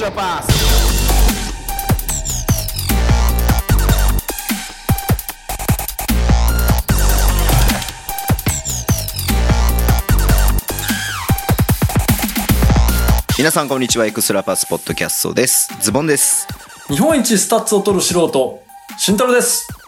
[0.00, 0.46] Extra Pass.
[13.36, 16.46] 皆さんこんにちはエクストラパスポッドキャストですズボンです
[16.88, 18.62] 日本一スタッツを取る素人、
[18.98, 19.79] 慎太郎です。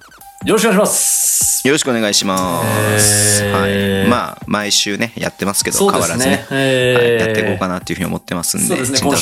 [0.45, 1.69] よろしくお願いします。
[1.69, 2.63] よろしくお願いしま
[2.99, 4.01] す、えー。
[4.01, 6.45] はい、まあ毎週ねやってますけど変わらずね。
[6.51, 8.99] やっていこうかなっていうふうに思ってますんでそうですね。
[8.99, 9.17] 今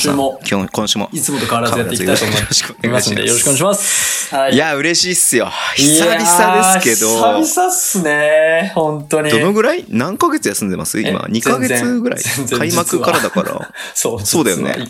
[0.49, 3.21] 今日今週もいつもと変わらずやっていきたいと思いよろしくお願いします。
[3.21, 4.35] よろしくお願いします。
[4.35, 4.57] はい。
[4.57, 5.51] や嬉しいっすよ。
[5.75, 7.15] 久々ですけど。
[7.43, 8.71] 久々っすね。
[8.73, 9.29] 本当に。
[9.29, 9.85] どのぐらい？
[9.89, 10.99] 何ヶ月休んでます？
[11.01, 11.27] 今？
[11.29, 12.21] え2ヶ月ぐらい？
[12.57, 13.71] 開幕からだから。
[13.93, 14.89] そうそうだよね。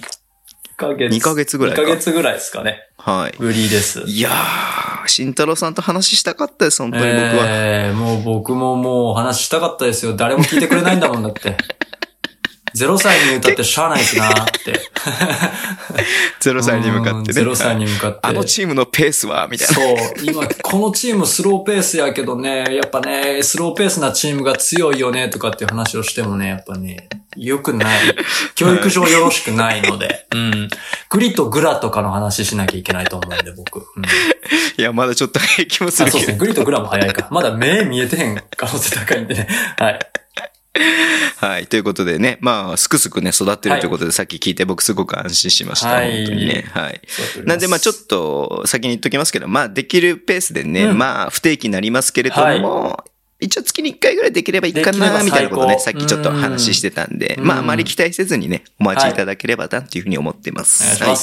[0.88, 1.16] 1ヶ月。
[1.16, 2.88] 2ヶ月ぐらいか2ヶ月ぐらいですかね。
[2.98, 3.38] はい。
[3.38, 4.02] ぶりです。
[4.02, 7.46] いやー、慎太郎さんと話したかったです、本当に僕は。
[7.48, 10.16] えー、もう僕ももう話したかったですよ。
[10.16, 11.58] 誰も聞いてくれないんだもんだって。
[12.76, 14.80] 0歳に歌ってしゃあないですなーって。
[16.42, 17.42] 0歳に向かってね。
[17.42, 18.20] 0歳に向かって。
[18.22, 19.74] あのチームのペースは、みたいな。
[19.74, 19.98] そう。
[20.24, 28.00] 今、このチームスローペースやけどね、やっぱね、スローペースなチームが強いよね、とかっていう話をしてもね、やっぱね、良くない。
[28.56, 30.28] 教育上よろしくないので。
[30.32, 30.70] うん。
[31.10, 33.80] グリとグラとかの話しなきゃいけないと思うんで、僕。
[33.80, 34.04] うん。
[34.78, 36.34] いや、まだちょっと早い気もすあ、そうですね。
[36.34, 36.38] るけど。
[36.40, 37.28] グリとグラも早いか。
[37.32, 39.48] まだ目見えてへん可能性高いんでね。
[39.78, 40.00] はい。
[41.38, 41.68] はい。
[41.68, 45.88] ということでね、まあ、すくすくね、育ってるということで、さっき聞いて僕すごく安心しました。
[45.88, 46.66] はい本当にね。
[46.72, 47.02] はい。
[47.44, 53.04] なんで、まあちょっと、先に言っときますけど、まあできるペースでね、うんまあ不定期になりますけれども、
[53.40, 61.04] 一応月に1回ぐらいできればいいかな、みたいなことね、さっきちょっと話してたんで、うんまああまり期待せずにね、お待ちいただければな、っていうふうに思ってます。
[61.04, 61.18] はい。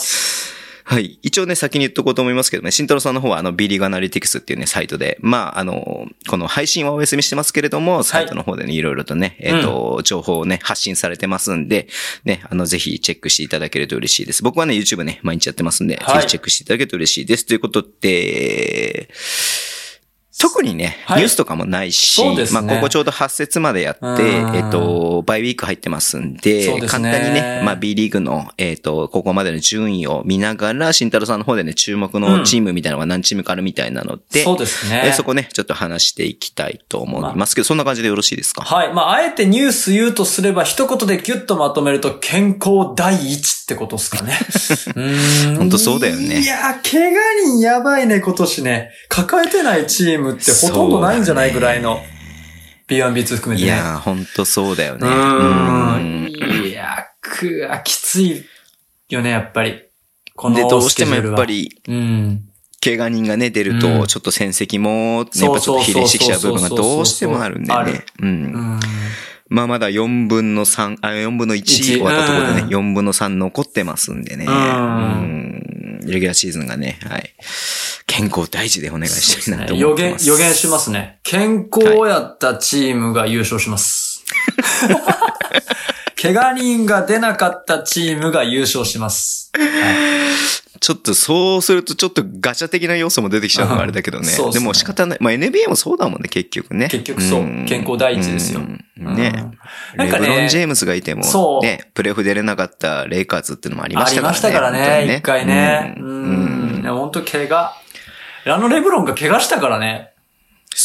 [0.89, 1.19] はい。
[1.23, 11.89] 一応ね、先に言っとこうと思いますけどね、慎太郎さんの方は、あの、ビリーグアナリティクスっていうね、サイトで、まあ、あの、この配信はお休みしてますけれども、サイトの方でね、いろいろとね、えっ、と、情報をね、発信されてますんで、
[12.25, 14.43] ね、あの、ぜひチェックしていただけると嬉しいです。
[14.43, 17.45] 僕はね、YouTube ね、毎日やってますんで、はいぜひチェックしていただけると嬉しいです。
[17.45, 19.11] ということで、
[20.41, 21.19] 特にね、はい。
[21.19, 22.47] ニュースとかもないし、ね。
[22.53, 24.13] まあ、ここちょうど8節までやって、う
[24.53, 24.57] ん。
[24.57, 26.87] えっと、バイウィーク入ってますんで、ですね。
[26.87, 35.03] 簡単にね、まあ、B リーグの、えっと、ここまでの順位を見ながら、慎太郎さんの方でね、注目のチームみたいなのが何チームかあるみたいなので、そうですね。
[35.07, 37.55] えそこね、ちょっと話していきたいと思います。
[37.55, 38.63] けど、そんな感じでよろしいですか？
[38.63, 38.93] はい。
[38.93, 44.33] まあ、あえてニュース言うとすれば、一言でギュッとまとめると、健康第一ってことですかね。
[44.97, 48.91] うーんほんとそうだよねいや、怪我人やばいね、今年ね。
[49.11, 52.03] 抱えてないチームってほとんどないんじゃないぐらいの。
[52.89, 53.75] B1、B2 含めてね。
[53.75, 55.07] いやー、ほんとそうだよね。
[55.07, 56.29] うんん。
[56.67, 58.43] いや、くわ、きつい
[59.11, 59.83] よね、やっぱり。
[60.35, 61.69] こので、どうしてもやっぱり。
[61.69, 62.45] り、うん。
[62.83, 68.05] 怪我人がね、出るうと、んちょっと戦績も、ね、やっぱちょっと比例してきちゃう部分がどうしてもあるんであるね。
[68.21, 68.25] う。
[68.25, 68.81] うんん。
[69.49, 74.45] まあまだ4分の3、あ、4分の1終わったところでね、うん4分の3残ってますんでね。
[74.47, 74.57] うんう
[75.25, 77.35] んレギュラーシーズンがね、はい。
[78.07, 80.29] 健康大事でお願いしたいなと思予言、ってます。
[80.29, 81.21] 予言しますね。
[81.23, 84.25] 健康やったチームが優勝します。
[86.21, 89.53] 怪我人が出なかったチームが優勝します。
[90.81, 94.27] ちょっとそうするとちょっとガチャ的な要素も出てきちゃうのがあれだけどね。
[94.27, 95.19] そうっすねでも仕方ない。
[95.21, 96.89] まあ NBA もそうだもんね、結局ね。
[96.89, 98.85] 結局そうん健康第一ですよね。
[98.97, 99.17] なん
[100.09, 104.33] かねレブロン・ジェームズがいても、そうね、プレフ出れなかったレイカーズっていうのもありまありしたからね。
[104.33, 105.95] ましたからね、一回ね。
[105.99, 107.73] ううん本当怪我。
[108.47, 110.13] あのレブロンが怪我したからね。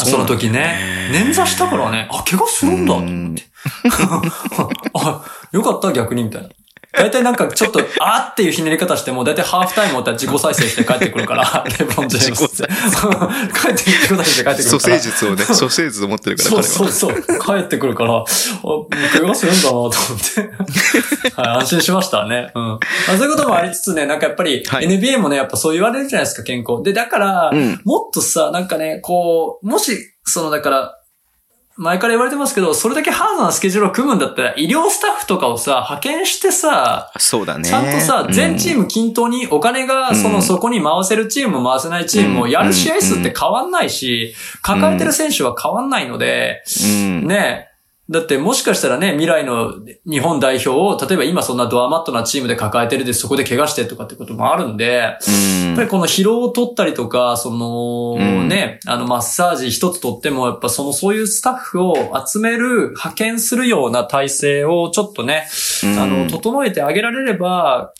[0.01, 1.09] あその時ね。
[1.11, 2.07] 捻挫したからね。
[2.11, 3.43] あ、怪我するんだと思って。
[4.93, 6.49] あ、よかった逆にみたいな。
[6.93, 12.73] 大体なんかちょっと、あーっていうひねり方しても、大体ハーフタイム終わったら自己再生して帰ってくるから、 レブロン・ジェームズって。
[13.59, 14.97] 帰って、自己再生して帰ってく蘇るから。
[14.97, 16.63] 生術をね、蘇生術を持ってるから、そう。
[16.63, 17.23] そうそう。
[17.39, 18.23] 帰ってくるから、あ、
[19.11, 21.33] 怪我するんだなと思って。
[21.35, 22.51] はい、安心しましたね。
[22.53, 22.63] うん。
[22.63, 22.79] ま
[23.15, 26.83] あ、そういうこともありつつね、なんかやっぱり、はい NBA もね、やっぱそう言われるじゃないですか、健康。
[26.83, 30.99] で、だから、うんもっとさ、なんかね、こう、もし、その、だから、
[31.75, 37.67] 前から言われてますけど、それだけハードなスケジュールを組むんだったら、医療スタッフとかをさ、派遣してさ、そうだね。
[37.67, 40.41] ちゃんとさ、全チーム、ム均等にお金が、その、うん。
[40.43, 47.27] そこに回せるチームも回せないチームもやる試合数って変わんないし、抱えてる選手は変わんないので、うん。
[47.27, 47.72] ね
[48.09, 55.73] だってもしかしたらね、未来の日本代表を、例えば今そんなドアマットなチームで抱えてるで、そこで怪我してとかってこともあるんで、やうん。
[55.73, 58.49] っぱりこの疲労を取ったりとか、その、うん。
[58.49, 61.95] ね、あのマッサージ一つ取っても、やっぱそのそういうスタッフを
[62.25, 65.47] 集める、派遣するような体制をちょっとね、
[65.85, 65.97] うん。
[65.97, 67.93] あの、整えてあげられれば、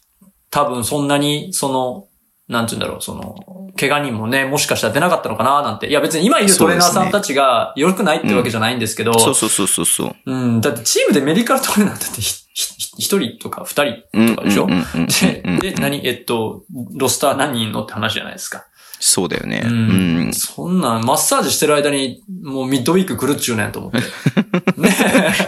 [0.50, 2.08] 多分そんなに、その、
[2.54, 3.36] なんて言うんだろう、その、
[3.78, 5.88] 怪我人もね、もしかしたら出なかったのかななんて。
[5.88, 10.16] いや別に今いるトレーナーさんたちが良くないってわけじゃないんですけど、そうそうそうそうそう。
[10.26, 14.68] うん、だってチームでメディカルトレーナーだってひひ一一人とか二人とかでしょ？
[14.68, 16.64] で、で、何、えっと、
[16.96, 18.66] ロスター何人のって話じゃないですか。
[19.00, 19.64] そうだよね。
[19.66, 20.34] ううんん。
[20.34, 23.98] そんなん、マッサージしてる間に、もうミッドウィーク来るっちゅうねんと思って。
[23.98, 24.90] ね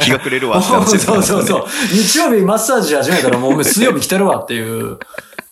[0.01, 1.66] 日が暮れるわって話ですそうそうそう。
[1.94, 4.98] 日曜日マッサージ始めたらもう水曜日来てるわっていう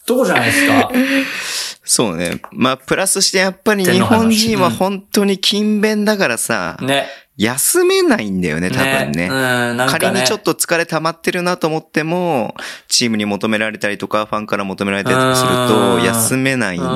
[0.05, 0.91] とこじゃないですか？
[1.85, 2.41] そうね。
[2.51, 7.07] まあ、プラスしてやっぱり日本人は本当に勤勉だからさ、ね。
[7.35, 9.27] 休めないんだよね、多分ね。
[9.27, 9.85] うん、ね。
[9.87, 12.53] 仮にちょっと疲れ溜まってるなと思っても、
[12.87, 16.89] チームに求められたりとか、ファンから求められたりとかするうと、ん休めないんで、う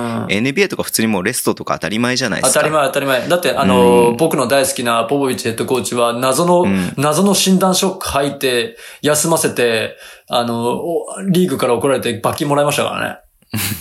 [0.00, 2.60] ん NBA とか普通にもうレストとか当たり前じゃないですか。
[2.60, 3.28] 当たり前当たり前。
[3.28, 9.96] だって、あの、うん僕の大好きなポポビッチヘッドコーチは、謎の、ん謎の診断ショック吐いて、休ませて、
[10.28, 13.18] あの、おリーグから怒られて罰金もらいましたからね。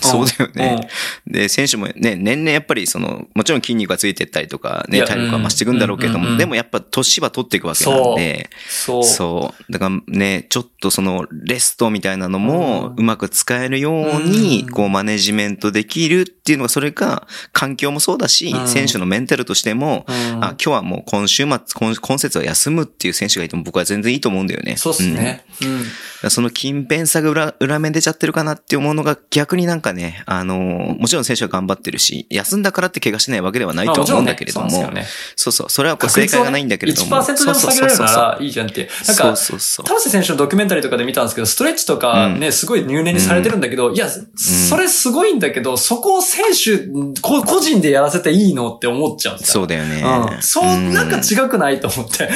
[0.02, 0.88] そうだよね。
[1.28, 9.04] で、選手もね、年々やっぱりその、もちろん筋肉がついてったりとか、ね、体力が増していくんだろうけども、うんうんうんでもやっぱ年は取っていくわけなんで、そう。
[9.04, 9.72] そう。
[9.72, 24.76] だからね、ちょっとそのレストみたいなのもうまく使えるようにう、んこうマネジメントできるっていうのが、それが環境もそうだしう、ん選手のメンタルとしても、うんあ、今日はもう今週末、今今節は休むっていう選手がいても僕は全然いいと思うんだよね。
[24.78, 25.46] そうっすね。
[26.24, 26.30] うん。
[26.30, 34.70] その勤勉さが裏、裏面出ちゃってるかなって思うのが逆になんかね、あのーもちろん選手は頑張ってるし、休んだからって怪我しないわけではないとは思うんだけれども、
[35.36, 37.16] そうそう、それはこう正解がないんだけれども。
[37.18, 38.90] 1%でも下げられるならいいじゃんって。
[39.08, 39.24] なんか。
[39.24, 46.78] 田臥選手のドキュメンタリーとかで見たんですけど、ストレッチとかね、すごい入念にされてるんだけど、いや、それすごいんだけど、そこを選手、
[47.22, 49.54] こ個人でやらせていいのって思っちゃうんですよ。
[49.54, 50.04] そうだよね。
[50.36, 50.42] うん。
[50.42, 52.30] そう、なんか違くないと思って。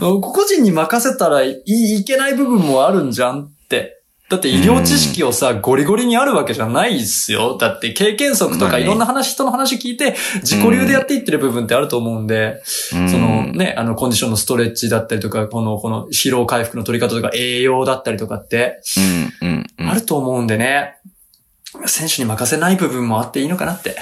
[0.00, 4.01] 個人に任せたらいいけない部分もあるんじゃんって。
[4.32, 7.58] だって医療知識をさ、ゴリゴリにあるわけじゃないですよ。
[7.58, 12.62] だって経験則とかいろんな話、人の話聞いて、自己流でやっていってる部分ってあると思うんで、
[12.94, 18.80] うんそのね、あの、コンディションのストレッチだったりとか、この、この疲労回復の取り方とか、栄養だったりとかって。
[19.76, 20.96] あると思うんでね、
[21.84, 23.96] 選手に任せない部分もあっていいのかなって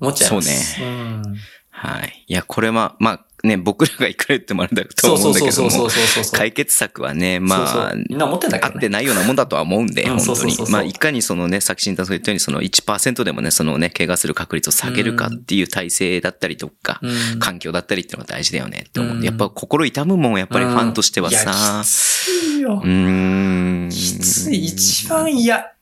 [0.00, 0.74] 思っちゃいます。
[0.76, 0.90] そうね。
[0.90, 1.22] うん。
[1.68, 2.24] はい。
[2.26, 6.38] いや、これは、まあね、僕らがいくら言ってもあれだとそう思うんだけどそうそうそうも、そうそうそう。
[6.38, 8.70] 解決策はね、まそうあな思ってんだけ合。
[8.70, 10.66] ってないようなもんだとは思うんで、うん本当にそうそうそう。
[10.66, 19.16] そうまあ、いかにそのね、さっき新太さんが言ったように、その1%でもね、そのね、怪我する確率を下げるかっていう体制だったりとか、うん環境だったりっていうのが大事だよねって思う。
[19.16, 21.86] うんやっぱ心痛むもん、やっぱりファンとしてはさき。
[21.88, 22.86] ついよう。
[22.86, 23.88] ーん。
[23.90, 24.66] きつい。
[24.66, 25.72] 一番嫌。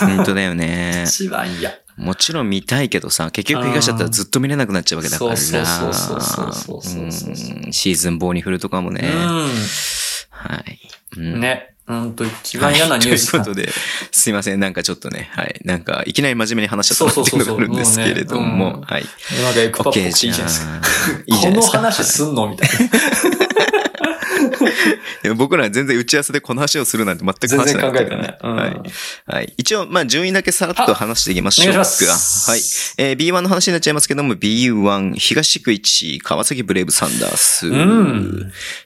[0.00, 1.04] 本当だよね。
[1.08, 1.72] 一番嫌。
[1.96, 5.64] もちろん見たいけどさ、結局怪我しちゃったらずっと見れなくなっちゃうわけだからさ。
[5.64, 9.02] そうそうそうシーズン棒に振るとかもね。
[10.30, 10.80] はい。
[11.16, 11.74] うん、ね。
[11.86, 13.44] うんと、一番嫌なニュース、はい。
[13.44, 13.72] ということで、
[14.10, 14.60] すいません。
[14.60, 15.60] なんかちょっとね、はい。
[15.64, 19.06] なんか、いきなり真面目に話しちゃったっていうのがあるんですけれども、もねうん、はい。
[19.38, 20.06] 今でエクパックいい。
[20.06, 20.80] いいじゃないですか。
[21.28, 22.74] この話すんのみたいな。
[25.36, 28.08] 僕らは全然打ち合わせでこの話をするなんて全く話してなかったね。
[28.08, 28.80] 全然考えてないうんはい。
[29.26, 29.54] はい。
[29.56, 31.78] 一応、まあ、順位だけさらっと話していきましょうか。
[31.80, 32.60] はい。
[32.98, 37.66] えー B1 の話になっちゃいますけども、B1、東区1位、川崎ブレイブサンダース。
[37.70, 37.72] ん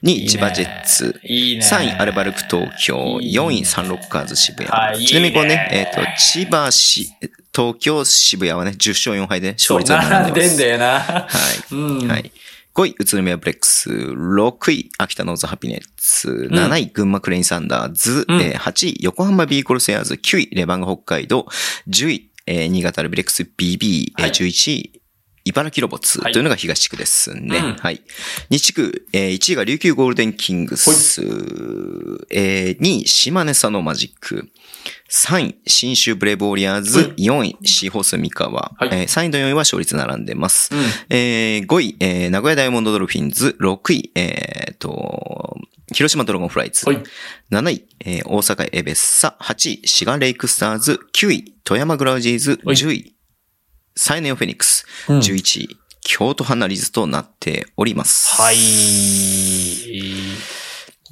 [0.03, 1.19] 2位、いいね千葉ジェッツ。
[1.23, 3.19] いいね3位、アルバルク東京。
[3.21, 4.69] いいね4位、サンロッカーズ渋谷。
[4.69, 7.09] はいちなみにこうね、いいねえっ、と、千葉市、
[7.55, 10.57] 東京、渋谷はね、10勝4敗で勝率が並並んんでます。
[10.57, 10.85] でんだよな。
[10.99, 11.27] は
[11.71, 11.75] い。
[11.75, 12.07] うん。
[12.07, 12.31] はい。
[12.75, 13.89] 5位、宇都宮ブレックス。
[13.89, 16.47] 6位、秋田ノーザンハピネッツ。
[16.51, 18.25] 7位、群馬クレインサンダーズ。
[18.27, 20.13] うんえー8位、横浜ビーコルセアーズ。
[20.15, 21.47] 9位、レバンガ北海道。
[21.89, 24.11] 10位、えー新潟アルビレックス BB。
[24.17, 25.01] えーはい11位、
[25.45, 27.57] 茨城ロボッツはいというのが東地区ですね。
[27.57, 28.01] うんはい。
[28.49, 31.21] 西地区、えー1位が琉球ゴールデンキングス。
[32.29, 34.49] えー2位、島根佐野マジック。
[35.09, 36.99] 3位、新州ブレイブウォリアーズ。
[37.17, 38.51] 4位、シーホース三河。
[38.51, 40.69] はいえー3位と4位は勝率並んでます。
[40.73, 40.79] うん
[41.09, 43.55] えー5位、えー名古屋ダイヤモンドドルフィンズ。
[43.59, 45.57] 6位、えーと、
[45.93, 46.85] 広島ドラゴンフライズ。
[46.87, 47.01] はい
[47.51, 49.35] 7位、えー大阪エベッサ。
[49.41, 50.99] 8位、滋賀レイクスターズ。
[51.13, 52.59] 9位、富山グラウジーズ。
[52.63, 53.15] はい10位、
[53.95, 54.85] サイネオフェニックス。
[55.07, 58.35] うん11位、京都ハナリズとなっております。
[58.41, 58.55] はい。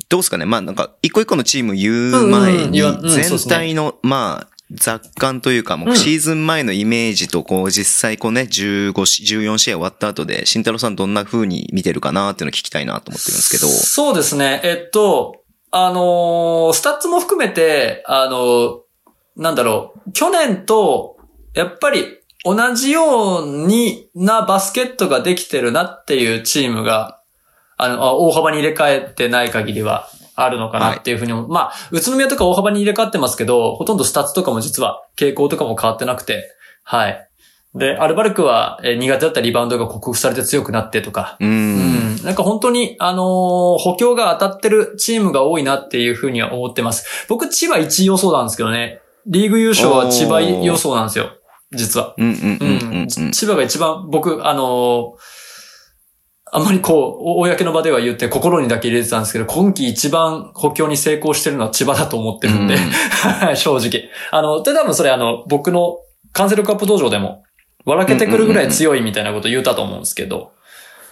[0.09, 0.45] どうですかね。
[0.45, 13.67] まあなんか、一個一個のチーム言う前に全体の、まあ、雑感というか、もうシーズン前のイメージと、こう、実際こうね、15し、14試合終わった後で、慎太郎さんどんな風に見てるかなっていうのを聞きたいなと思ってるんですけど。
[13.67, 14.61] そうですね。
[14.63, 18.79] えっと、あのースタッツも含めて、あのー
[19.37, 21.17] なんだろう、去年と、
[21.53, 27.16] やっぱり同じようになバスケットができてるなっていうチームが、
[27.77, 36.43] あの、あ大幅に入れ替えてない限りはあるのかなっていうふうに思う、まあ、宇都宮とか大幅に入れ替わってますけど、ほとんどスタッツとかも実は傾向とかも変わってなくて、
[36.83, 37.23] はい。
[37.75, 41.45] で、アルバルクはえー苦手だったリバウンドが克服されて強くなってとか、う。
[41.45, 42.23] うんん。
[42.23, 47.25] なんか本当に、あのー補強が当たってるチームが多いなっていうふうには思ってます。
[47.27, 49.01] 僕、千葉1位予想なんですけどね。
[49.25, 51.31] リーグ優勝は千葉予想なんですよ。
[51.71, 52.15] 実は。
[52.17, 53.31] うんうんうん。
[53.31, 55.36] 千葉が一番、僕、あのー
[56.51, 62.77] あんまりこう、お公の場では言って心にだけ入れてたんですけど、今季一番補強に成功してるのは千葉だと思ってるんで、
[63.55, 64.09] 正直。
[64.31, 65.97] あの、で、多分それあの、僕の
[66.31, 67.43] カンセルカップ道場でも、
[67.85, 70.51] 笑けてくるぐらい強いみたいなこと言ったと思うんですけど。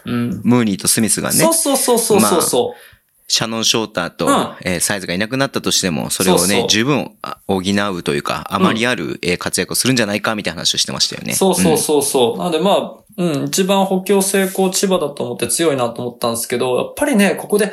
[0.06, 0.42] うん。
[0.44, 2.96] ムーニーとスミスがねそう、そうそうそうそうそう。
[3.27, 11.34] シャノン・ショーターと、うんえーサイズがいなくなったとしても、それをね、そうそう十分あ補うというか、あまりある、えー活躍をするんじゃないか、みたいな話をしてましたよね。
[11.34, 12.38] そうそうそうそう。
[12.38, 17.72] なのでまあ、うん、一番補強成功千葉だと思って強いなと思ったんですけど、やっぱりね、ここで、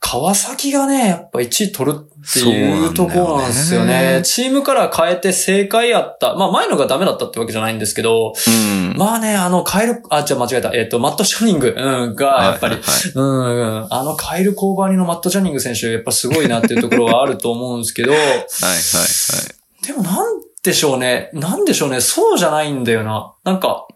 [0.00, 4.22] 川崎がね、やっぱ1位取るっていうところなんですよそうなんだよねね。
[4.22, 6.34] チームから変えて正解やった。
[6.34, 8.96] まあ前のがダメだったってわけじゃないんですけど、うん。
[8.96, 10.72] まあね、あの、カエル、あ、じゃあ間違えた。
[10.72, 19.86] えっ、と、マット・シャニング、うん、が、やっぱり、はいはいはいうん、うん、あのカエル・コーバーニのマット・ジャニング選手、やっぱすごいなっていうところはあると思うんですけど、 はいはいはい。
[19.86, 21.28] でもなんでしょうね。
[21.34, 22.00] なんでしょうね。
[22.00, 23.34] そうじゃないんだよな。
[23.44, 23.86] なんか、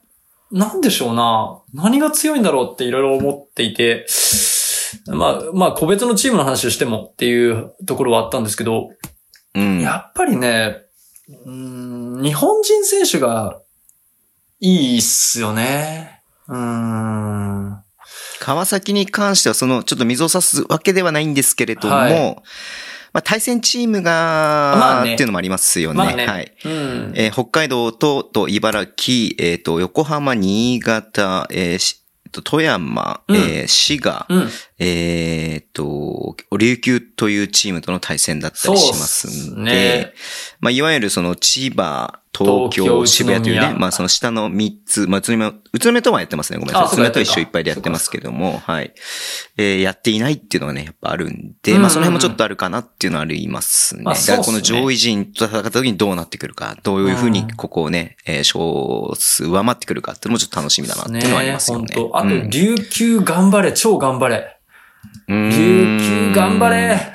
[0.50, 1.62] なんでしょうな。
[1.72, 4.06] 何が強いんだろうっていろいろ思っていて、
[5.06, 8.90] まあ、まあ、個別のチームの話をしてもっていうところはあったんですけど、
[9.54, 9.80] うん。
[9.80, 10.82] やっぱりね、
[11.44, 13.60] うーん日本人選手が
[14.60, 16.22] いいっすよね。
[16.48, 17.84] うーん。
[18.40, 22.42] 川崎に関しては、その、ちょっと水を差すわけではないんですけれども、はい
[23.14, 24.10] まあ、対戦チームが、
[24.76, 25.98] まあねっていうのもありますよね。
[25.98, 26.26] まあね。
[26.26, 26.52] はい。
[26.64, 27.12] うん。
[27.14, 32.04] えー北海道と、と、茨城、えっ、と、横浜、新潟、えー
[32.42, 34.48] 富山、うんえー滋賀、うん。
[34.86, 40.14] えっ、と、琉球というチームとの対戦だったりしますんで、ね
[40.60, 46.58] まあ、いわゆるその千葉、東京、東京渋谷というね、まあその下の3つ、まあ宇都宮、宇都宮とはやってますね。
[46.58, 46.88] ごめんなさい。
[46.88, 48.92] 宇都宮と一緒いっぱいでやってますけども、はい。
[49.56, 54.02] えーやっていないっていうのがね、やっぱあるんで、うんうんまあその辺もちょっとあるかなっていうのはありますね。
[54.02, 61.94] まあだからこの上位陣と戦った時にどうなってくるか、どういうふうにここをね、えー、勝数上回ってくるかっていうのもちょっと楽しみだなっていうのはありますよね。
[61.94, 64.54] 本当あと、うん琉球頑張れ、超頑張れ。
[65.28, 65.50] うん。
[65.50, 66.98] 琉球頑張れ。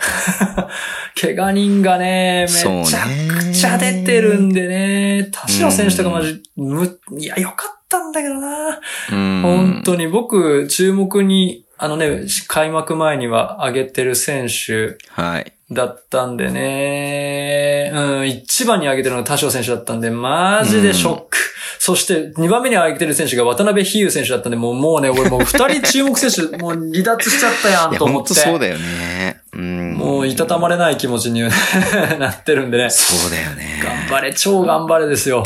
[1.20, 8.80] 怪我人がね、めちゃくちゃ出てるんでね、田代選手とかマジ、む、いや、よかったんだけどな。
[9.12, 9.42] うん。
[9.42, 15.54] 本当に僕、注目に、あのね、開幕前には上げてる選手はい。
[15.72, 21.38] だったんでね、うん、一番に上げてるのが田代選手だったんで、マジでショック。
[21.80, 28.34] そして、二番目に上げてる選手が渡辺比喩選手だったんで、もう、もうね、俺もう二人注目選手、 もう離脱しちゃったやんと思って。
[28.34, 29.40] 本当そうだよね。
[29.54, 29.94] うん。
[29.94, 31.44] もう、いたたまれない気持ちに
[32.20, 32.90] なってるんでね。
[32.90, 33.82] そうだよね。
[33.82, 35.44] 頑張れ、超頑張れですよ。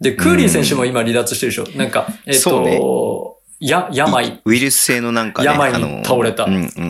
[0.00, 1.66] で、クーリー選手も今離脱してるでしょ。
[1.76, 4.40] なんか、えっ、と、や、病。
[4.44, 5.46] ウイルス性のなんかね。
[5.46, 6.80] 病にあの倒れたうんうんう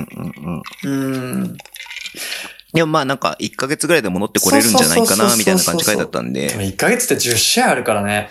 [0.51, 0.93] んうん。
[0.93, 1.57] うん。
[2.73, 6.49] でもまあなんか1ヶ月ぐらいで戻ってこれるんじゃないかな、みたいな感じ書いてあったんで。
[6.49, 8.31] でも1ヶ月って10試合あるからね。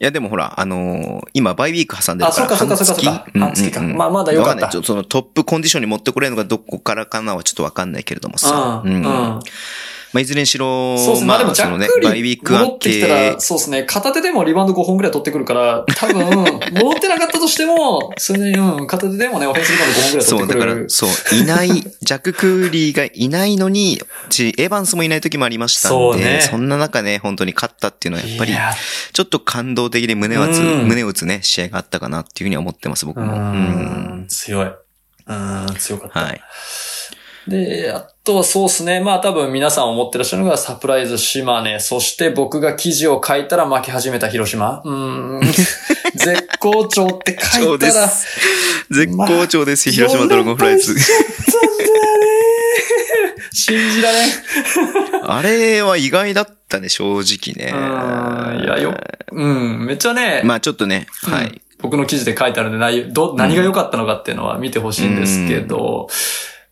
[0.00, 8.82] いやでもほら、あのー今バイウィーク挟んでるからあそうかそうかそうかそうか半月かまあまだよかったわんないちょっとそのトップコンディションに持ってこれるのがどこからかなはちょっとわかんないけれどもさ。
[8.84, 8.94] うん。
[8.94, 9.40] うん。
[10.12, 11.26] まあいずれにしろ、そうですね。
[11.26, 13.82] まあでも、ジャそのねック、リーク明戻ってきたけら、、そうですね。
[13.84, 16.20] 片手でもリバウンド5本ぐらい取ってくるから、多分、
[16.72, 21.68] 戻ってなかったとしても、 それで、うん、片手でもね、オフェンスリバウンド5本ぐらいそう、だから取ってくる。、そう、いない、
[22.02, 28.54] ジャック・クーリーがいないのに、ちエヴァンスもいない時もありましたんで、そうねそんな中ね、本当に勝ったっていうのはやっぱり
[29.12, 33.34] ちょっと感動的で胸を打つ、うん胸を打つね、試合があったかなっていうふうには思ってます、僕うも。
[33.34, 33.40] うん
[34.22, 34.66] ん、強い。
[35.26, 36.20] うん、強かった。
[36.20, 36.40] はい。
[37.48, 39.00] で、あとはそうですね。
[39.00, 41.80] まあ多分皆さん思ってらっしゃるのがサプライズ島根。
[41.80, 44.80] そして僕が記事を書いたら負け始めた広島。
[44.84, 45.40] うーん。
[46.14, 48.08] 絶好調って書いたら。
[48.08, 48.26] す。
[48.90, 50.96] 絶好調ですよ、広島ドラゴンフライズ4。
[50.96, 52.22] 連敗しちゃったんだよね。
[53.52, 54.30] 信じられん。
[55.24, 57.72] あれは意外だったね、正直ね。
[57.74, 58.94] うんいやよ
[59.32, 59.86] うん。
[59.86, 60.42] めっちゃね。
[60.44, 61.60] まあちょっとね、うんはい。
[61.80, 66.08] 僕の記事で書いてあるんで、内容、ど、何が良かったのかっていうのは見てほしいんですけど、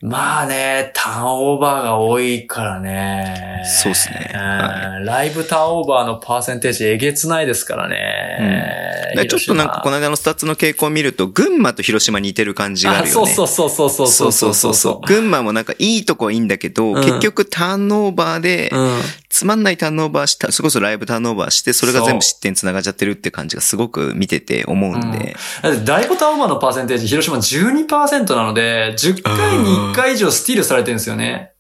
[0.02, 3.62] まあね、ターンオーバーが多いからね。
[3.82, 9.12] そうっすねうんはライブターンオーバーのパーセンテージえげつないですからね。
[9.14, 13.30] でちょっとなんかこの間のスタッツの傾向を見ると、群馬と広島に似てる感じがあるよね。
[13.30, 15.06] あそうそうそうそうそうそうそうそう。
[15.06, 19.00] 群馬もなんかいいとこはいいんだけど、うん結局ターンオーバーで、うん。
[19.30, 25.36] つまんないターンオーバーした、それこそライブターンオーバーして、それが全部失点に繋がっちゃってるって感じがすごく見てて思うんで。
[25.62, 31.52] だって大ボタンオーバーのパーセンテージ、広島12%なので、10回に1回以上スティールされてるんですよね。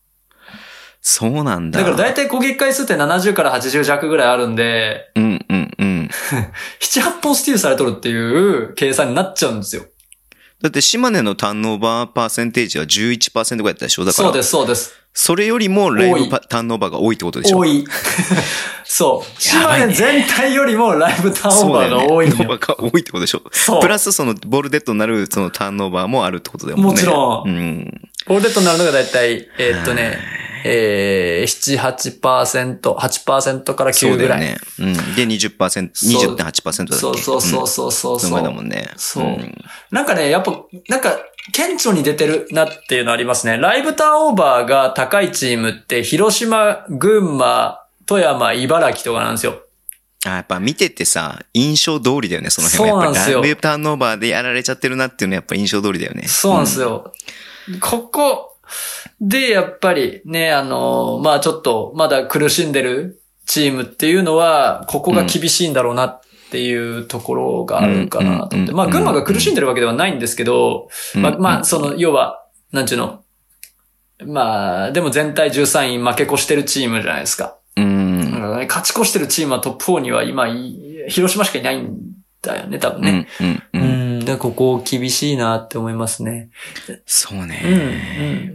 [1.00, 1.78] そうなんだ。
[1.78, 6.10] だから大体攻撃回数って70から80弱ぐらいあるんで、うんうんうん。
[6.80, 9.84] 7、8本スティールされとるっていう計算になっちゃうんですよ。
[10.60, 14.04] だって島根のターンオーバーパーセンテージは11%ぐらいだったでしょ？
[14.04, 14.28] だから。
[14.28, 14.99] そうです、そうです。
[15.12, 17.58] それよりもライブパターンオーバーが多いってことでしょ？
[17.58, 17.84] 多い。
[18.84, 19.40] そう。
[19.40, 22.28] 島根全体よりもライブターンオーバーが多い。
[22.30, 23.42] ターンオーバーが多いってことでしょ？
[23.52, 26.82] そうプラスそのボールデッドになるそのターンオーバーもあるってことだよね。
[26.84, 28.00] もちろんうん。
[28.26, 30.18] ボールデッドになるのがだいたい、えーっとね、
[30.64, 34.56] えー、7、8%、8%から9ぐらい。
[34.76, 34.96] そうだよね。
[35.06, 35.14] うん。
[35.16, 36.94] で、20%、20.8%だっけ？
[36.94, 38.20] そうそうそうそうそううん。
[38.20, 38.90] その前だもんね。
[38.96, 39.54] そうん
[39.90, 40.52] なんかね、やっぱ、
[40.88, 41.18] なんか、
[41.52, 43.56] 顕著に出てるなっていうのありますね。
[43.56, 49.62] ライブターンオーバーが高いチームって、広島、群馬、富山、茨城とかなんですよ。
[50.26, 52.96] あ、やっぱ見ててさ、印象通りだよね、その辺は。
[52.96, 56.28] そうなんですよライブターンオーバーでやられちゃってるなっていうのはやっぱ印象通りだよね。
[56.28, 57.12] そうなんですよ。
[57.80, 58.56] ここ
[59.20, 66.20] で、やっぱりね、あの、まあちょっと、まだ苦しんでるチームっていうのは、ここが厳しいんだろうなっ
[66.50, 68.72] ていうところがあるかなと思って。
[68.72, 73.22] うんまあ群馬が苦しんでるわけではないんですけど、うんまあ、まあ、その、要は、なんちゅうの？
[74.26, 77.56] まあ、でも全体13位負け越してるチームじゃないですか。
[77.76, 78.66] うん。
[78.68, 81.96] 勝ち越してるチームはトップ4には今い、広島しかいないん
[82.42, 83.28] だよね、多分ね。
[83.40, 83.62] うん。
[83.72, 83.99] うん。
[84.30, 84.36] ううん。
[84.36, 84.36] ん。
[84.36, 86.50] で、ここ厳しいなって思いますね。
[87.06, 87.62] そううん、ね。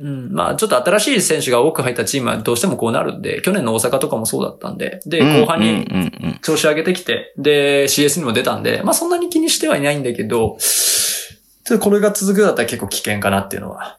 [0.01, 0.33] うん、うん。
[0.33, 13.97] まあ、ちょっと新しい選手が多く入ったチームはどうしてもこうなるんで、去年の大阪とかもそうだったんで、で、後半にうんうんうん調子上げてきて、で、CS にも出たんで、まあそんなに気にしてはいないんだけど、ちょっとこれが続くだったら結構危険かなっていうのは、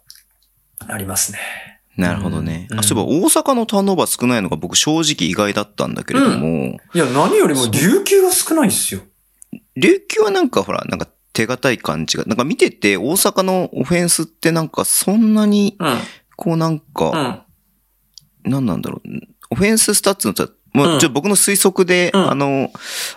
[0.87, 1.39] ありますね。
[1.97, 2.69] なるほどね。
[2.71, 9.01] うんあ、そういえば大阪のターンオーバー少ないのが僕正直意外だったんだけれども、いや、何よりも琉球が少ないっすよ。
[9.77, 15.99] 琉球はなんかほら、なんか手堅い感じが、なんか見てて大阪のオフェンスってなんかそんなに、うん。
[16.35, 17.45] こうなんうか、
[18.47, 18.51] ん。
[18.51, 19.09] なんなんだろう。
[19.51, 22.71] オフェンススタッツのさ、もうちょっと僕の推測で、うんあの、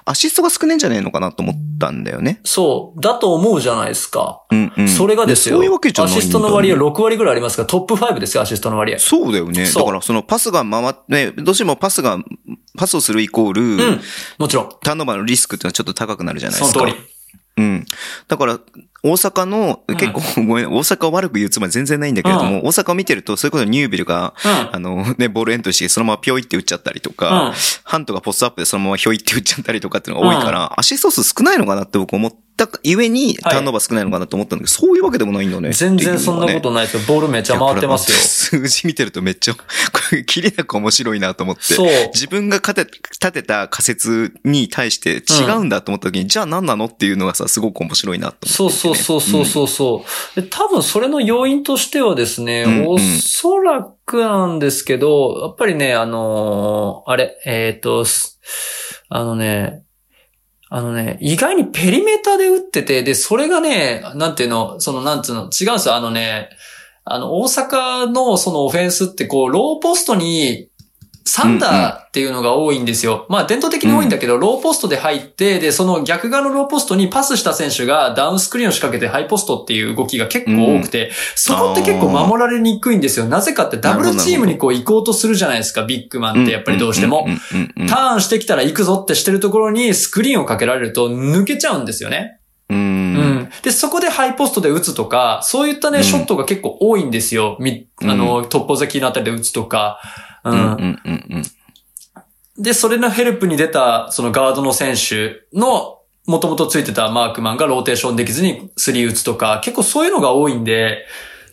[0.04, 2.42] アシストが少ないんじゃないのかなと思ったんだよね。
[2.44, 3.00] そう。
[3.00, 4.44] だと思うじゃないですか。
[4.52, 4.88] うんうん。
[4.90, 5.56] それがですよ。
[5.56, 9.00] そういうわけじゃないんだ、アシストの割合6割ぐらいありますから、トップ5ですよ、アシストの割合。
[9.00, 9.66] そうだよね。
[9.66, 12.20] だからそのパスが回って、ね、どうしてもパスが、
[12.78, 14.02] パスをするイコール、うん。
[14.38, 14.70] もちろん。
[14.82, 16.80] ターンオーバーのリスクっていうのはちょっと高くなるじゃないですか。
[16.80, 17.19] その通り。
[17.60, 17.86] うん。
[18.30, 18.60] だから、
[19.04, 24.70] 大阪の、うん結構、 ごめん、大阪を悪く言うつもりは全然ないんだけれども、大阪を見てると、そういうことニュービルが、うん。
[24.76, 35.72] あのね、ボールエントリーして、そのままピョイって打っちゃったりとか、うんハントがポストアップでそのままひょいって打っちゃったりとかっていうのが多いから、アシスト数少ないのかなって僕思ったゆえに、ターンオーバー少ないのかなと思ったんだけど、そういうわけでもないんだね。
[35.72, 37.04] 全然そんなことないですよ。
[37.08, 38.18] ボールめっちゃ回ってますよ。
[38.20, 38.22] よ。
[38.22, 39.62] 数字見てるとめっちゃ、こ
[40.12, 41.74] れ、切れなく面白いなと思って。
[41.74, 41.90] そう。
[42.14, 50.06] 自分が立て立てた仮説に対して違うんだと思った時に、じゃあ何なのっていうのがさ、すごく面白いなと思って、そうそうそうそうそうそ
[50.38, 50.48] う、で。
[50.48, 58.40] 多分それの要因としてはですね、うんうんおそらくなんですけど、やっぱりね、あのーあれ、えっ、と、す
[59.10, 59.84] あのね、
[60.70, 65.96] あのね、意外にペリメーターで打ってて、で、それがね、なんていうの、その、なんつうの、違うんですよ。
[65.96, 66.50] あのね、
[67.06, 70.69] あの、大阪のそのオフェンスってこう、ローポストに、
[71.30, 73.28] サンダーっていうのが多いんですよ。
[73.30, 83.28] まあ伝統的に多いんだけど、ローポストで入って、で、その逆側のローポストにパスした選手がダウンスクリーンを仕掛けてハイポストっていう動きが結構多くて、そこって結構守られにくいんですよ。
[83.28, 87.28] なぜかってダブルチームにこう行こうとするじゃないですか、ビッグマンってやっぱりどうしても。
[87.88, 92.40] ターンしてきたら行くぞってしてるところにスクリーンをかけられると抜けちゃうんですよね。
[92.70, 92.74] う。
[92.74, 93.00] うん
[93.40, 93.50] ん。
[93.64, 97.58] で、そこでハイポストで打つとか、そういったね、うんショットが結構多いんですよ。
[97.60, 100.00] み、あの、トップザキーのあたりで打つとか。
[100.44, 100.50] う。
[100.52, 101.26] うんんうんうん
[102.58, 102.64] うん。
[102.64, 111.06] で、それのヘルプに出た、そのガードの選手の、もともとついてたマークマンがローテーションできずにスリー打つとか、結構そういうのが多いんで、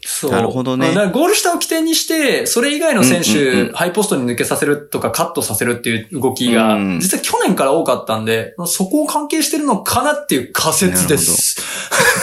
[0.06, 0.30] そう。
[0.30, 11.60] なるほどねだからゴール下を起点にして、それ以外の選手、うんうんうんハイポストに抜けさせるとかカットさせるっていう動きが、うん実は去年から多かったんで、そこを関係してるのかなっていう仮説です。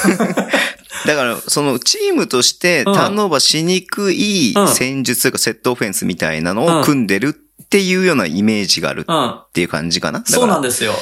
[1.05, 9.29] だから、そのチームとしてタうんーンオーバーしにくいうん戦術というかセットオフェンスみたいなのを組んでるっていうようなイメージがあるうん。
[9.29, 10.19] っていう感じかな。
[10.19, 10.93] でそうなんですよ。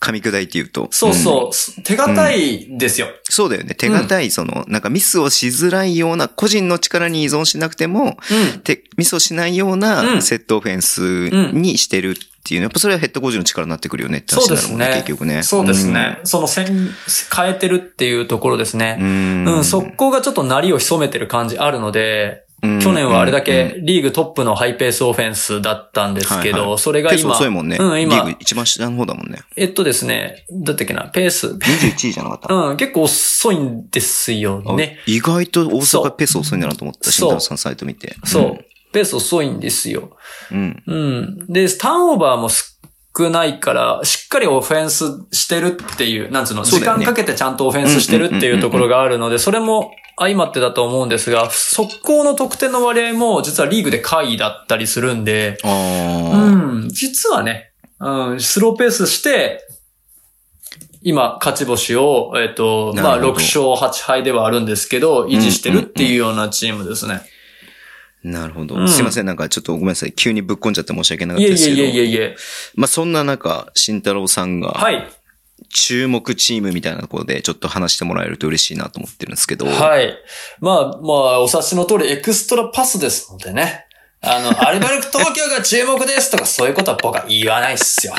[0.00, 0.88] 噛み砕いて言うと。
[0.90, 1.82] そううんそう。
[1.82, 3.08] 手堅いですよ。
[3.28, 3.74] そうだよね。
[3.74, 8.16] 手堅い、その、なんかミスをしづらいような、個人の力に依存しなくても、
[8.54, 8.60] うん。
[8.60, 15.42] てミスをしないよううなんセットオフェンスにしてるっていうのやっぱそれはヘッドコーチの力になってくるよねって話になるもんね、そうですね結局ね。
[15.42, 16.18] そうですね。
[16.24, 16.66] その線、
[17.34, 19.04] 変えてるっていうところですねう。
[19.04, 19.44] ん。
[19.44, 27.78] うん、速攻がちょっと鳴りを潜めてる感じあるので、去年はあれだけリーグトップのハイペースオフェンスだったんですけはいはど、いペースそれが今、遅いもんね。
[27.80, 29.38] うん、リー今グ、一番下の方だもんね。
[29.56, 32.52] えっとですね、だったっけな、ペース、21位じゃなかった。
[32.54, 34.98] うん、結構遅いんですよあね。
[35.06, 37.04] 意外と大阪ペース遅いんだなと思った。
[37.04, 38.14] そう慎太郎さんサイト見て。
[38.24, 38.64] そう。
[38.92, 40.16] ペース遅いんですよ。
[40.50, 40.82] うん。
[40.86, 41.46] うん。
[41.48, 42.64] で、ターンオーバーも少
[43.16, 55.58] 少ないから、しっかりオフェンスしてるっていう、なんつうの、時間かけてちゃんとオフェンスしてるっていうところがあるので、それも相まってだと思うんですが、速攻の得点の割合も実はリーグで下位だったりするんで。
[55.64, 59.66] うん、実はね、うん、スローペースして、
[61.02, 67.22] 今、勝ち星を、えっ、と、まあ、なるほど6勝8敗ではあるんですけど、維持してるっていうようなチームですね。
[68.22, 68.74] なるほど。
[68.76, 69.26] うんすいません。
[69.26, 70.12] なんかちょっとごめんなさい。
[70.12, 71.76] 急にぶっこんじゃって申し訳なかったですけど。
[71.76, 72.36] いえいえいえ。
[72.74, 75.08] まあそんな中、慎太郎さんがはい。
[75.68, 79.66] 注目チームみたいなところでちょっと話してもらえると嬉しいなと思ってるんですけど。
[79.66, 80.14] はい。
[80.58, 83.86] まあ、まあ、お察しの通り、エクストラパスですのでね。
[84.22, 88.14] あの、アルバルク東京が注目ですとか、そういうことは僕は言わないっすよ。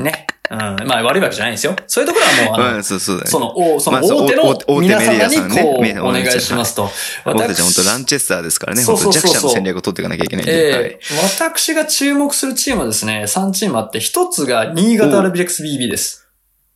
[0.00, 0.26] ね。
[0.50, 0.58] うん。
[0.86, 1.74] まあ、悪いわけじゃないんですよ。
[1.86, 2.94] そういうところはもう、あの、うん、そ
[3.38, 6.90] の、おその大手の皆メディアさんね様にこう、お願いしますと。
[7.24, 8.84] 僕たちは本当ランチェスターですからね。
[8.84, 10.44] 本当弱者の戦略を取っていかなきゃいけない。
[10.48, 11.04] えい
[11.38, 16.28] 私が注目するチームはですね、3チームあって、一つが新潟アルビレックス BB です。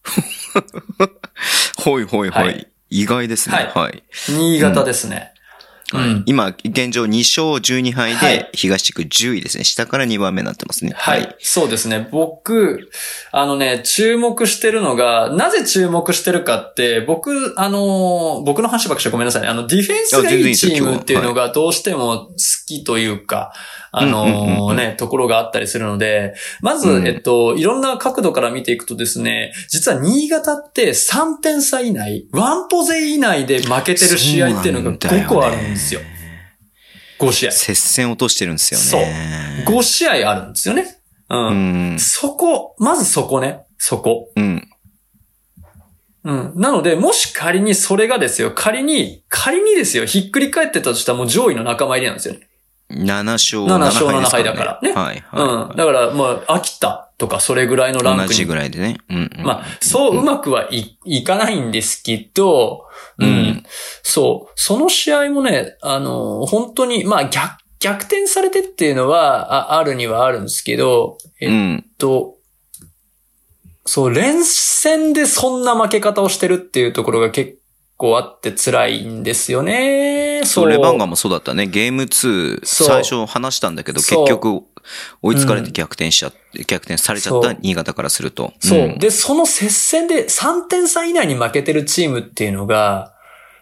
[1.79, 2.41] ほいほいほ。
[2.41, 3.71] はい意外ですね。
[3.75, 4.03] ははい。
[4.29, 5.33] 新潟ですね。
[5.95, 6.23] うん。
[6.27, 9.65] 今、現状2勝12敗はいで、東地区10位ですね。
[9.65, 10.93] 下から2番目になってますね。
[10.95, 11.37] はい。。
[11.39, 12.09] そうですね。
[12.11, 12.91] 僕、
[13.33, 19.49] あのね、注目してるのが、なぜ注目してるかって、僕、あのー僕の話ばっかりしてごめんなさいね。
[19.49, 22.35] あの、ディフェンスがいいチームっていうのがどうしても好
[22.67, 23.53] きというか、
[23.91, 36.01] あのーね、ところがあったりするので、まず、うんえっと、いろんな角度から見ていくとですね、実は新潟って3点差以内、ワンポゼ以内で負けてる試合っていうのが5個あるんですよ。
[37.19, 37.53] 5試合。
[37.53, 39.65] 接戦落としてるんですよね。
[39.67, 40.99] 5試合あるんですよね。
[41.31, 41.99] うんうん。
[41.99, 43.67] そこ、まずそこね。
[43.77, 44.31] そこ。
[44.37, 44.69] うん。
[46.25, 46.53] うん。
[46.57, 52.49] なので、もし仮にそれがですよ、仮に、仮にですよ、ひっくり返ってたとしたらもう上位の仲間入りなんですよね。
[52.91, 55.23] 7勝7勝7 7敗だからねはい。
[55.33, 55.69] うん。
[55.69, 55.77] はい。
[55.77, 58.29] だから、まあ、秋田とかそれぐらいのランクに。
[58.29, 58.99] 同じぐらいでね。
[59.11, 59.45] うんうん。
[59.45, 62.87] まあ、そううまくはい、いかないんですけど、
[63.19, 63.29] うん。
[63.29, 63.65] うん
[64.03, 64.53] そう。
[64.55, 71.85] その試合もね、あの、本当に、まあ、逆、逆転されてっていうのは、ああるにはあるんですけど、えっうん。
[71.99, 72.37] と、
[73.85, 77.59] そう、連戦でそんな負け方をしてるっていうところが結
[77.97, 80.43] 構あって辛いんですよね。
[80.45, 81.67] そう、レバンガもそうだったね。
[81.67, 84.63] ゲーム2、そう最初話したんだけど、結局、
[85.23, 88.53] 追いつかれて逆転しちゃって、逆転されちゃった新潟からすると。
[88.61, 88.89] そう。
[88.89, 93.15] んで、その接戦で3点差以内に負けてるチームっていうのが、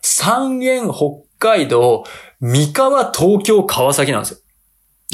[0.02, 2.04] 三元、北海道、
[2.40, 4.38] 三河、東京、川崎なんですよ。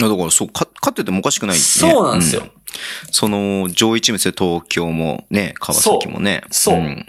[0.08, 1.62] だからそう、か勝っててもおかしくない、ね。
[1.62, 2.42] そうなんですよ。
[2.44, 2.50] う
[3.10, 6.42] その、上位チームですよ、東京もね、川崎もね。
[6.50, 7.06] そうそうん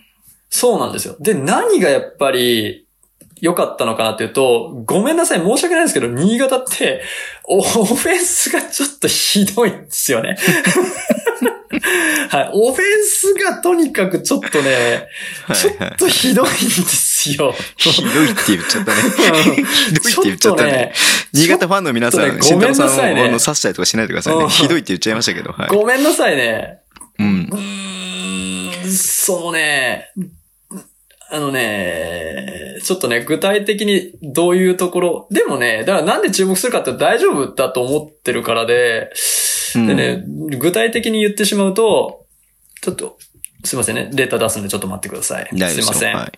[0.55, 1.15] そうなんですよ。
[1.19, 2.82] で、何がやっぱり
[3.43, 7.01] 良かったのかなっていうと、ごめんなさい、申し訳ないんですけど、新潟って、
[7.43, 10.37] オフェンスがちょっとひどいんですよね。
[12.29, 12.49] はい。
[12.53, 15.09] オフェンスがとにかくちょっとね、
[15.53, 17.53] ちょっとひどいんですよ。
[17.75, 19.01] ひどいって言っちゃったね。
[19.01, 20.93] ひどいって言っちゃったね。
[21.33, 24.43] 新潟ファンの皆さん、ねごめんなさいねの刺したりとかしないでくださいね。
[24.43, 25.67] うんひどいって言っちゃいましたけど、はい。
[25.67, 26.79] ごめんなさいね。
[27.19, 27.55] うんう。
[27.57, 30.13] ーん、そのね、
[31.33, 39.11] あのね、ちょっとね、具体的にどういうところ、でもね、だからなんで注目するかって大丈夫だと思ってるからで、
[39.75, 40.23] うんでね、
[40.59, 42.27] 具体的に言ってしまうと、
[42.83, 43.17] ちょっと、
[43.63, 45.47] すいませんね、データ出すんでちょっと待ってください。
[45.49, 46.15] すいません。
[46.15, 46.31] はい。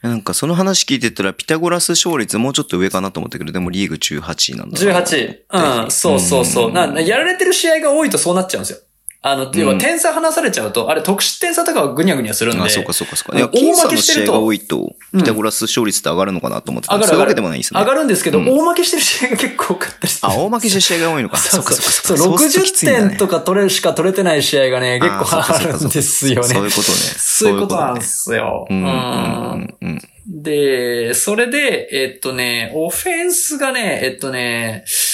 [0.00, 5.00] なんかその話聞いてたら、ピタゴラス勝率もうちょっと上かなと思ったけど、でもリーグ18位なんだな。
[5.02, 5.84] 18。
[5.84, 6.72] うん、そうそうそう。
[6.72, 8.78] な、なやられてる試合が多いとそうなっちゃうんですよ。
[9.24, 12.64] あの、要は点差離されちゃうと、あれ得失点差とかはぐにゃぐにゃするんで。
[12.64, 13.38] あ、そうかそうかそうか。
[13.52, 17.34] 大負けしてると試合が多いと、ピタゴラス勝率って上がるのかなと思ってた上がるわけ上がる。
[17.36, 17.80] でもないですね。
[17.80, 20.28] 上がるんですけど、うん大負けしてる試合が結構多かったりする。
[20.28, 21.36] あ、大負けしてる試合が多いのか。
[21.36, 22.28] そうそうっかそう。
[22.32, 26.48] っかする60点とか取れるしか取れてない試合がね、結構あるんですよね。
[26.48, 26.96] そういうことね。
[27.16, 28.66] そういうことなんですよ。
[28.68, 30.02] うんうんうんうんうん。
[30.26, 35.11] で、それで、えっとね、オフェンスがね、えっとね、えっとね、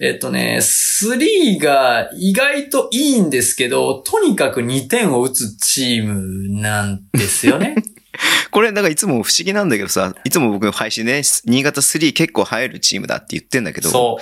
[0.00, 7.76] 3が意外といいんですけど、とにかく2点を打つチームなんですよね。
[8.50, 14.18] これ、だからいつも不思議なんだけどさ、いつも僕配信で、新潟3結構入るチームだって言ってんだけど、そ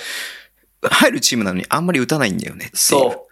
[0.81, 0.87] う。
[0.89, 2.69] 入るチームなのにあんまり打たないんだよね。
[2.73, 3.27] そ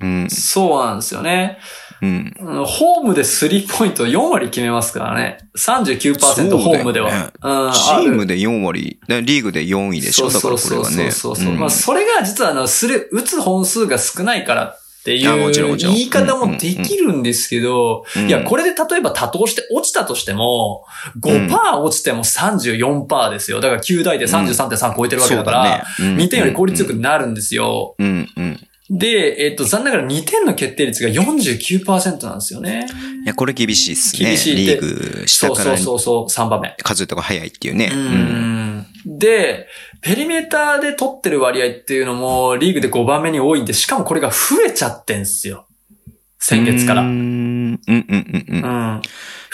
[0.00, 0.06] う。
[0.06, 0.30] うん。
[0.30, 1.58] そうなんですよね。
[2.02, 2.34] うん。
[2.40, 5.38] うんホームでスリーポイント4割決めますからね。
[5.56, 7.32] 39%そうだよねホームでは。
[7.42, 10.30] うんチームで4割、でリーグで4位でしょ？
[10.30, 11.10] だからこれはね。
[11.10, 11.54] そうそうそうそう。
[11.54, 20.84] んまあ、それが実はあの、する、打つ本数が少ないからっていう言い方もできるんですけど、うんいや、これで例えば多投して落ちたとしても、
[21.20, 23.60] 5%落ちても34%ですよ。
[23.60, 27.94] だから9台で33.3超えてるわけだから、そうだねうん2点より効率よくなるんですよ。
[27.98, 28.60] うん、うん。
[28.88, 32.86] で、えっ、と、残念ながら2点の決定率が49%なんですよね。
[33.24, 34.28] いや、これ厳しいっすね。
[34.30, 36.76] 厳しいリーグ下からそうそうそう、3番目。
[36.82, 37.90] 数とか早いっていうね。
[37.92, 38.04] ううん
[38.78, 38.86] ん。
[39.18, 39.66] で、
[40.02, 45.66] ペリメーターで取ってる割合っていうのも、リーグで5番目に多いんで、しかもこれが増えちゃってんすよ。
[46.38, 47.02] 先月から。
[47.02, 47.72] ううん。
[47.72, 49.02] ん、うん、うん、うん。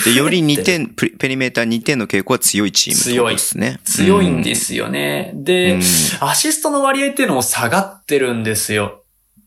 [0.05, 3.79] で、より2点、ペペリメーター2点の傾向は強いチームですね。
[3.85, 5.31] 強いんですよね。
[5.35, 5.83] で、うん
[6.21, 9.02] アシストの割合っていうのも下がってるんですよ。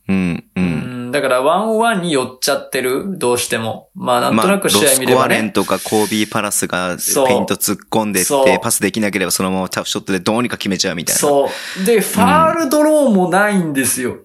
[0.08, 0.60] うん、う。
[0.60, 1.12] うんん。
[1.12, 3.90] だから、ワンオンワンに寄っちゃってる、どうしても。
[3.96, 5.36] まあ、なんとなく試合見れまあロスコアばね。
[5.36, 11.20] レンとかコービーパラスがペイント突っ込んでって、パスできなければそのままタフショットでどうにか決めちゃうみたいな。
[11.20, 11.50] そ
[11.82, 11.86] う。
[11.86, 14.18] で、ファールドローもないんですよ。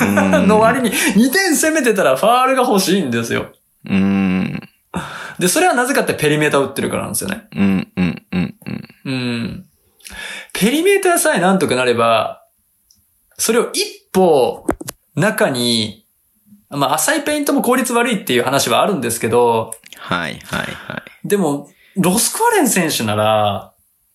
[0.00, 3.52] うんの割に、2点攻めてたらファールが欲しいんですよ。
[3.88, 4.60] うん。
[5.38, 7.48] で、それはなぜかってペリメーター打ってるからなんですよね。
[7.56, 8.88] うん、うん、うん、うん。
[9.04, 9.66] うん。
[10.52, 12.44] ペリメーターさえなんとかなれば、
[13.38, 14.66] それを一歩
[15.14, 16.06] 中に、
[16.70, 21.28] まあ浅いペイントも効率悪いっていう話はあるんですけど、はい、はい、はい。
[21.28, 23.72] でも、ロスコアレン選手なら、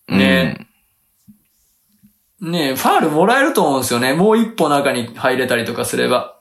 [0.08, 0.68] ね
[2.40, 4.14] ねファールもらえると思うんですよね。
[4.14, 6.40] もう一歩中に入れたりとかすれば。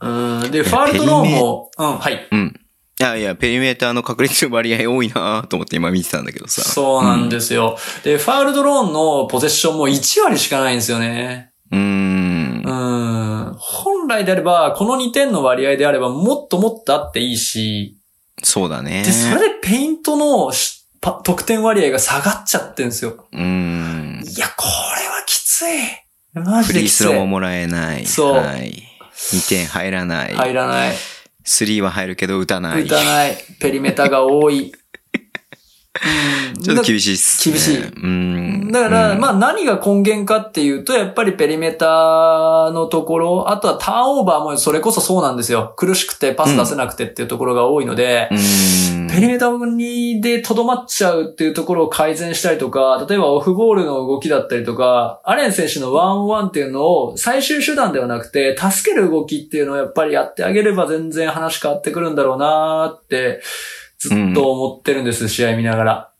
[0.00, 0.50] うん。
[0.50, 2.28] で、ファールドローンも、うん、はい。
[2.30, 2.38] うん。
[2.38, 2.60] うん。
[3.00, 6.60] いやいや、ペリメーターの確率割合多いなと思って今見てたんだけどさ。
[6.62, 7.78] そうなんですよ。
[8.04, 11.49] で、ファールドローンのポゼッションも1割しかないんですよね。
[11.70, 12.62] うーん。
[12.64, 13.54] うん。
[13.58, 17.96] 本来であれば、この2点の割合であれば、もっともっとあっていいし、
[18.42, 19.02] そうだね。
[19.04, 20.50] で、それでペイントの
[21.22, 23.26] 得点割合が下がっちゃってんですよ。
[23.32, 24.22] うーん。
[24.24, 25.82] いや、これはきつい。
[26.34, 27.04] マフジできつい。
[27.04, 28.06] リースローももらえない。
[28.06, 28.82] そうはい。
[29.12, 30.34] 2点入らない。
[30.34, 30.96] 入らない。
[31.44, 32.82] スリーは入るけど打たない。
[32.84, 33.36] 打たない。
[33.60, 34.72] ペリメーターが多い。
[36.02, 37.52] うんちょっと厳しいっす、ね。
[37.52, 38.72] 厳しいうん。
[38.72, 45.74] だから、うんまあ何が根源かっていうと、やっぱりペリメーターのところ、あとはターンオーバーもそれこそそうなんですよ。
[45.76, 49.08] 苦しくてパス出せなくてっていうところが多いので、うん。
[49.08, 63.40] ペリメーターにで留まっちゃうっていうところを改善したりとか、例えばオフボールの動きだったりとか、アレン選手のワンワンっていうのを最終手段ではなくて、助ける動きっていうのをやっぱりやってあげれば全然話変わってくるんだろうなーって、
[64.00, 66.10] ずっと思ってるんです、試合見ながら。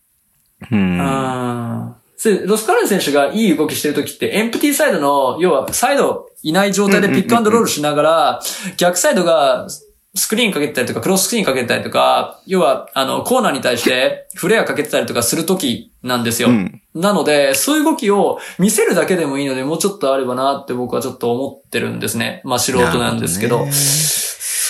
[0.70, 0.98] うん。
[0.98, 1.94] うん。
[2.22, 8.42] でロスカレン選手がいい動きしてるときって、エンプティサイドの、要はサイドいない状態でピックアンドロールしながら、
[8.76, 9.66] 逆サイドが
[10.14, 16.50] スクリーンかけてたりとか、クロススクリーンかけてたりとか、要は、あの、コーナーに対してフレアかけてたりとかするときなんですよ。
[16.50, 22.42] うんなので、そういう動きを見せるだけでもいいので、もうちょっとあればなって僕はちょっと思ってるんですね。
[22.44, 23.64] まあ素人なんですけど。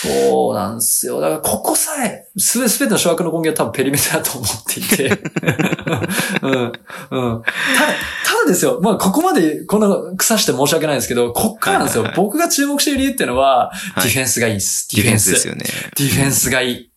[0.01, 1.19] そうなんですよ。
[1.19, 5.09] だから、ここさえ、すべ、ての諸悪の根源は多分ペリメーターだと思っていて。
[6.41, 6.51] うん。
[6.51, 7.43] うん。
[7.43, 7.93] ただ、
[8.25, 8.79] ただですよ。
[8.81, 9.87] まあ、ここまでこんな
[10.17, 12.03] 腐して申し訳ないですけど、こっからなんですよ。
[12.03, 14.87] はいはいはい僕が注目している理由っていうのは、はいディフェンスがいいです。
[14.95, 15.65] ディフェンスですよね。
[15.95, 16.91] ディフェンスがいい。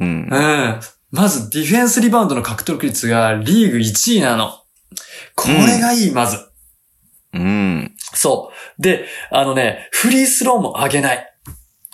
[0.00, 0.36] うんう。
[0.36, 0.80] ん。
[1.10, 4.52] まず、ディフェンスリバウンドの獲得率がリーグ1位なの。
[5.34, 6.38] これがいい、まず。
[7.32, 7.92] うん。
[8.14, 8.82] そう。
[8.82, 11.35] で、あのね、フリースローも上げない。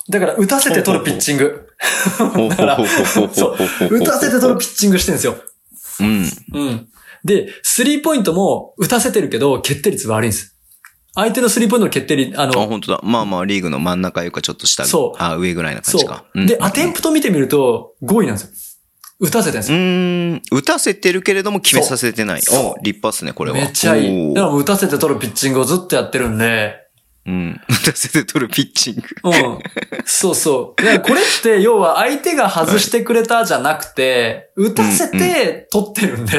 [0.09, 1.69] だから、打たせて取るピッチング。
[2.19, 3.59] そう。
[3.91, 5.37] 打たせて取るピッチングしてるんですよ。
[6.01, 6.29] うん。
[6.55, 6.89] うん。
[7.25, 10.57] で、スリーポイントも打たせてるけど、決定率悪いんです。
[11.15, 13.01] 相手のスリーポイントの決定率、あのあ、の、本当だ。
[13.03, 14.85] まあまあ、リーグの真ん中よかちょっと下。
[14.85, 16.25] そうあ、上ぐらいな感じか。
[16.35, 16.47] そう。
[16.47, 18.49] で、アテンプト見てみると、5位なんですよ。
[19.21, 19.77] 打たせてるんですう。
[19.77, 20.43] ーん。
[20.51, 22.41] 打たせてるけれども決めさせてない。
[22.51, 23.57] お、立派っすね、これは。
[23.57, 24.35] めっちゃいい。
[24.35, 26.82] だから打たせて取るピッチングをずっとやってるんで、
[27.25, 27.61] うん。
[27.69, 29.03] 打たせて取るピッチング。
[29.25, 29.59] うん。
[30.05, 30.83] そうそう。
[31.03, 36.39] これって、要は相手が外してくれたじゃなくて、打たせて取ってるんで。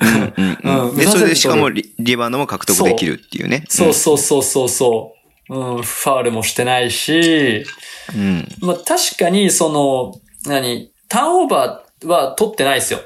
[0.00, 3.64] うんうんうんで、それでしかも打リリバウンドも獲得できるっていうね。
[3.68, 5.20] そうそうそうそうそう。
[5.52, 7.64] うん、ファールもしてないし、
[8.14, 8.48] うん。
[8.60, 10.14] まあ確かにその、
[10.46, 13.00] 何、ターンオーバーは取ってないですよ。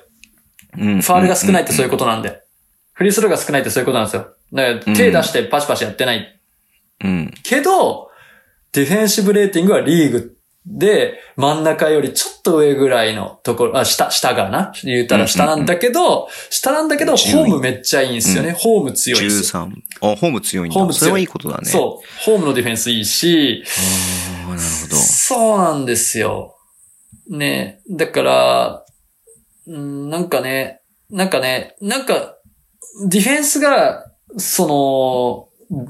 [0.79, 1.01] うん。
[1.01, 2.43] ファールが少ないってそういうことなんで。
[2.93, 4.27] フリースローが少ないってそういうことなんですよ。
[4.53, 6.34] だから手出してパシパシやってない。
[7.05, 7.35] うん。
[7.43, 8.11] けど、
[8.73, 10.37] ディフェンシブレーティングはリーグ
[10.67, 14.73] で、真ん中よりちょっと上ぐらいのところ、あ、下、下がな。
[14.83, 18.53] 言ったら下なんだけど、下なんだけど、10ホームめっちゃいいんですよね。
[18.53, 19.55] ホーム強いです。
[19.55, 19.71] 13。
[20.01, 20.75] あ、ホーム強いんだ。
[20.75, 21.71] ホーム強いそれはいいことだね。
[21.71, 22.25] そう。
[22.25, 23.63] ホームのディフェンスいいし、
[24.47, 24.97] ああ、なるほど。
[24.97, 26.57] そうなんですよ。
[27.29, 28.85] ねだから、
[29.67, 32.37] うんなんかね、なんかね、なんか、
[33.09, 34.07] ディフェンスが、
[34.39, 35.87] その、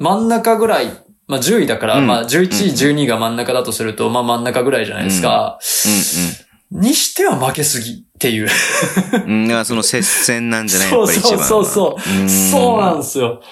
[0.00, 0.86] 真ん中ぐらい、
[1.28, 5.58] まあ10位だから、うんまあ11位、12位が真ん中だとすると、まあ真ん中ぐらいじゃないですか。
[6.70, 8.48] にしては負けすぎっていう。
[9.12, 9.30] うんうん。
[9.42, 11.44] うん、だからその接戦なんじゃないやそうっぱり一番は。
[11.44, 12.24] そうそうそう。
[12.24, 13.42] んそうなんですよ。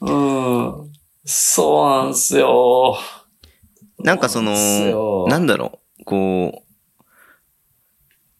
[0.00, 0.92] うん。
[1.24, 2.98] そうなんですよ。
[3.98, 7.02] なんかそそうなんですよの、なんだろう、こう、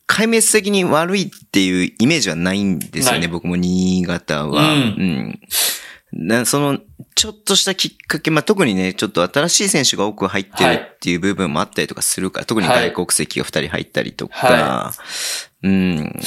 [0.09, 4.73] 壊滅的に悪いっていうイメージはないんですよね、僕も新潟は。
[4.73, 5.41] うんうん
[6.13, 6.79] なその、
[7.15, 14.93] ちょっとしたきっかけ、まあ、特にね、ちょっと新しい選手が多く入ってるっていう部分もあったりとかするから、特に外国籍が2人入ったりとか、は
[15.63, 16.21] うん。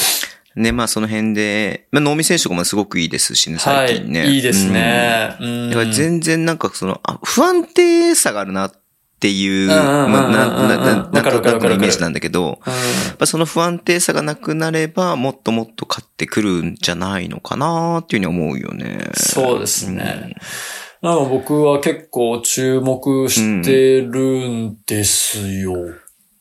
[0.55, 4.21] ね、まあその辺で、まあ、能見選手とかもすごくいいですしね、最近ね。
[4.21, 4.35] はい。
[4.35, 5.35] いいですね。
[5.39, 5.69] うん。
[5.69, 8.84] だから全然なんかその、あ不安定さがあるなって
[9.29, 11.25] いう、うんうな、な、な、なんなく
[11.63, 12.59] のイメージなんだけど、
[13.25, 19.09] その不安定さがなくなれば、もっともっと勝ってくるんじゃないのかなっていうふうに思うよね。
[19.13, 20.35] そうですね。
[21.01, 25.73] なんか僕は結構注目してるんですよ。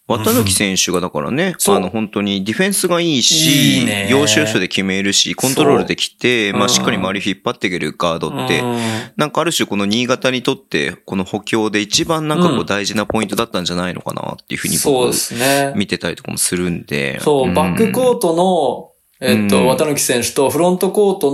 [0.07, 1.77] 渡抜選手がだからね、そう。
[1.77, 4.09] あの本当にディフェンスがいいし、いいね。
[4.11, 8.79] 要所要所で決めるし、コントロールできて、まあしっかり周り引っ張っていけるガードって、うん。
[9.17, 12.67] なんかある種この新潟にとって、この補強で一番なんかこううん。
[12.67, 15.73] 大事なポイントだったんじゃないのかなっていうふうに僕そうですね。
[15.75, 17.19] 見てたりとかもするんで。
[17.21, 17.55] そう、ん。
[17.55, 18.93] バックコートの、
[19.25, 21.33] えっと、うん渡抜選手とフロントコート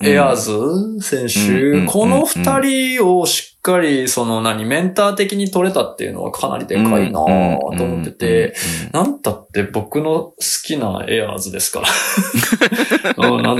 [0.00, 8.54] のエアーズ選うん手、この二人をしっかり、その何、メンター的に取れたっていうのはかなりでかいなと思ってて、、
[8.92, 11.80] なんたって僕の好きなエアーズですか？
[11.84, 11.86] ら。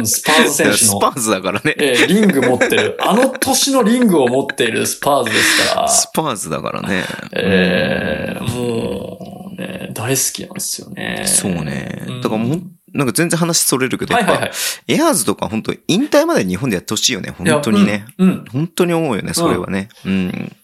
[0.06, 1.74] スパーズ選手のスパ、ーズだからね。
[1.78, 2.96] えーリング持ってる。
[3.00, 5.88] あの年のリングを持っているスパーズですから。
[5.88, 7.04] スパーズだからね。
[7.32, 9.18] えー、も
[9.58, 11.24] う、ね、大好きなんですよね。
[11.26, 12.20] そうねうん。
[12.20, 17.30] だからもう、なんか全然話それるけど、やっぱ、はいはいはい、エアーズとか本当引退まで日本でやってほしいよね。
[17.30, 18.44] 本当にね、うんうん。
[18.46, 19.88] 本当に思うよね、それはね。
[20.04, 20.56] うん。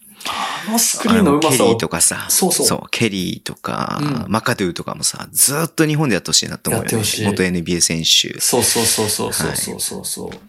[0.67, 2.65] あのスクリーンのうまさケリーとかさ、そうそう。
[2.65, 7.03] そうケリーとか、うん、マカドゥとかもさ、ずっと日本でやってほしいなと思うよね。
[7.23, 8.39] 元 NBA 選手。
[8.39, 10.39] そうそうそうそうそうそうそう、はい、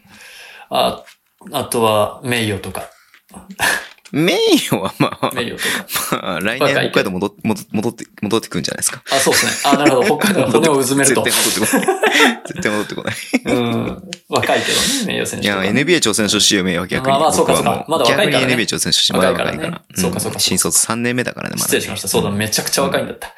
[0.71, 1.05] あ、
[1.53, 2.91] あとは、名誉とか。
[4.13, 5.63] 名誉はまあ、名誉と
[6.17, 6.23] か。
[6.23, 9.03] まあ来年北海道戻っ戻っ戻って、戻ってくるんじゃないですか。
[9.11, 9.73] あ、そうですね。
[9.73, 10.19] あ、なるほど。
[10.19, 11.23] 北海道の骨をうずめると。
[11.23, 12.39] 絶対戻ってこない。
[12.47, 13.15] 絶対戻ってこない。
[13.45, 14.03] うん。
[14.29, 15.83] 若いけどね、名誉選いや、手とかね。
[15.83, 17.11] NBA 挑戦してほしいよ、名誉は逆に。
[17.11, 19.13] まあまあそうかそうかまだ若いからね逆に NBA 挑戦してほしい。
[19.13, 19.83] まだ若いから。
[19.95, 21.65] そうかそうかん新卒3年目だからね、まだ。
[21.65, 22.09] 失礼しました。
[22.09, 23.35] そうだ、めちゃくちゃ若いんだった。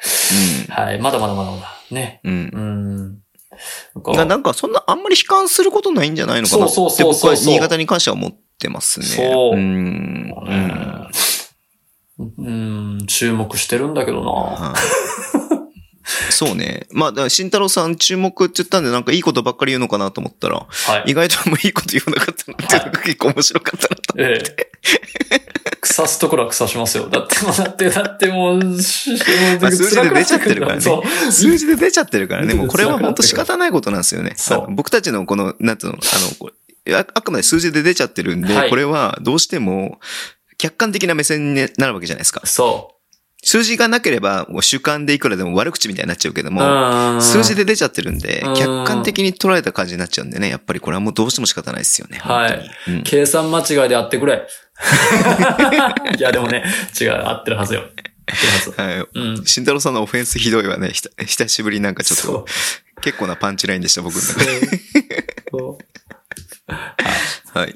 [0.69, 0.99] はい。
[0.99, 1.75] まだまだまだまだ。
[1.91, 2.21] ね。
[2.23, 2.33] うん。
[2.33, 3.21] うん。
[3.95, 4.27] うん。
[4.27, 8.37] なんかそんな、あんまり悲観することないんじゃないのかなそうそうそうそう僕は新潟に関しては思って
[8.69, 9.05] ますね。
[9.05, 9.57] そう
[12.37, 13.05] うん。
[13.07, 14.31] 注目してるんだけどな。
[14.31, 14.75] はい
[16.29, 16.87] そうね。
[16.91, 21.11] まあ、慎太郎さん注目って言ったんで、なんかいいことばっかり言うのかなと思ったら、はい。
[21.11, 24.15] 意外とあんまいいこと言わなかったなっていうのが結構面白かったなと。
[24.17, 24.71] ええ。
[25.81, 27.09] 腐すところは腐しますよ。
[27.09, 29.11] だってだって、だってもう、し
[29.61, 30.81] まあ、数字で出ちゃってるからね。
[31.31, 32.53] 数字で出ちゃってるからね。
[32.53, 34.33] もうこれは本当仕方ないことなんですよね。
[34.35, 36.51] そう僕たちのこの、なんていうの、あの、
[36.89, 39.99] ああくまで数字で出ちゃってるんで、はいこれはどうしても
[40.57, 42.41] 客観的な目線になるわけじゃないですか。
[42.45, 42.95] そ
[43.43, 46.51] 数字がなければ、もう主観でいくらでも悪口みたいになっちゃうけどう。
[46.51, 46.61] も、
[47.15, 52.19] うん数字で出ちゃってるんでうん、客観的に捉えた感じになっちゃうんでね、やっぱりこれはもうどうしても仕方ないですよね。
[52.19, 52.69] はい。
[52.87, 54.47] うん計算間違いであってくれ。
[56.17, 56.63] いや、でもね、
[56.99, 57.81] 違う、合ってるはずよ。
[58.77, 58.95] ははい。
[58.97, 59.07] ず。
[59.15, 59.45] うん。
[59.45, 60.91] 慎太郎さんのオフェンスひどいわね。
[60.93, 62.45] ひた 久しぶりになんかちょっと、
[63.01, 65.90] 結構なパンチラインでした、僕の中で。
[67.53, 67.75] はい。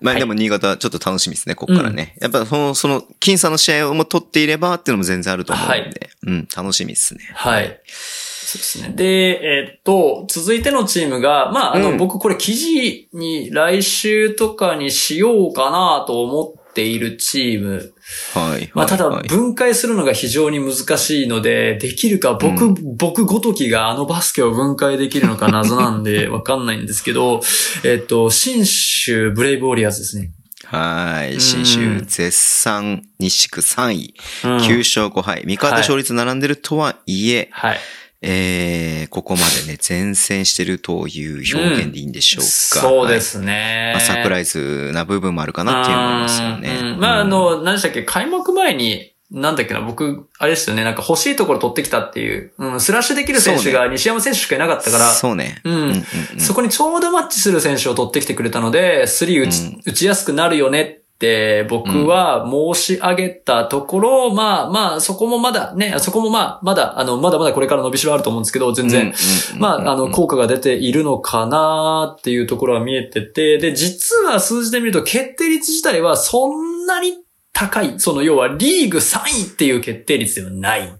[0.00, 2.16] まあはいでも新潟ちょっと楽しみですね、ここからね。
[2.20, 7.30] やっぱその、その、僅差の試合をも取っていればっていうのも全然あると思うんで、はいうん、楽しみですね。
[7.34, 7.80] はい。
[7.86, 8.92] そうですね。
[8.96, 17.92] で、えっと、続いてのチームが、まあ、あの、うん僕これ記事に来週とかにしようかなと思っているチーム。
[18.32, 18.70] はい。
[18.72, 27.42] まあ、ただはい分解するのが非常に難しいので、できるか、僕、う僕ごときがあのバスケを分解できるのか謎なんで わかんないんですけど、
[27.84, 30.30] えっと、新州ブレイブウォリアーズですね。
[30.64, 31.34] はい。
[31.34, 35.42] うん新州絶賛西区3位、うん9勝5敗。
[35.44, 37.80] 味方勝率並んでるとはいえ、はい。
[38.24, 42.46] えー、ここまでね、前線してるという表現でいいんでしょうか。
[42.80, 43.90] そうですね。
[43.94, 46.78] まあ、サプライズな部分もあるかなっていう思いますよね。
[46.94, 47.00] うん。
[47.00, 55.60] まあ、あの、何でしたっけ、開幕前に、なんだっけな、僕、あれですよね、なんか欲しいところ取ってきたっていう、うん、スラッシュできる選手が西山選手しかいなかったから、そうね。
[55.64, 55.74] うん。
[55.74, 55.90] うんう
[56.36, 59.80] んそこにちょうどマッチする選手を取ってきてくれたので、スリー打ち,、うん。
[59.84, 62.44] 打ちやすくなるよねって僕は
[62.74, 69.14] 申し上げたところ、まあまあ、そこもまだね、そこもまあ、まだ、あの、まだまだこれから伸びしろあると思うんですけど、全然、
[69.56, 77.14] まあ、あの、効果が出ているのかなっていうところは見えてて、で、実は数字で見ると決定率自体はそんなに
[77.52, 80.92] 高い、その要はリーグ3位っていう決定率ではない。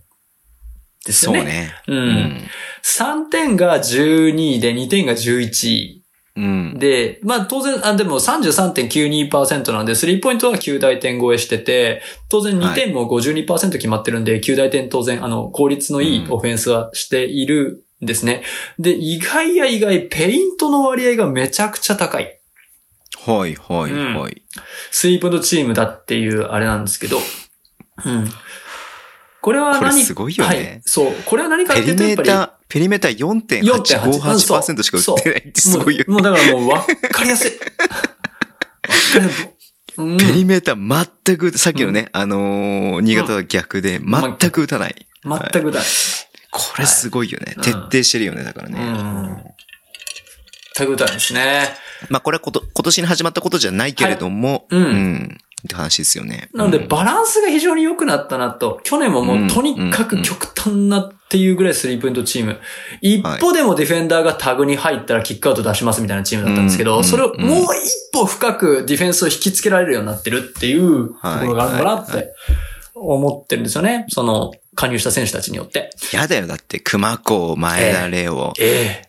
[1.04, 1.38] ですよね。
[1.40, 1.74] そうね。
[1.88, 1.94] う。
[1.94, 2.40] うんん。
[2.84, 6.01] 3点が12位で2点が11位。
[6.34, 6.78] うん。
[6.78, 18.42] で、まあ当然、あ、でも33.92%なんで、スリーポイントは9大点超えしてて、当然2点も52%決まってるんで、9大点当然、あの、効率のいいオフェンスはしているんですね。
[18.78, 22.40] で、意外や意外、ペイントの割合がめちゃくちゃ高い。
[23.26, 24.42] はい、はい、はい。
[24.90, 27.18] スリーポイントチームだっていうあれなんですけど、
[28.04, 28.28] うん。
[29.42, 30.82] これは何これすごいよねはい。
[30.84, 31.12] そう。
[31.26, 36.14] これは何かっペていうと、やっぱり、ペリメーター4.858%しか売ってないってすご いよね。
[36.14, 36.68] もうだからもう。
[36.68, 37.52] わかりやすい
[39.98, 45.06] うん ペリメーター全く、さっきのね、あのー、新潟は逆で、全く打たない。
[45.22, 45.82] 全くだ。
[46.50, 47.56] これすごいよね。
[47.58, 48.78] はい徹底してるよね、だからね。
[48.80, 49.36] うん。
[50.74, 51.74] 全くだですね。
[52.08, 55.38] まあこれはこと、今年に始まったことじゃないけれども、はいうんうん。
[55.66, 56.48] って話ですよね。
[56.52, 58.80] なので、うんバランスが非常に良くなったなと。
[58.82, 62.58] 去年ももうとにかく極端なっていうぐらいスリーポイントチーム。
[63.00, 72.34] 一歩でもディフェンダーがタグに入ったらキックアウト出しますみたいなチームだったんですけど、うんそれをもう一歩深くディフェンスを引きつけられるようになってるっていうところがあるのかなって
[72.94, 74.06] 思ってるんですよね。
[74.08, 75.90] その、加入した選手たちによって。
[76.12, 79.02] やだよ、だって、熊子、前田レオ、え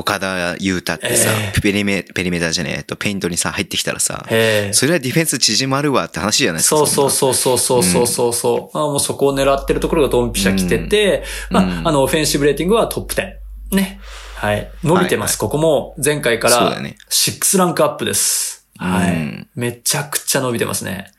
[0.00, 6.76] 岡田優太ってさ、ええペリメ、ペリメーターじゃねえ、えっと、ペイントにさ、入ってきたらさえ、ええそれはディフェンス縮まるわって話じゃないですか。
[6.76, 7.10] そうそうう。
[7.10, 13.76] そうそうそうそうそうそう、あもうそこを狙ってるところがドンピシャ来てて、うんまあ、うんあの、オフェンシブレーティングはトップ10。
[13.76, 14.00] ね。
[14.34, 14.70] はい。
[14.82, 15.38] 伸びてます。
[15.38, 18.66] ここも前回からそうだよね6ランクアップです。
[18.78, 21.12] はい、うんめちゃくちゃ伸びてますね。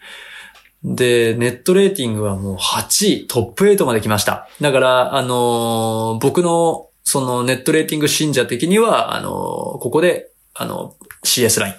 [0.84, 4.48] で、ネットレーティングはもう8位、トップ8まで来ました。
[4.60, 9.34] だから、あのー僕の、そのネットレーティング信者的には、あのー
[9.80, 11.74] ここで、あの、CS ライン。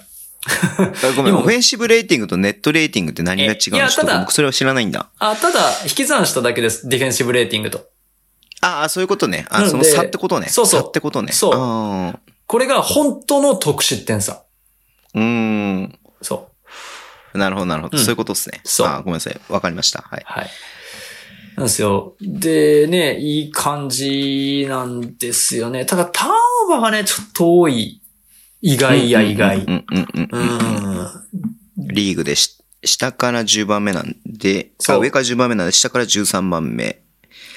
[0.45, 5.09] あごめん、今オフェンシブレーティングとネットレーティングって何が違うんですえいやただか僕それは知らないんだ。
[5.19, 6.89] あ、ただ、引き算しただけです。
[6.89, 7.87] ディフェンシブレーティングと。
[8.61, 9.45] ああ、そういうことね。
[9.49, 10.47] あ、その差ってことね。
[10.47, 11.31] そうそう差ってことね。
[11.31, 14.43] そうあこれが本当の得失点差。
[15.13, 15.99] ーうーん。
[16.21, 16.49] そ
[17.33, 17.37] う。
[17.37, 17.97] なるほど、なるほど。
[17.97, 18.61] うんそういうことですね。
[18.63, 19.41] そうごめんなさい。
[19.49, 20.01] わかりました。
[20.01, 20.23] はい。
[20.25, 20.49] はい。
[21.57, 22.15] なんですよ。
[22.21, 25.85] で、ね、いい感じなんですよね。
[25.85, 28.01] ただ、ターンオーバーがね、ちょっと多い。
[28.61, 29.57] 意外や意外。
[29.59, 30.37] うんうんうんう
[31.77, 31.83] うん。
[31.83, 31.87] ん。
[31.87, 37.03] リーグでし、下から10番目なんで、そうあ上から10番目なんで、下から13番目。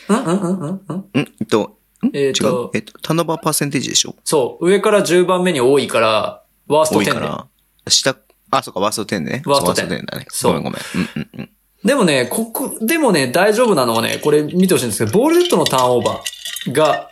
[0.09, 1.09] うんうんうんうんうんん？
[1.41, 2.07] えっと、ん？
[2.07, 4.15] 違うえっとえっと、ターンオーバーパーセンテージでしょ？
[4.25, 4.69] そう。
[4.69, 7.11] 上から10番目に多いから、ワースト10で。
[7.13, 7.47] 多いから。
[7.89, 8.17] 下、
[8.51, 9.43] あ、そうか、ワースト10でね。
[9.47, 10.27] ワースト10そうワだね。
[10.29, 10.81] そうごめんごめん。
[10.95, 11.51] うんうんうん。
[11.87, 17.09] でもね、ここ、でもね、大丈夫なのはね、これ見てほしいんですけど、ボールデッドのターンオーバーが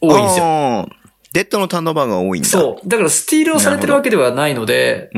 [0.00, 0.44] 多いんですよ。
[0.44, 0.88] よ。
[1.34, 2.48] デッドのターンオーバーが多いんだ。
[2.48, 2.88] そう。
[2.88, 5.10] だからスティールをされてるわけではないので。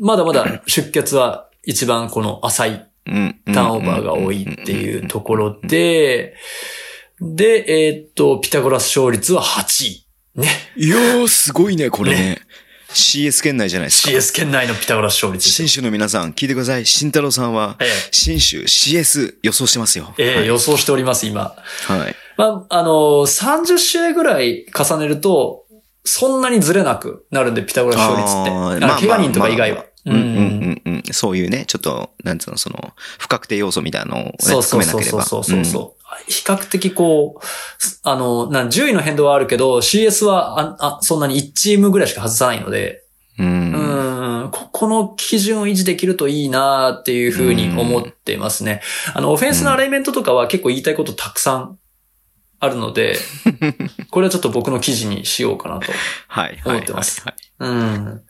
[0.00, 3.40] まだまだ出血は一番この浅いうん。
[3.46, 6.34] ターンオーバーが多いっていうところで、
[7.20, 10.06] で、えーっと、ピタゴラス勝率は8位。
[10.34, 10.48] ね。
[10.76, 12.45] いやー、すごいね、これね。
[12.96, 14.10] CS 圏内じゃないですか。
[14.10, 15.48] CS 圏内のピタゴラス勝率。
[15.48, 16.86] 新州の皆さん、聞いてください。
[16.86, 20.14] 慎太郎さんはええ、新州 CS 予想してますよ。
[20.18, 21.54] ええ予想しております、今。
[21.86, 22.16] はい。
[22.36, 25.64] まあ、あのー、30試合ぐらい重ねると、
[26.04, 28.50] そんなにずれなくなるんで、ピタゴラス勝率って。
[28.50, 29.84] あーあの怪我人とか以外は。
[30.06, 31.02] うんうんうんうん。
[31.12, 35.24] そういうね、ちょっと、なんつうの、その、不確定要素みたいなのをね、そうそうそう含めなければ。
[35.24, 36.06] そうそうそう。
[36.28, 37.44] 比較的こう、
[38.04, 43.02] あの、なん、順位の変動はあるけど、CS はああそんなに1チームぐらいしか外さないので、
[43.38, 43.72] うん。
[43.72, 44.50] うん。
[44.50, 48.80] ここの基準を維持できるといいなっていうふうに思ってますね。
[49.12, 51.78] あの、オフェンスのアライメントとかは結構言いたいことたくさん
[52.58, 53.16] あるので、
[54.10, 55.92] これはちょっと僕の記事にしようかなと。
[56.64, 57.34] 思ってますはい。
[57.60, 58.22] うん。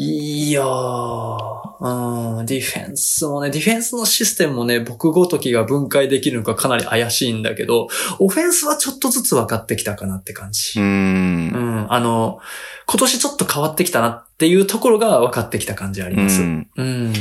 [0.00, 7.88] いやー、うん、ディフェンスもね、ディフェンスのシステムもね、僕ごときが分解できるのかかなり怪しいんだけど、
[8.20, 10.78] オフェンスはちょっとずつ分かってきたかなって感じ。
[10.78, 10.82] う。
[10.84, 12.38] うんん、あの、
[12.86, 16.42] 今年ちょっと変わってきたなっていうところが分かってきた感じあります。
[16.42, 16.44] う
[16.76, 17.12] うん。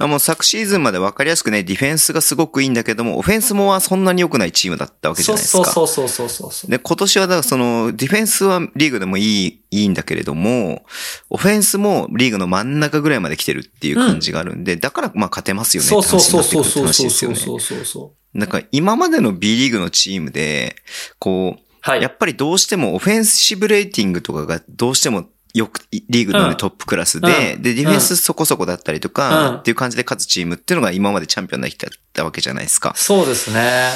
[0.00, 5.64] もう昨シーズンまで分かりやすくね、ディフェンスがすごくいいんだけども、オフェンスもはそんなに良くないチームだったわけじゃないですか。
[5.64, 6.70] そうそうそうそうそう。
[6.70, 10.84] で、今年はだからその、ディフェンスはリーグでもいい、いいんだけれども、
[11.30, 16.42] オフェンスもリーグの真ん中ぐらいまで来てるっていう感じがあるんで、だからまあ勝てますよねそうそうそう。
[16.42, 18.38] そうそうそうそうそうそう。
[18.38, 20.74] なんか今までの B リーグのチームで、
[21.20, 22.02] こう、はい。
[22.02, 32.92] やっぱりどうしてもオフェンシブレーティングとかがどうしてもよく、リーグの、トップクラスで、うんで、ディフェンスそこそこだったりとか、うんっていう感じで勝つチームっていうのが今までチャンピオンになってきたわけじゃないですか。
[32.96, 33.88] そうですね。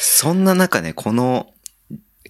[0.00, 1.48] そんな中ね、この、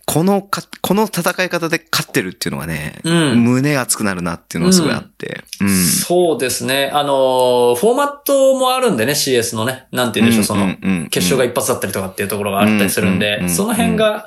[0.06, 5.44] このか、この戦い方で勝ってるっていうのがね、うん胸熱くなるなっていうのがすごいあって。
[5.60, 5.84] うん。
[5.86, 6.90] そうですね。
[6.92, 9.86] あのーフォーマットもあるんでね、CS のね。
[9.92, 10.74] なんて言うんでしょう、その、
[11.10, 14.24] 決勝が一発だったりとかっていうところがあったりするんで、うんその辺が、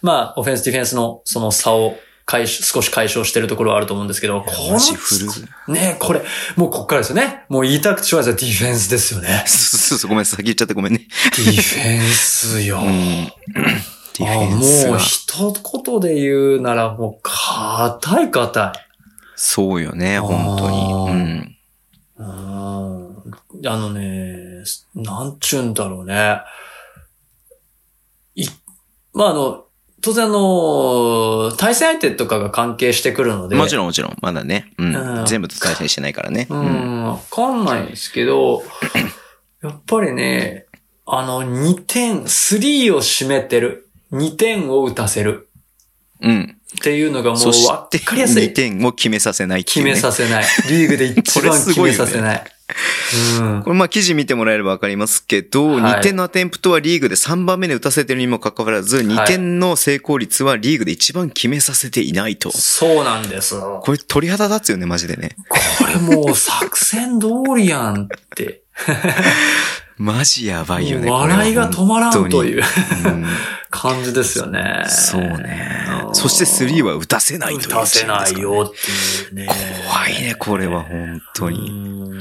[0.00, 1.96] まあ、オフェンス、ディフェンスのその差を
[2.26, 6.22] 解消、少し解消してるところはあると思うんですけど、この、ね、これ、
[6.56, 7.44] もうこっからですよね。
[7.48, 9.44] もう言いたくてしょうがないですよディフェンスですよね。
[9.46, 11.06] そうそうごめん、先言っちゃってごめんね。
[11.36, 12.80] ディフェンスよ。
[12.80, 12.84] うん。
[12.84, 14.98] ディフェンスあもうは。
[14.98, 15.52] 一
[15.84, 18.86] 言で言うならもう、硬い硬い。
[19.36, 21.10] そうよね、本当に。
[21.10, 21.56] うん
[23.64, 24.64] あのね、
[24.94, 26.40] なんちゅうんだろうね。
[28.34, 28.46] い、
[29.12, 29.65] まあ、あの、
[30.02, 33.56] 当然あの、対戦相手とかが関係してくるので。
[33.56, 34.72] もちろんもちろん、まだね。
[34.78, 35.26] ううんん。
[35.26, 36.46] 全部と対戦してないからね。
[36.50, 36.54] う。
[36.54, 38.62] ん、わかんないんですけど、
[39.62, 40.66] やっぱりね、
[41.06, 43.88] あの、2点、3を占めてる。
[44.12, 45.48] 2点を打たせる。
[46.20, 46.55] うん。
[46.80, 48.54] っていうのがもうそしわて、かりやすい2。
[48.54, 49.64] 点を決めさせないね。
[49.64, 50.44] 決めさせない。
[50.68, 52.44] リーグで一番決すごいよねめさせない。
[53.40, 53.62] うん。
[53.62, 62.50] これまあ記事見てもらえればわかりますけど、はい2点のアテンプトはリーグで3番目に打たせてるにもかかわらず、2点の成功率はリーグで一番決めさせていないと。
[62.50, 63.80] そうなんですよ。
[63.84, 65.36] これ鳥肌立つよね、マジでね。
[65.48, 68.62] これもう作戦通りやんって。
[69.98, 71.10] マジやばいよね。
[71.10, 72.66] 笑いが止まらんというこれは
[73.02, 73.24] 本
[73.70, 74.84] 感じですよね。
[74.88, 76.10] そうねう。
[76.10, 78.72] んそして3は打たせないという打たせないよっ
[79.30, 79.48] ていうね。
[79.86, 82.12] 怖いね、これは本当うに。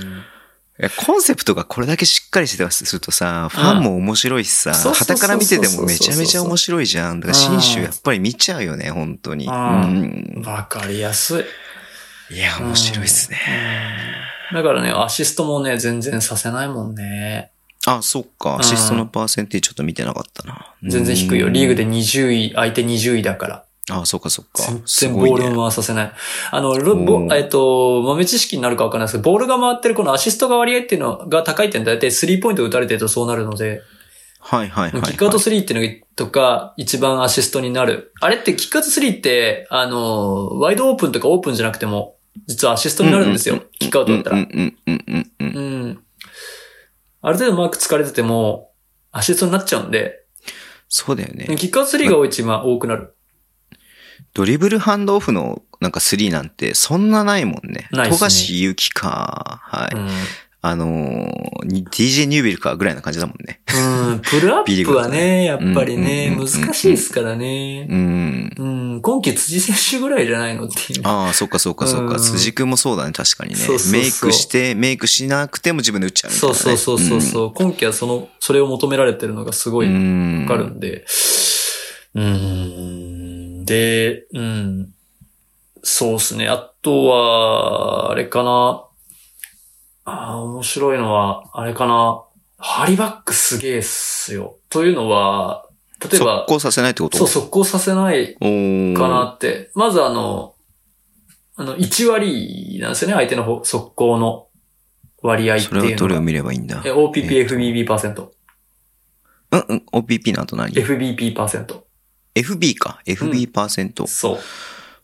[1.05, 7.19] コンセプトがこれだけしっかりしてするとさ、ファンも面白いしさ、旗から見ててもめちゃめちゃ面白いじゃん。
[7.21, 9.47] だから新州やっぱり見ちゃうよね、本当に。
[9.47, 10.43] ううんん。
[10.45, 11.45] わかりやす
[12.29, 12.35] い。
[12.35, 13.37] いや、面白いっすね。
[14.53, 17.51] だからね、アシストもね、全然させないもんね。
[17.85, 18.57] あ、そっか。
[18.59, 20.73] アシストのパーセンテージちょっと見てなかったな。
[20.83, 21.47] 全然低いよ。
[21.47, 23.65] うんリーグで20位、相手20位だから。
[23.91, 24.63] あ、そっかそっか。
[24.63, 26.11] 全然ボールを回させない。
[26.51, 33.81] あの、ロうんボえっと、豆知識になるかわかんないですけど、ボールが回ってるこのアシストが割合っていうのが高い点大体スリーポイント打たれてるとそうなるので、
[34.39, 35.01] はいはいはい。
[35.03, 38.11] キックアウト3っていうのとか、一番アシストになる。
[38.21, 42.15] あれってキックアウト3って、あの、ワイドオープンとかオープンじゃなくても、
[42.47, 43.63] 実はアシストになるんですよ。
[43.79, 44.37] キックアウトだったら。
[44.37, 45.55] うんうんうんうんうん。
[45.55, 45.99] うん。
[47.25, 48.71] ある程度マーク疲れてても、
[49.11, 50.25] アシストになっちゃうんで、
[50.87, 51.55] そうだよね。
[51.57, 53.15] キックアウト3が多いチームは多くなる。
[54.35, 57.87] ドリブルハンドオフのなんか3なんてそんなないもんね。
[57.91, 59.95] ないっすね富樫勇樹か、はい。
[59.95, 60.09] うん。
[60.67, 63.61] あのー、に DJ ニュービルかぐらいな感じだもんね。
[63.71, 67.85] うん、プルアップはね、やっぱりね、難しいですからね。
[67.87, 68.55] うん。
[68.57, 71.07] うん、今季辻選手ぐらいじゃないのっていうね。
[71.07, 72.15] ああ、そっかそっかそっか。
[72.15, 76.59] うん辻君もそうだね、確かにねそうそうそうメイクして、メイクしなくても自分で打っちゃうみたいな、ね。
[76.59, 80.41] そうそうそうそうそう、今季はその、それを求められてるのがすごいうん。
[80.41, 81.05] わかるんで。
[82.15, 83.65] うん。
[83.65, 84.89] で、うん。
[85.83, 86.47] そうですね。
[86.47, 88.84] あとは、あれかな。
[90.05, 92.23] ああ、面白いのは、あれかな。
[92.57, 94.57] ハリバックすげえっすよ。
[94.69, 95.67] というのは、
[95.99, 97.17] 例えば速、攻させないってこと？
[97.17, 98.39] そう、速攻させないか
[99.09, 99.71] なって。
[99.73, 100.55] まずあの、
[101.55, 104.47] あの、1割なんですよね、相手の方速攻の
[105.21, 106.21] 割合ってそれはどれを。
[106.21, 106.81] 見ればいいんだ？
[106.85, 108.31] え OPP、FBB パーセント。
[109.51, 109.83] うんうん。
[109.91, 111.87] OPP の後何？FBP パーセント。
[112.35, 113.01] ?FB か。
[113.05, 114.05] FB パーセント。
[114.05, 114.39] そう。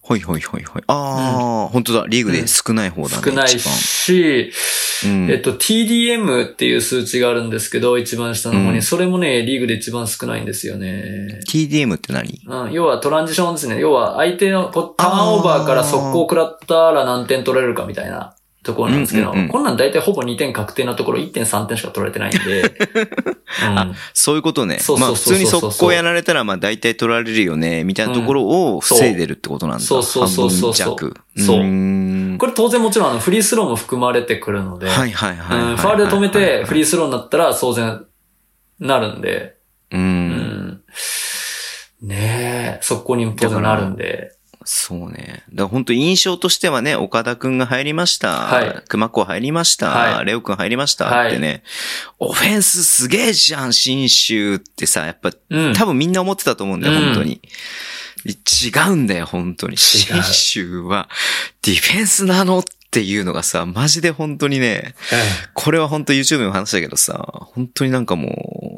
[0.04, 0.84] ほいほいほいほい。
[0.88, 2.06] ああ、本当だ。
[2.08, 3.24] リーグで少ない方だね。
[3.24, 4.52] 少ないし、
[5.06, 5.32] うん。
[5.32, 11.40] えっと、TDM っていう数値があるんですけど、一番下の方に、うんそれもね、リーグで一番少ないんですよね。
[11.48, 12.42] TDM って何？
[12.46, 13.80] うん、要はトランジションですね。
[13.80, 22.62] 要は相手のこうターンオーバーから速攻食らったら何点取れるかみたいなところなんですけど、うんうんうんこんなん大体ほぼ2点確定なところ1.3点しか取られてないんで、
[23.66, 24.78] うんあそういうことね。
[24.80, 29.84] そうまあ普そうそうそう通に速攻やられたらまあ大体取られるよね、みたいなところを防いでるってことなんだ。
[29.84, 31.14] そうそうそうそう半分弱。
[31.38, 31.64] そうー
[32.36, 36.84] んこれ当然もちろんあのフリースローも含まれてくるので、はいはいはいはいファールで止めてフリー。
[36.84, 38.06] ースローになったら当然
[38.80, 39.56] なるんで、
[39.92, 39.98] う。
[39.98, 40.82] うんん
[42.02, 44.32] ねえ、速攻にも当然なるんで。
[44.64, 45.44] そうね。
[45.50, 48.30] だから本当印象としてはね、岡田くんが入りました。
[48.30, 49.90] はい熊子入りました。
[49.90, 51.28] はいレオくん入りました。
[51.28, 51.64] ってね、
[52.20, 55.74] オフェンスすげえじゃん、新州ってさ、やっぱうん。
[55.74, 57.42] 多分みんな思ってたと思うんだよ、うん本当に。
[58.26, 59.78] 違うんだよ、本当に。
[59.78, 61.10] 新州は
[61.64, 64.96] ディフェンスなのっていうのがさ、マジで本当にね、
[65.54, 68.71] これは本当 YouTube でも話したけどさ、本当になんかもう、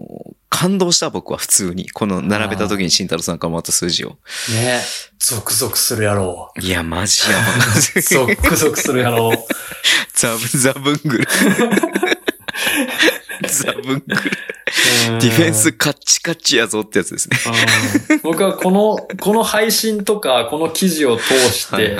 [0.64, 1.90] 感動した僕は普通に。
[1.90, 4.12] この並べた時に慎太郎さんからもらった数字を。
[4.50, 4.80] ね
[5.20, 7.68] ゾクゾクするやろいや、マジやばう。
[8.02, 9.38] ゾクゾクするやろう。
[10.14, 11.28] ザブザブングル。
[13.46, 14.32] ザブングル。
[15.20, 17.38] ディフェンスカッチカチやぞってやつですね。
[18.08, 21.98] うん僕はこの、この配信とか、この記事を通して、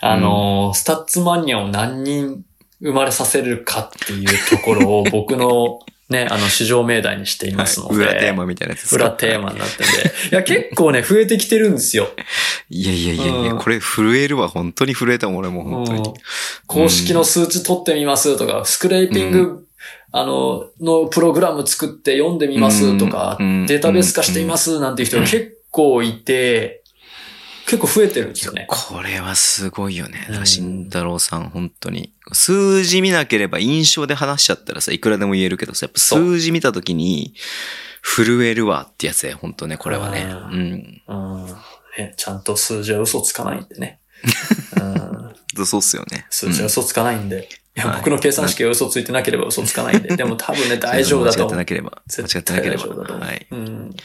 [0.00, 2.42] あ、のー、スタッツマニアを何人
[2.80, 5.78] 生まれさせるかっていうところを僕の
[6.12, 7.94] ね、あの、市場命題にしていますので。
[7.96, 9.04] 裏テーマみたいなやつですか？
[9.06, 10.28] 裏テーマになってんで。
[10.30, 12.08] いや、結構ね、増えてきてるんですよ。
[12.70, 13.58] いやいやいやいや、うん。
[13.58, 16.02] これ震えるわ、本当に震えたもん、俺も本当うん。
[16.02, 16.14] に。
[16.66, 19.66] 公式の数値取ってみますとか、スクレーピング、う
[20.12, 23.66] あの、のプログラム作って読んでみますとか、うん。
[23.66, 26.81] データベース化してみますなんていう人が結構いて、
[27.72, 28.66] 結構増えてるんですよね。
[28.68, 30.18] これはすごいよね。
[30.20, 32.12] だからうん慎太郎さん、本当に。
[32.32, 37.34] 数字見なければ印象で話しちゃったらさ、いくらでも言えるけどさ、やっぱ数字見たときに、
[38.02, 40.22] 震えるわってやつや、本当ね、これはね。
[40.22, 41.02] ううん。
[41.08, 41.46] うん
[41.96, 44.00] ね、ちゃんと数字は嘘つかないんでね。
[45.56, 46.26] うん、そうっすよね。
[46.28, 47.48] 数字は嘘つかないんで。
[47.74, 50.14] いや、はい僕の計算式が嘘ついてなければ嘘つかないんで。
[50.16, 51.50] でも多分ね、大丈夫だと間違っ思う。
[51.52, 51.90] てなければ。
[51.90, 52.84] 間絶違ってなければ。
[53.18, 53.46] はい。
[53.50, 53.96] うん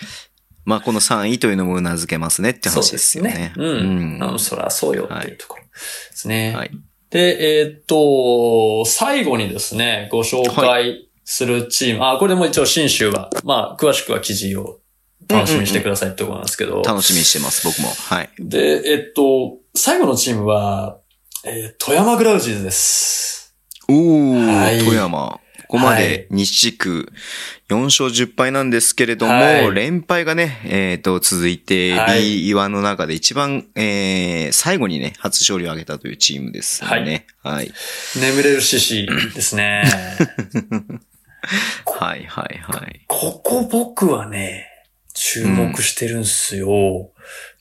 [0.67, 3.53] まあ、この3位というのもうなずけますねって話ですよね。
[3.55, 3.95] そうですね。
[3.95, 4.23] うん。
[4.23, 5.69] あの、そりゃそうよっていうところで
[6.11, 6.53] すね。
[6.53, 6.71] はい。
[7.09, 12.05] で、えーっと、最後にですね、ご紹介するチーム。
[12.05, 14.81] あ、これでも一応新州は、まあ、詳しくは記事を
[15.29, 16.81] 楽しみにしてくださいってところなんですけど。
[16.81, 17.87] 楽しみにしてます、僕も。
[17.87, 18.29] はい。
[18.37, 20.97] で、えっと、最後のチームは、
[21.45, 23.55] えー富山グラウジーズです。
[23.87, 25.39] おー、はい富山。
[25.67, 27.11] ここまはいで西地区
[27.69, 37.27] 4勝10敗なんですけれども、はい連敗がね、えっ、と、続いて、はい B1 の中で一番、えー、最後にね、初勝利を挙げたというチームですね。
[37.43, 37.71] はい。
[38.15, 39.83] 眠れる獅子ですね。
[41.85, 43.01] はい、はい、はい。
[43.07, 44.67] ここ僕はね、
[45.13, 47.11] 注目してるんすよ。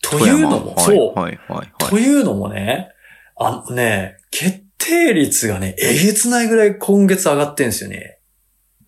[0.03, 1.73] というのも、そう、はい、はい、はい。
[1.79, 2.91] というのもね、
[3.37, 8.19] あのね、決定率がね、えげつないぐらい今月上がってんですよね。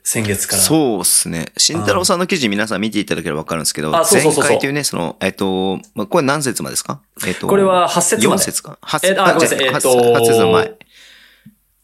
[0.05, 0.63] 先月から。
[0.63, 1.47] そうですね。
[1.57, 7.03] 慎太郎さんの記事皆さん見ていただければわかるんですけど、あそうそうそう前回というね、その、えっ、と、まあこれ何節までですか？
[7.27, 8.45] えっ、と、これは8節ま4で。
[8.45, 8.79] 節か。
[8.83, 10.73] 8え節あごめんなさいえっと8節の前。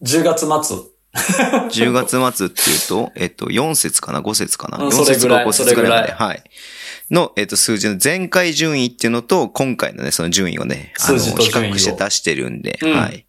[0.02, 0.94] 10月末。
[1.70, 6.12] 10月末っていうと、えっと、4節かな ?5 節かな、うん ?4 それぐらい節か5節ぐらいまで。
[6.12, 6.42] はい。
[7.10, 13.26] の、えっと、数字の前回順位っていうのと、今回のね、その順位をね、あの、比較して出してるんで、うんはい。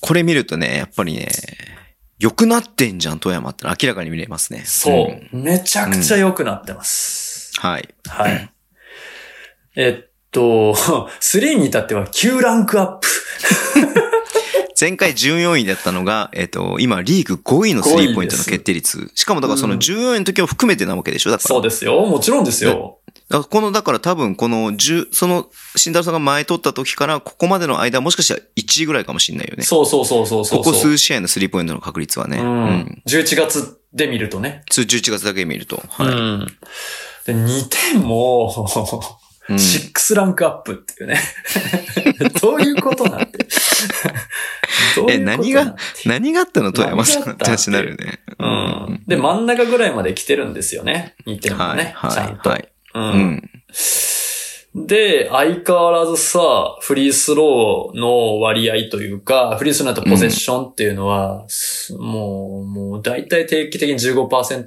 [0.00, 1.28] これ見るとね、やっぱりね、
[2.18, 4.62] 良くなってんじゃん、富山っての明らかに見れますね。
[4.66, 7.52] そう、んめちゃくちゃ良くなってます。
[7.58, 7.88] はい。
[8.06, 8.52] はい。
[9.76, 13.08] えっと、3に至っては9ランクアップ。
[14.80, 19.10] 前回14位だったのが、えっと、今、リーグ5位のスリーポイントの決定率。
[19.14, 21.48] しかも、だからその14位の時を含めてなわけでしょだから。
[21.48, 22.00] そうですよ。
[22.06, 22.99] もちろんですよ。
[23.30, 29.62] だこの、だから多分この10、その、慎太郎さんが前取った時から、ここまでの間、もしかしたら1位ぐらいかもしれないよね。
[29.62, 30.64] そうそうそうそうそう。
[30.64, 32.38] ここ数試合のスリーポイントの確率はね。
[32.38, 33.02] ううんん。
[33.06, 34.64] 11月で見るとね。
[34.68, 35.80] 通11月だけ見ると。
[35.90, 36.08] はい。
[36.08, 36.46] うん。
[37.24, 38.52] で、2点も、
[39.48, 41.18] うん6ランクアップっていうね。
[42.40, 43.38] どういうことなんて。
[44.94, 48.20] どういうことなんてえ何が何があったの富山さんって話になるよね。
[48.38, 49.02] うん。
[49.08, 51.14] で、真ん中ぐらいまで来てるんですよね。
[51.26, 51.92] 2点もはい、ね。
[51.96, 52.50] はい、ちゃんと。
[52.50, 52.68] はい。
[52.94, 53.00] う。
[53.00, 53.50] うんん。
[54.74, 64.66] で、相変わらずさ、フリースローの割合というか、フリースローのポゼッションっていうのは、すもう、もう大体定期的に15%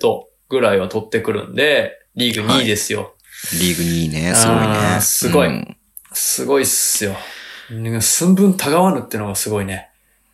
[0.49, 3.15] ぐらいは取ってくるんで、リーグ2位ですよ。
[3.53, 5.01] リーグ2位ね、すごいあねー。
[5.01, 5.77] すごいうん。
[6.11, 7.15] すごいっすよ。
[7.71, 9.89] ね寸分たがわぬっていうのがすごいね。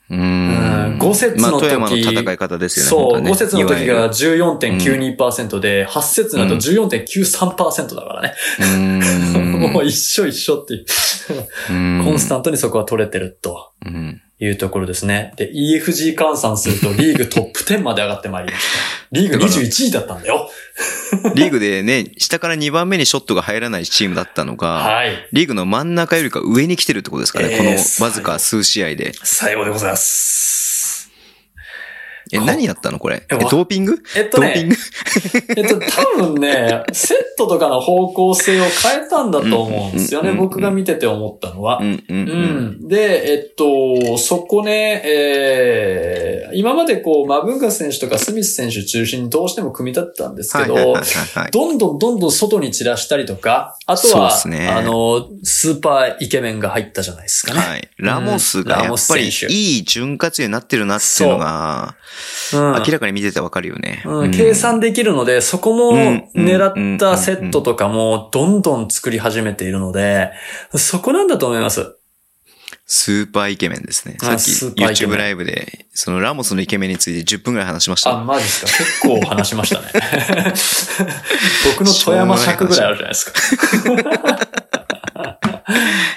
[0.10, 0.20] うん。
[0.20, 2.89] うん5節の時まあ、富山の戦い方ですよね。
[2.89, 3.32] そう、本当ね。
[3.32, 8.34] 5節の時がいわ14.92%で、8節の後14.93%だからね。
[8.60, 9.51] うん。
[9.72, 10.86] もう一緒一緒っていう。
[11.70, 12.03] うん。
[12.03, 13.72] コンスタントにそこは取れてると。
[13.86, 15.34] うんいうところですね。
[15.36, 19.00] で、EFG 換算するとリーグトップ10まで上がってまいりました。
[19.12, 20.50] リーグ21位だったんだよ。
[21.36, 25.28] リーグでね、下から2番目にショットが入らないチームだったのが、はい。
[25.34, 27.72] リーグの真ん中よりか上に来てるってことですかね、えーこの
[28.06, 29.12] わずか数試合で。
[29.24, 30.59] 最後でございます。
[32.32, 33.23] え、こ何やったのこれ？
[33.30, 33.97] え、ドーピング？
[34.15, 34.75] えっとねドーピング、
[35.57, 40.32] えっと、多分ね、 セットとかの方向性を変えたんだと思うんですよね。
[40.34, 41.84] 僕が見てて思ったのはう。
[41.84, 42.86] んうんううん。
[42.86, 42.88] ん。
[42.88, 50.95] で、えっと、そこね、えー、今までこう、マブンガ選手とかスミス選手中心にどうしても組み立ってたんですけど。
[51.51, 57.59] どんどんどんどん外に散らしたりとか、あとそうは、ねあの、スーパーイケメンが入ったじゃないですかね。
[57.59, 57.89] はい。
[57.97, 62.09] ラモスがやっぱりいい潤滑油になってるなっていうのが、うん
[62.53, 64.01] 明らかに見ててわかるよね。
[64.05, 70.32] うん計算できるので、そこもうん狙ったセットとかもどんどん作り始めているので、
[70.76, 71.95] そこなんだと思います？
[72.91, 74.17] スーパーイケメンですね。
[74.20, 74.41] さっき
[74.82, 78.17] YouTube ライブで、そのラモスのイケメンについて10分ぐらい話しましあ、た。
[78.24, 79.11] マジですか？
[79.11, 79.88] 結構話しましたね。
[81.78, 84.39] 僕の富山尺ぐらいあるじゃないですか。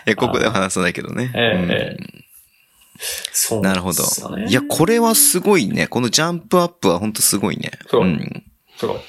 [0.07, 1.30] いや、ここでは話さないけどね。
[1.34, 2.24] ええうん
[3.32, 4.03] そうなるほど。
[4.48, 5.86] いや、これはすごいね。
[5.88, 7.72] このジャンプアップは本当すごいね。
[7.88, 8.44] そううん。
[8.76, 9.00] そう。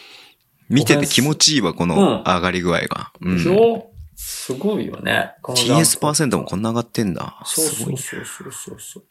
[0.69, 3.11] 見てて気持ちいいわ、こうんの上がり具合が。
[3.21, 3.91] うんでしょ？
[4.15, 5.33] すごいよね。
[5.43, 7.41] TS パーセントもこんな上がってんだ。
[7.45, 7.65] そう。
[7.65, 9.05] そうそうそうそうそう。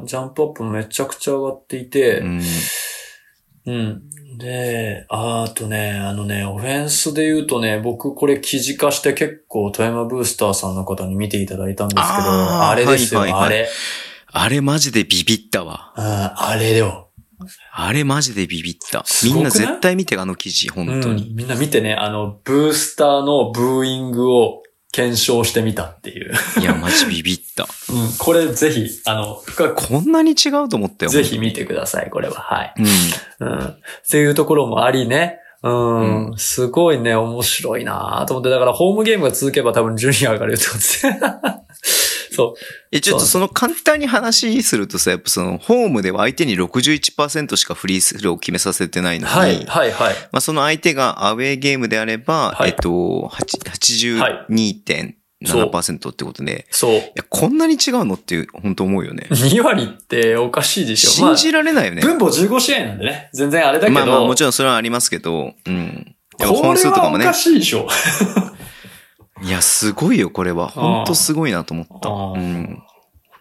[0.00, 2.42] うん、ジャンプアップもめちゃくちゃ上がっていて、うん。
[3.66, 4.02] うん。
[4.38, 13.68] で、ああとね、あのね、オフェンスで言うとね、僕これ記事化して結構富山ブースターさんの方に見ていただいたんですけど、あれですよ、はいはいはいあれ。
[14.30, 15.92] あれマジでビビったわ。
[15.96, 17.08] うん、あれよ。
[17.72, 19.04] あれマジでビビった。
[19.24, 21.28] みんな絶対見て、あの記事、本当に。
[21.30, 24.62] うんみんな見てね、あの、ブースターのブーイングを
[24.92, 26.32] 検証してみたっていう。
[26.60, 27.64] いや、マジビビった。
[27.92, 29.42] うん、これぜひ、あの、
[29.74, 31.10] こんなに違うと思ったよ。
[31.10, 32.34] ぜひ見てください、これは。
[32.40, 32.74] はい。
[33.40, 33.48] うん。
[33.48, 33.64] うん。
[33.64, 33.76] っ
[34.10, 35.40] ていうところもありね。
[35.62, 41.06] うん、すごいね、面白いなと思って、だからホームゲームが続けば多分順位が上がるってことです。
[42.30, 42.60] そう。
[42.92, 50.14] え、ちょっとその簡単に話するとさ、やっぱその、ホームでは相手に61%しかフリースローを決めさせてないのに、はい、はい、はい。
[50.32, 53.58] まあその相手がアウェーゲームであれば、はいえっと、8
[55.44, 56.92] 82.7%ってことで、そう。
[56.92, 59.26] いや、こんなに違うのっていう、本当思うよね。
[59.30, 61.10] 2割っておかしいでしょ。
[61.10, 62.02] 信じられないよね。
[62.02, 63.30] まあ、分母15試合なんでね。
[63.32, 63.94] 全然あれだけど。
[63.94, 66.14] まあまあもちろんそれはありますけど、うん。
[66.38, 67.38] 本数とかもねはおか。
[67.38, 67.88] しいでしょ。
[69.42, 70.68] いや、すごいよ、これは。
[70.68, 72.08] 本当すごいなと思った。
[72.08, 72.82] うん。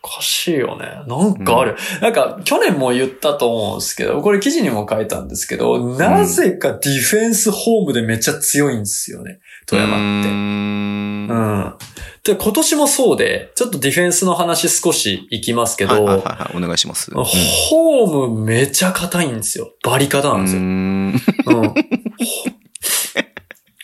[0.04, 0.86] おかしいよね。
[1.08, 1.76] なんかある。
[2.02, 9.40] なんか、去年も言ったと思うんですけど、これ記事にも書いたんですけど、なぜかディフェンスホームでめっちゃ強いんですよね。
[9.66, 10.30] 富山って。
[10.30, 11.76] うんん。
[12.24, 17.12] で、今年もそうで、ちょっとディフェンスの話少しいきますけど、はいはいはいはい、お願いします。
[17.14, 19.74] うんホームめちゃ硬いんですよ。
[19.84, 20.62] バリ硬なんですよ。
[20.62, 21.22] うーん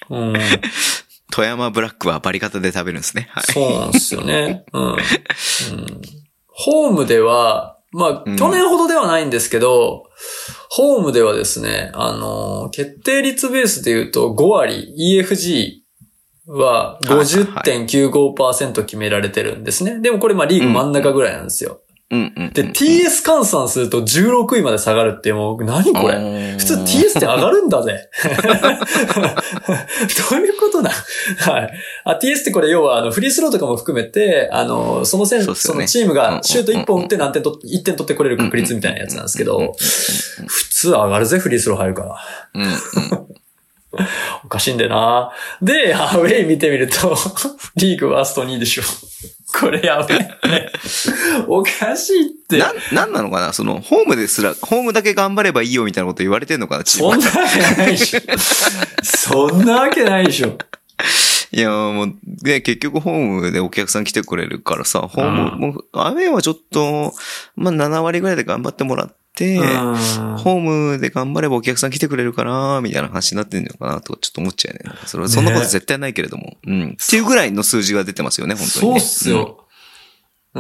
[0.10, 0.32] うん。
[0.32, 0.40] うん。
[1.34, 3.28] 富山ブラックはバリ方で食べるんですね。
[3.32, 3.44] はい。
[3.52, 4.66] そうなんですよね。
[4.72, 4.84] うん。
[4.84, 4.98] うん、
[6.48, 10.04] ホームでは、まあ、うん去年ほどではないんですけど、
[10.70, 15.82] ホームではですね、あの、決定率ベースで言うと5割 EFG
[16.46, 20.02] は50.95%決められてるんですね。
[20.02, 21.82] でもこれまあリーグ真ん中ぐらいなんですよ。
[22.14, 22.54] うんうん。
[22.54, 26.14] で、TS 換算すると16位まで下がるってもう、何これ？
[26.14, 28.10] れ普通 TS って上がるんだぜ。
[30.30, 30.92] どういうことだ？
[31.40, 31.72] はい。
[32.06, 39.74] あ、TS ってこれ要は、あの、フリースローとかも含めて、あの、その選手、そそのチームうんがシュート1本打って何点と、1点取ってくれる確率みたいなやつなんですけど、
[40.48, 42.16] 普通上がるぜ、フリースロー入るから。
[42.54, 42.74] うんうん。
[44.44, 47.16] おかしいんだよなで、アウェイ見てみると、
[47.78, 48.84] リーグワースト2位でしょ。
[49.60, 50.18] これやべえ、
[50.50, 50.72] ね。
[51.48, 52.58] おかしいって。
[52.58, 53.54] な、なんなのかな？
[53.54, 56.86] その、ホームですら、ホームだけ頑張ればいいよみたいなこと言われてんのかな？
[56.86, 58.20] そんなわけないでしょ。
[59.04, 60.58] そんなわけないでしょ。
[61.52, 67.14] いや、もう、で、結局ホームでお客さん来てくれるからさ、ホーム、うんもう、アウェイはちょっと、
[67.56, 74.96] まあ、7割ぐらいで頑張ってもらっホームで頑張ればお客さん来てくれるかな、みたいな話になってんのかな、とかちょっと思っちゃうね。
[75.06, 76.58] それはそんなこと絶対ないけれども。
[76.66, 76.98] うん。
[77.02, 79.00] っていうぐらいの数字が出てますよね、本当に、ね。
[79.00, 79.58] そうっすよ。
[79.58, 79.64] うん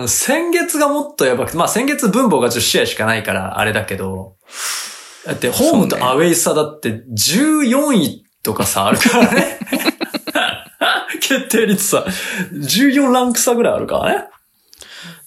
[0.07, 4.37] 先月がもっとやばくて、まあ先月分母が10試合しかないからあれだけど、
[5.23, 9.59] だってホームとアウェイ差だって14位とかさ、あるからね。
[11.21, 12.05] 決定率さ、
[12.51, 14.27] 14ランク差ぐらいあるからね。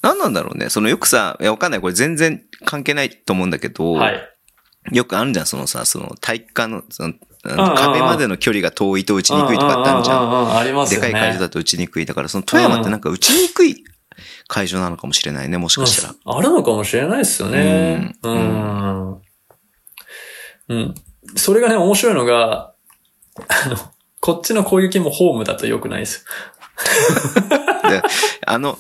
[0.07, 0.71] 何なんだろうね。
[0.71, 1.81] そのよくさ、いや、わかんない。
[1.81, 4.21] これ全然関係ないと思うんだけど、はい。
[4.93, 10.23] よくあるじゃん、そのさ、その体育館の、その、壁までの距離が遠いと打ちにくいとかってあるじゃん。
[10.23, 11.13] うんうんうんうんありますでよね。
[11.13, 12.07] かい会場だと打ちにくい。
[12.07, 13.85] だから、その富山ってなんか打ちにくい
[14.47, 16.15] 会場なのかもしれないね、もしかしたら。
[16.25, 18.15] あるのかもしれないですよね。
[18.23, 18.29] う。
[18.29, 19.17] うん
[20.69, 20.95] うん。
[21.37, 22.75] それがね、面白いのが、
[23.37, 23.77] あの、
[24.21, 26.25] こっちの攻撃もホームだと良くないです
[27.35, 27.57] で
[28.47, 28.77] あの、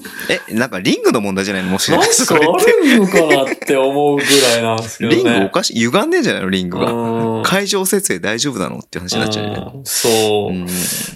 [0.48, 1.70] え、なんかリングの問題じゃないの？
[1.70, 1.98] もしよ。
[1.98, 2.72] かなんかあしてそれって。
[2.72, 5.16] るのかなって思うぐらいなんですけどね。
[5.16, 6.50] リングおかしい歪んでんじゃないの？
[6.50, 6.92] リングが。
[6.92, 8.78] うん会場設営大丈夫なの？
[8.78, 9.72] って話になっちゃうよね。
[9.74, 10.08] うんそ
[10.50, 10.50] う。
[10.50, 10.66] うん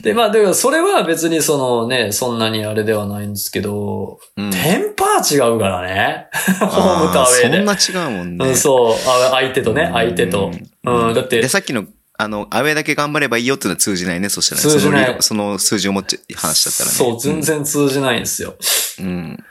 [0.03, 6.29] で、まあ、だからそれは別にそのね、そんなにあれではないんですけど、うんテンパー違うからね。
[6.61, 7.57] ホームとアウェーで。
[7.57, 8.49] そんな違うもんね。
[8.49, 8.95] うん、そう。
[8.95, 10.51] あ相手とね、相手と。
[10.85, 11.85] うん、だってで、、さっきの、
[12.21, 14.69] あの、アウェーだけ頑張ればいいよっていうのは通じないね、そしたらね。
[14.69, 16.97] 通じないそのその数字を持って話しちゃったらね。
[16.97, 18.57] そう、全然通じないんですよ。
[18.99, 19.45] うん。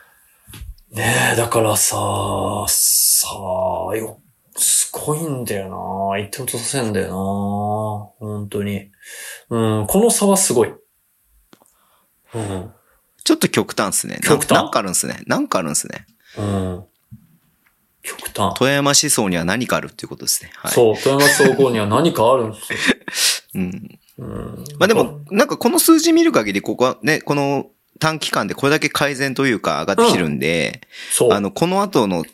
[0.91, 1.95] ねえ、だからさ、
[2.67, 3.28] さ
[3.91, 4.22] あ、よ、
[4.55, 5.70] すごいんだよ
[6.11, 7.13] な言って落とさせんだよな
[8.28, 8.91] 本当に。
[9.49, 10.74] うん、この差はすごい。
[12.34, 12.72] うん。
[13.24, 14.20] ちょっと極端っすね。
[14.22, 14.51] な極端？
[14.51, 15.22] なんかあるんすね。
[15.28, 16.05] なんかあるんすね。
[16.38, 16.84] うん。
[18.18, 18.57] 極端。
[18.57, 20.51] 富山思想には何かあるっていうことですね。
[20.55, 20.72] はい。
[20.72, 22.80] そう、富山総合には何かあるんですよ。
[23.55, 23.99] うん。
[24.18, 24.64] うん。
[24.78, 27.68] まあでも、なんかこの数字見る限り、ここはね、この
[27.99, 30.82] 短期間でこれだけ改善というか上がってきてるんで、
[31.12, 31.34] そう。
[31.34, 32.26] あの、この後の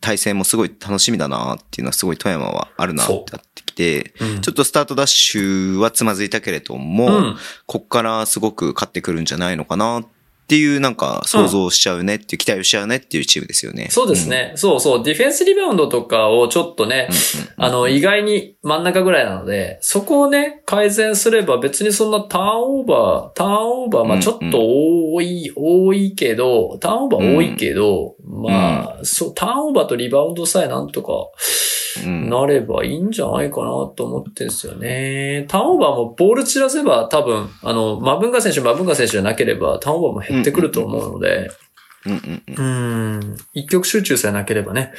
[0.00, 10.08] 対戦もすごい楽しみだなっていうのはすごい富山はあるなってなってきて、うんちょっとスタートダッシュはつまずいたけれども、うんこっからすごく勝ってくるんじゃないのかなって
[10.56, 13.88] いうなんか想像しちゃうねっていう、期待をしちゃうねっていうチームですよね。
[13.90, 14.52] そうですね。
[14.56, 15.04] そうそう。
[15.04, 17.08] ディフェンスリバウンドとかをちょっとね、
[17.56, 24.58] あの、意外に真ん中ぐらいなので、そこをね、改善すれば別にそんなターンオーバー、ターンオーバー、まうんあちょっと
[25.14, 31.81] 多い、多いけど、ターンオーバー多いけど、まあ、そう、ターンオーバーとリバウンドさえなんとかうん。
[32.06, 35.46] なればいいんじゃないかなと思ってんですよね。
[35.48, 41.50] ターンオーバーもボール散らせば多分、あの、マブンガ選手、マブンガ選手じゃなければターンオーバーも減ってくると思うので、
[42.06, 43.14] うんうんうん。
[43.16, 44.92] うん、一極集中さえなければね、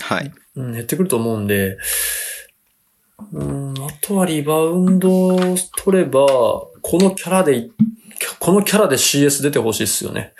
[0.00, 0.32] はい。
[0.56, 1.78] うん、減ってくると思うんで、
[3.32, 7.72] うん、あとはリバウンドを取れば、このキャラでい、
[8.38, 10.32] このキャラで CS 出てほしいっすよね。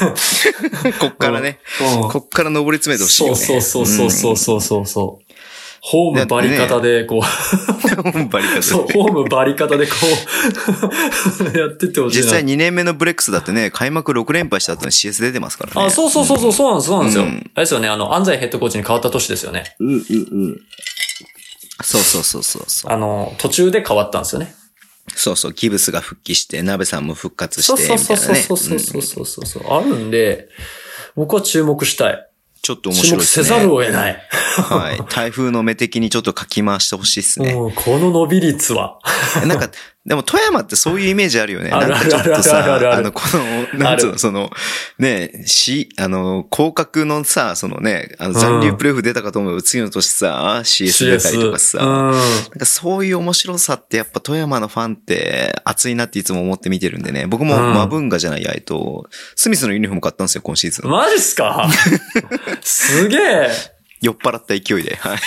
[1.00, 1.58] こっからね、
[2.02, 3.36] うんこっから登り詰めてほしいよね。
[3.36, 5.29] そうそうそうそうそうそうそう。
[5.82, 8.28] ホームバリ方で、こう、うん。
[8.28, 9.94] バリカタそう、ホームバリ方でこ
[11.54, 12.22] う、 やってってほしいな。
[12.24, 15.86] 実際2年目のブレックスだってね、開幕6連敗した後に CS 出てますからね。
[15.86, 17.24] あ、そうそうそうそう、そうなんです、そうなんですよ。
[17.24, 19.74] うんあれですよね、あの、安西ヘッドコーチに変わった年ですよね。
[19.80, 19.98] うんうんう
[20.52, 20.60] ん。
[21.82, 22.92] そうそうそうそうそう。
[22.92, 24.54] あの、途中で変わったんですよね。
[25.14, 28.40] そうそう、ギブスが復帰して、鍋さんも復活して、そうそうそうみたいなね。
[28.42, 30.48] そうそうそうそうそうそう、あるんで、
[31.16, 32.29] 僕は注目したい。
[32.62, 33.44] ちょっと面注目白いですね。
[33.44, 34.22] せざるを得ない。
[34.30, 35.02] はい。
[35.08, 37.54] 台風の目的にちょっとかき回してほしいですね。
[37.54, 38.98] この伸び率は。
[39.46, 39.70] なんか、
[40.06, 41.68] でも富山ってそういうイメージあるよね。
[41.68, 43.20] なんかちょっとさ、あの、こ
[43.74, 44.50] の、なんつうあの、その、
[44.98, 52.10] ね、し、あの、広角のさ、そのね、あの残留プレーオフ出たかと思う次の年さ、CS 出たりとかさ、うん。
[52.12, 52.22] なん
[52.58, 57.26] かそういう面白さってやっぱ富山のファンって熱いなっていつも思って見てるんでね。
[57.26, 60.90] 僕もうんマブンガじゃないや、えっと、スミスのユニフォーム買ったんですよ、今シーズン。
[60.90, 61.68] マジっすか？
[62.62, 63.50] すげえ
[64.00, 64.96] 酔っ払った勢いで。
[64.96, 65.18] はい。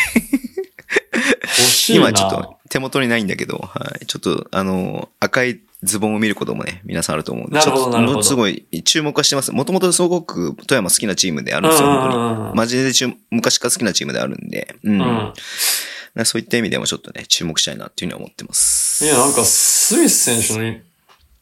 [1.90, 4.06] 今ちょっと手元にないんだけど、はい。
[4.06, 9.52] ちょっと、あの、赤いズボンを見ることもね、皆さんあると思うんで、なるほどちょっとなるほどすごい注目はしてます。
[9.52, 12.56] もともとすごく富山好きなチームであるんですよ、うん本当に。
[12.56, 15.02] マジで注昔から好きなチームであるんで、うん。
[15.02, 16.26] うん。
[16.26, 19.06] そういった意味でもちょっとね、注目したいなっていうふうに思ってます。
[19.06, 20.80] いや、なんか、スミス選手の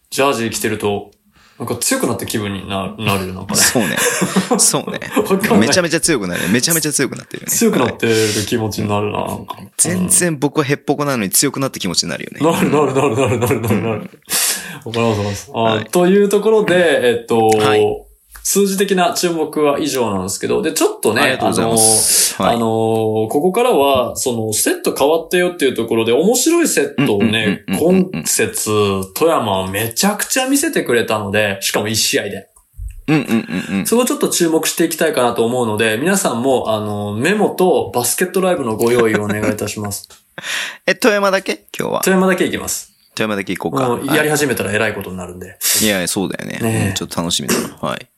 [0.09, 1.11] ジャージ着てると、
[1.61, 3.59] なんか強くなった気分にななるよ、なんかね。
[3.59, 3.95] そうね。
[4.57, 4.99] そうね。
[5.59, 6.49] めちゃめちゃ強くなる。
[6.49, 7.51] めちゃめちゃ強くなってるよね。
[7.51, 8.15] はい強くなってる
[8.47, 9.59] 気持ちになるな、なんか。
[9.77, 12.39] 全然僕はヘッポコなのに強くなった気持ちになるよね。
[12.41, 14.09] なるなるなるなるなるなるなる。
[14.85, 15.91] わかりますわかります。
[15.91, 18.10] というところで、えっと、はい
[18.43, 22.67] 数字的な注目は以上なんですけど、で、ちょっとね、ありがとうございますはいあの、あの
[23.27, 32.47] ここからは、その、セット変わったよっていうところで、面白いセットをね今節、富山はめちゃくちゃ見せてくれたので、しかも1試合で。
[33.07, 33.23] うんうん
[33.71, 33.85] うんうん。
[33.85, 40.07] そこをちょっと注目していきたいかなと思うので、皆さんも、あの、メモとバスケットライブのご用意をお願いいたします。
[40.85, 42.01] え、富山だけ今日は。
[42.03, 42.93] 富山だけいきます。
[43.15, 44.15] 富山だけ行こうか。
[44.15, 45.57] やり始めたら偉いことになるんで。
[45.81, 46.59] いや、そうだよね。
[46.59, 47.77] ねちょっと楽しみだな。
[47.81, 48.10] はい。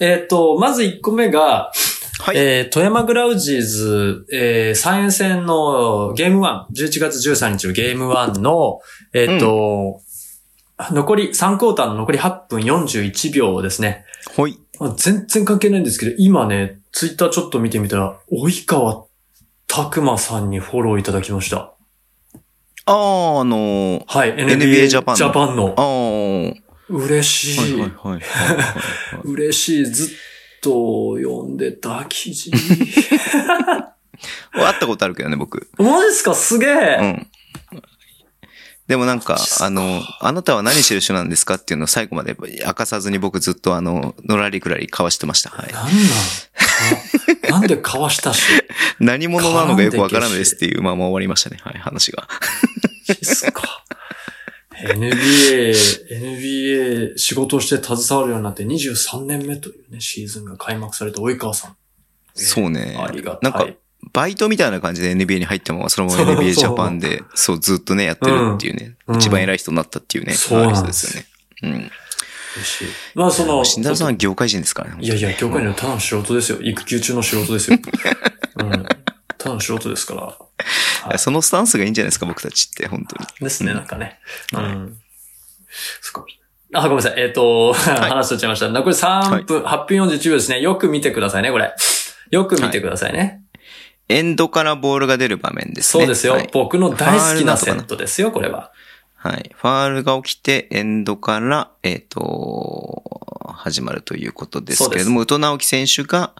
[0.00, 1.72] えっ、と、まず1個目が、
[2.20, 2.36] はい。
[2.36, 8.80] えー富山グラウジーズ、えー、3円戦のゲーム1、11月13日のゲーム1の、
[9.14, 10.00] えっ、と、
[10.92, 14.04] 残り、3クォーターの残り8分41秒ですね。
[14.36, 14.58] ほい。
[14.78, 19.04] まあ全然関係ないんですけど、今ね、ツイッターちょっと見てみたら、及川
[19.66, 21.72] 拓馬さんにフォローいただきました。
[22.86, 25.82] あー、あのー、はい、NBA ジャパンのジャパンのあ。
[25.82, 26.67] ー。
[26.88, 27.92] 嬉しい。
[29.24, 29.84] 嬉しい。
[29.86, 30.08] ずっ
[30.62, 32.50] と読んでた記事。
[34.52, 35.68] 会ったことあるけどね、僕。
[35.78, 36.34] マジっすか？
[36.34, 37.26] すげうえ、ん。
[38.88, 42.34] でもなんかあの、あなたは何してる人なんですかっていうのを最後まで
[42.66, 45.50] 明かさずに僕ずっとあの、のらりくらり交わしてました。
[45.50, 45.72] はい。
[45.72, 45.86] なん
[47.50, 48.42] ななんでかわしたし。
[48.98, 51.58] 何者なのかよくわからないですっていうまま終わりましたね。
[51.62, 52.26] はい、話が。
[53.06, 53.84] ですか
[54.72, 55.72] ？NBA、
[56.10, 56.47] NBA
[57.28, 61.76] 仕事をして携わるようになって23年目というね、シーズンが開幕された及川さん。
[62.32, 63.50] そうねありがた。
[63.50, 63.78] ないんか、
[64.14, 68.96] バイトみたいな感じで NBA に入っても、そのまま NBA ジャパンで、そう、ずっとね、やってるっていうね。
[69.08, 70.32] うん一番偉い人になったっていうね。
[70.32, 71.28] そうなん人でですすよね。
[71.64, 71.90] うん。
[72.56, 72.88] 嬉しい。
[73.14, 74.96] まあその、慎太郎さんは業界人ですからね。
[74.98, 76.58] いやいや、業界のただの素人ですよ。
[76.62, 77.76] 育休中の素人ですよ。
[78.56, 78.70] うん。
[79.36, 80.22] ただの素人ですから。
[80.22, 83.26] はいそのスタンスがいいんじゃないですか、僕たちって、本当に。
[83.40, 84.18] ですね、なんかね。
[84.54, 84.98] うん。
[86.00, 86.26] そっか。
[86.74, 87.14] あ、ごめんなさい。
[87.16, 88.68] えっ、と、話しとっちゃいました。
[88.68, 90.60] 残り3分、8分41秒ですね。
[90.60, 91.74] よく見てくださいね、これ。
[92.30, 93.42] よく見てくださいね。
[94.08, 96.02] エンドからボールが出る場面ですね。
[96.02, 98.72] そうですよ、はい僕の大好きなセットですよ、これは。
[99.16, 99.50] はい。
[99.54, 103.02] ファールが起きて、エンドから、えっ、と、
[103.54, 106.34] 始まるということですけれども、宇都直樹選手が、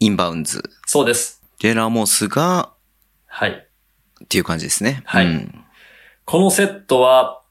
[0.00, 0.62] インバウンズ。
[0.86, 1.42] そうです。
[1.60, 2.70] で、ラモスが、
[3.26, 3.50] はい。
[4.24, 5.02] っていう感じですね。
[5.04, 5.58] はいうん
[6.24, 7.41] このセットは、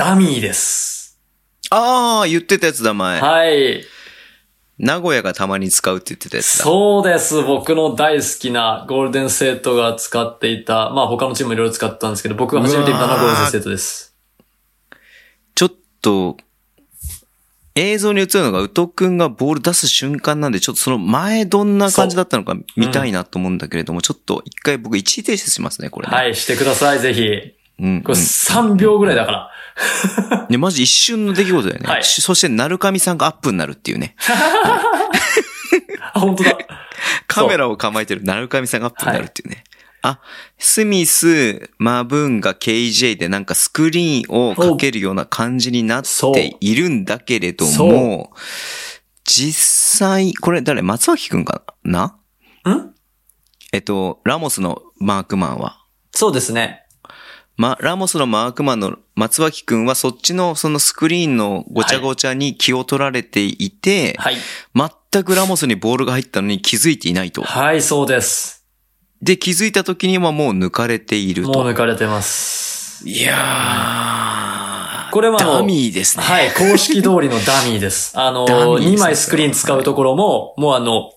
[0.00, 1.20] ダミーです。
[1.68, 3.20] ああ、言ってたやつだ、前。
[3.20, 3.84] はい。
[4.78, 6.64] 名古屋がたまに使うって言ってたやつだ。
[6.64, 7.42] そうです。
[7.42, 14.16] 僕の大好きなゴールデンセットが使っていた、まあ他のチームもいろいろ使ってたんですけど、僕が初めて見たのはゴールデンセットです。
[15.54, 16.38] ちょっと、
[17.74, 26.16] 映像に映るのが、宇都くんがボール出す瞬間なんで、ちょっとその前どんな感じだったのか見たいなと思うんだけれども、ちょっと一回僕一時停止しますね、これね。
[26.16, 27.59] はい、してください、ぜひ。
[27.80, 30.46] うん、これ3秒ぐらいだから。
[30.50, 31.88] ね、マジ一瞬の出来事だよね。
[31.88, 34.14] はいしそして、なるかみさんがアップになるっていうね。
[36.12, 36.58] あ、本当だ。
[37.26, 39.64] カメラを構えてるなるかみさんがアップになるっていうね。
[40.02, 40.20] あ、
[40.58, 46.02] スミス、マブーンが KJ でなんかスクリーンをかけるような感じになっ
[46.34, 48.32] ているんだけれどそも、
[49.24, 52.16] 実際、これ誰松脇くんかな？
[52.68, 52.94] ん？
[53.72, 55.84] えっと、ラモスのマークマンは？
[56.12, 56.79] そうですね。
[57.60, 64.36] ま、ラモスのマークマンの松脇くんはそっちのそのスクリーンのごちゃごちゃに気を取られていて、はい。
[65.12, 67.42] 全くラモスにボールが入ったのに気づいていないと。
[67.42, 68.64] はい、そうです。
[69.20, 71.70] で、気づいた時にはもう抜かれているもうと。
[71.70, 73.06] 抜かれてます。
[73.06, 75.12] いやー。
[75.12, 76.24] これはダミーですね。
[76.24, 78.16] はい、公式通りのダミーです。
[78.18, 81.12] あの、ダミーですね2枚スクリーン使うところも、もうあの、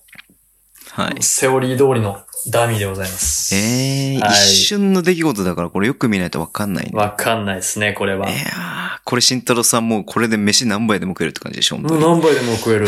[0.91, 1.23] はい。
[1.23, 2.19] セオリー通りの
[2.49, 3.55] ダミーでございます。
[3.55, 6.91] えー、はい一瞬の出来事だからこれよく見ないとわかんないね。
[6.93, 8.29] わかんないですね、これは。
[8.29, 12.87] いやー、これ慎太郎さんもうこれで飯何杯でも食えるって感じでしょ、う何杯でも食える。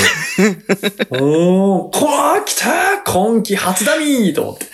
[1.11, 4.65] おー、こわー来た今季初ダミーと思って。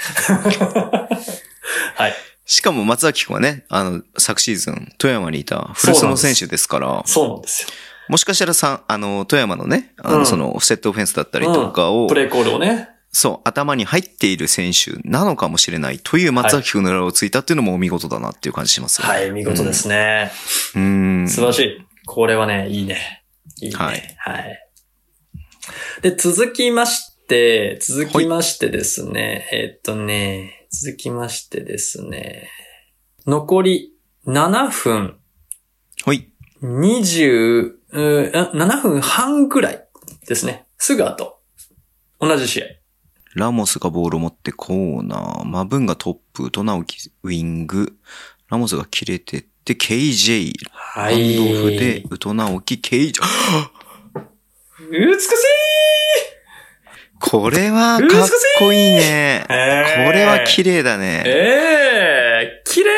[1.96, 2.14] はい。
[2.46, 7.70] しかも松崎くんはね、あの、昨シーズン、富山にいた古巣の選手ですから、そうなんですよ。
[8.10, 12.90] もしかしたらさ、あの、富山のね、あの、うんその、セットオフェンスだったりとかを、プレイコールをね。
[13.12, 19.14] そう、頭に入っている選手なのかもしれないという松崎くんの裏をついたっていうのもお見事だなっていう感じしますよね。
[19.14, 20.32] はい、見事ですね。
[20.76, 21.28] うん。
[21.28, 21.86] 素晴らしい。
[22.06, 23.24] これはね、いいね。
[23.62, 23.76] いいね。
[23.76, 24.62] ははい
[26.00, 26.02] い。
[26.02, 32.50] で、続きまして、続きましてですね、えっとね、続きましてですね、
[33.28, 33.94] 残り
[34.26, 35.18] 7分
[36.04, 36.34] ほい。
[36.64, 39.86] 20、うーあ7分半ぐらい
[40.28, 40.66] ですね。
[40.78, 41.40] すぐ後。
[42.20, 42.66] 同じ試合。
[43.36, 47.94] ラモスがボールを持ってコーナー、マブンがトップ、トナウキウィング、
[48.50, 53.14] ラモスが切れてって、KJ、はハンドオフで、ウトナオキ、KJ、
[54.92, 55.32] 美しい。
[57.20, 58.10] これはかっ
[58.60, 59.46] こいいね。
[59.48, 60.12] こえー。
[60.12, 61.24] れは綺麗だね。
[61.26, 61.30] え
[62.44, 62.92] えー、綺麗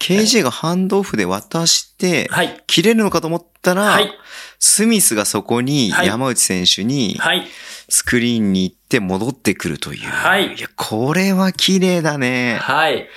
[0.00, 2.62] KJ がハンドオフで渡して、はい。
[2.66, 4.10] 切れるのかと思ったら、はい。
[4.58, 7.46] スミスがそこにはい山内選手にはい。
[7.88, 10.08] スクリーンに行って戻ってくるという。
[10.08, 12.58] はいいや、これは綺麗だね。
[12.60, 13.08] はい。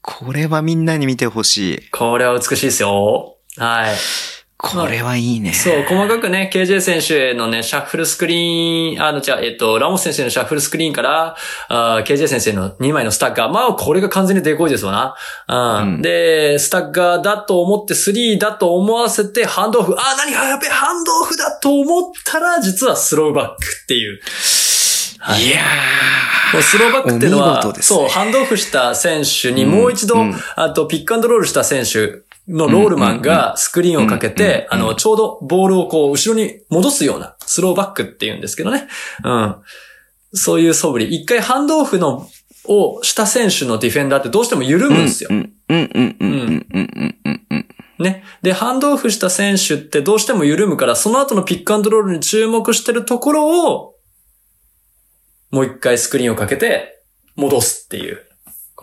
[0.00, 1.90] これはみんなに見てほしい。
[1.90, 3.36] これは美しいですよ。
[3.56, 3.96] はい。
[4.64, 5.52] これはいいね。
[5.52, 11.36] そう、細かくね、KJ 選手へのね、シャッフルスクリーン、あの、じゃあ、えっと、ラモス先生のシャッフルスクリーンから、
[11.68, 13.52] あー KJ 先生の2枚のスタッガー。
[13.52, 15.14] まあ、これが完全にデコイですわ
[15.48, 15.76] な。
[15.82, 19.92] うんうんで、スタッガーだと思って、3だと思わせて、ハンドオフ。
[19.92, 20.32] あー、何？
[20.32, 23.54] がやべえ、ハンドオフだと思ったら、実はスローバック
[23.84, 24.18] っていう。
[25.18, 25.60] はいいや
[26.52, 38.86] もうスローバックっていうのおは、ねそう、ハンドオフした選手にもう一度、うんうんあと、ピックアンドロールした選手のロールマンがスクリーンをかけて、あの、ちょうどボールをこう、後ろに戻すような、スローバックって言うんですけどね。
[39.24, 39.56] うん。
[40.32, 41.14] そういう素振り。
[41.14, 42.28] 一回ハンドオフの、
[42.66, 45.28] をした選手のディフェンダーってどうしても緩むんですよ。
[45.30, 45.52] うん。
[45.68, 45.90] うん。
[45.94, 46.16] うん。
[46.18, 46.66] うん。
[46.72, 46.86] うん。
[47.50, 47.66] うん。
[47.98, 48.24] ね。
[48.42, 53.94] で、ハンドオフした選手ってどうしても緩むから、その後のピックアンドロールに注目してるところを、
[55.50, 57.02] もう一回スクリーンをかけて、
[57.36, 58.23] 戻すっていう。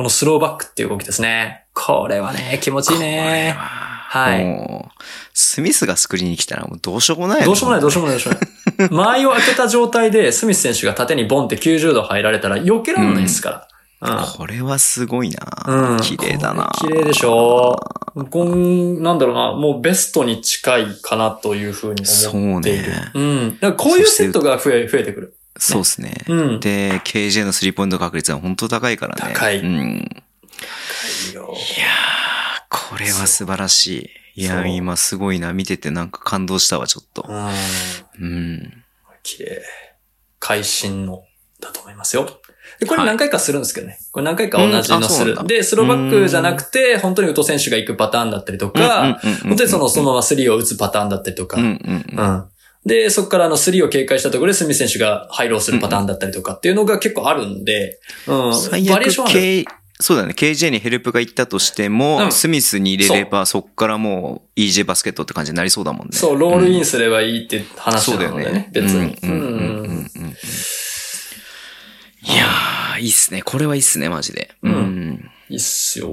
[0.02, 1.68] このスローバックっていう動きですね。
[1.76, 3.54] これはね、気持ちいいね。
[3.56, 4.44] はい。
[4.44, 8.40] もう、スミスがスクリーンに来たらもうどうしようもないよねどうしようもない、どうしようもない、どうしよ
[8.80, 8.90] うもない。
[9.06, 13.68] 間合いを開けた状態で、スミス選手が縦にボンって90度入られたら避けられないですか
[14.02, 14.26] ら。
[14.36, 15.38] これはすごいな。
[15.68, 15.98] うん。
[15.98, 16.72] 綺麗だな。
[16.80, 17.76] 綺麗でしょ
[18.32, 22.86] こん、なんだろうな、もうベストに近いかなというふうに思っている。
[22.86, 23.58] そうねうん。
[23.60, 25.36] だからこういうセットが増え、増えてくる。
[25.58, 26.14] そうですね。
[26.28, 29.34] うんで、KJ のスリーポイント確率は本当高いからね。
[29.34, 30.24] 高いうん。
[31.28, 34.44] いいよいやー、これは素晴らしい。
[34.44, 35.54] いや、今すごいな。
[35.54, 37.26] 見ててなんか感動したわ、ちょっと。
[37.28, 37.50] うん。
[38.20, 38.84] うん。
[39.24, 39.62] 綺麗。
[40.40, 41.24] 会心の
[41.60, 42.42] だと思いますよ。
[42.80, 44.00] で、これ何回かするんですけどね。
[44.12, 45.34] これ何回か同じうんのする。
[45.34, 52.20] うなんだで、スローバックじゃなくて、本当に宇藤選手が行くパターンだったりとか、本当にその、そのままスリーを打つパターンだったりとか、うんうんうん。
[52.20, 52.46] うん。
[52.86, 58.56] で、そこからあの、スリーを警戒したところで、スミス選手がハイローするパターンだったりとかっていうのが結構あるんで、うん。
[58.56, 59.82] 最悪バリエーションある。
[60.02, 60.34] そうだね。
[60.36, 66.14] KJ にヘルプが行ったとしても、うんスミスに入れれば、そっからもう EJ バスケットって感じになりそうだもんね。
[66.14, 68.70] そう、ロールインすればいいって話そうだよねなのでね、。
[68.74, 69.18] 別に。
[69.22, 70.36] うんうんうんうんうんうん
[72.24, 73.42] いやー、いいっすね。
[73.42, 74.52] これはいいっすね、マジで。
[74.62, 75.32] うんうん。
[75.50, 76.12] いいっすよ。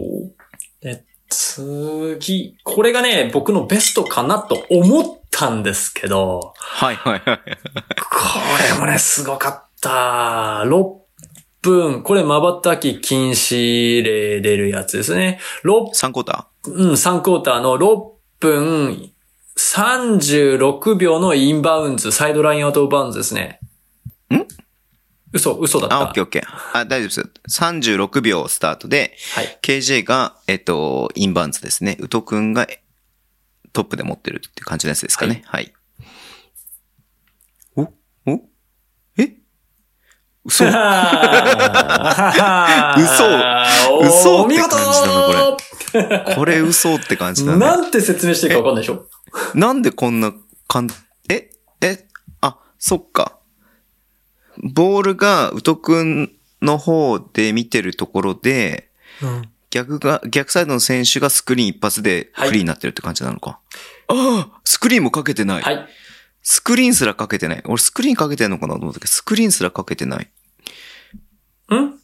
[0.80, 7.22] で、次、これがね、僕のベストかなと思ったんですけど、はいはいはい。
[7.24, 7.42] こ
[8.74, 10.62] れもね、すごかった。
[10.64, 10.96] 6
[11.62, 15.38] 分、これ瞬き禁止令出るやつですね。
[15.64, 18.10] 6 3クォータうん、3クォーターの6
[18.40, 19.12] 分
[19.56, 23.60] 36秒のインバウンズ、サイドラインアウトバウンズですね。
[24.32, 24.46] ん？
[25.32, 25.90] 嘘、嘘だっー。
[25.90, 25.98] た。
[25.98, 26.42] あ、オッケーオッケー。
[26.72, 27.60] あ、大丈夫です。
[27.60, 29.58] 36秒スタートで、はい。
[29.62, 31.96] KJ が、えっと、インバウンズですね。
[32.00, 32.66] 宇都くんが
[33.72, 35.42] トップで持ってるっていう感じのやつですかね。
[35.46, 35.72] はい。
[37.76, 37.88] おお？
[39.16, 39.34] え？
[40.44, 40.64] 嘘。
[40.68, 40.74] 嘘。
[44.02, 44.46] 嘘。
[44.46, 46.60] って感じだなこれ。
[46.60, 47.58] 嘘って感じだね。
[47.58, 49.08] なんて説明していいかわかんないでしょ。
[49.54, 50.32] なんでこんな
[50.66, 50.88] かん、
[51.30, 51.50] え？
[51.80, 52.06] え？
[52.40, 53.38] あ、そっか。
[54.62, 58.90] ボールが宇都くんの方で見てるところで、
[59.22, 59.50] うん。
[59.70, 63.60] 逆が、逆サイドの選手がスクリーン一発でフリーになってるって感じなのか。
[64.08, 65.62] ああスクリーンもかけてない。
[65.62, 65.88] はい。
[66.42, 67.62] スクリーンすらかけてない。
[67.66, 70.28] 俺スクリーンかけてんのかなと思ったけど、スクリーンすらかけてない。
[71.74, 71.98] ん？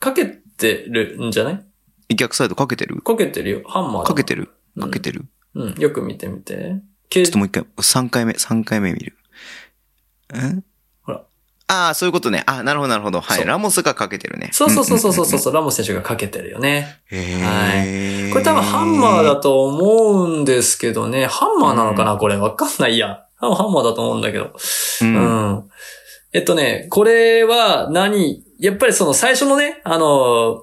[0.00, 1.50] かけてるんじゃな
[2.08, 2.14] い？
[2.14, 3.00] 逆サイドかけてる？
[3.02, 3.62] かけてるよ。
[3.66, 4.50] ハンマーだかけてる？
[4.76, 5.74] うんかけてる、うん。
[5.78, 6.82] よく見てみて。
[7.08, 9.16] ちょっともう一回、3回目、3回目見る。
[10.36, 10.64] ん。
[11.68, 12.44] ああ、そういうことね。
[12.46, 13.20] あなるほど、なるほど。
[13.20, 13.44] はい。
[13.44, 14.50] ラモスがかけてるね。
[14.52, 17.00] そうそうそうそうそううんそう、ラモス選手がかけてるよね。
[17.10, 17.24] うんうん。
[17.24, 21.26] へーこれ多分ハンマーだと思うんですけどね。
[21.26, 23.24] ハンマーなのかなこれわかんないや。
[23.40, 24.52] 多分ハンマーだと思うんだけど。
[25.02, 25.16] うん。
[25.16, 25.18] う
[25.58, 25.64] ん。
[26.32, 28.44] えっとね、これは何？
[28.60, 30.62] やっぱりその最初のね、あの、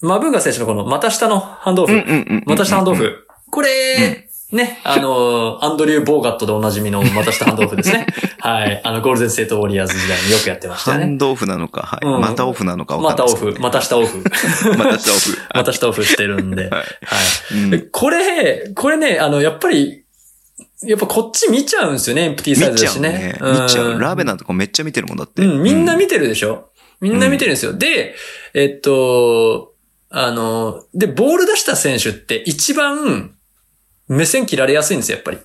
[0.00, 1.92] マブーガ選手のこの股下のハンドオフ。
[1.92, 2.42] うんうんうん。
[2.46, 2.98] 股下ハンドオうん。
[2.98, 3.26] フ。
[3.50, 8.06] これ、ね、あの、 アンドリュー・ボーガットでおなじみの股下ハンドオフですね。
[8.40, 8.80] はい。
[8.82, 11.04] あの、ゴールデンステートウォリアーズ時代によくやってましたよね。
[11.04, 12.06] ハンドオフなのか、はい。
[12.06, 13.32] うんまたオフなのかわかんなね。
[13.32, 14.18] 股オフ、股下オフ。
[14.76, 15.38] また下オフ。
[15.54, 16.62] 股下オフしてるんで。
[16.62, 16.84] はいはい。
[17.52, 20.02] うんでこれ、これね、あの、やっぱり、
[20.82, 23.54] やっぱこっち見ちゃうんですよね、エンプティサイ見ズだしねちゃうね。。
[23.56, 24.00] うん見ちゃう。
[24.00, 25.42] ラーベナーとかめっちゃ見てるもんだって。
[25.42, 26.70] うん、みんな見てるでしょ、
[27.00, 27.74] みんな見てるんですよ。
[27.74, 28.14] で、
[28.54, 29.74] えっと、
[30.10, 33.32] あの、で、ボール出した選手って一番
[34.10, 35.38] 目線切られやすいんですよ、やっぱり。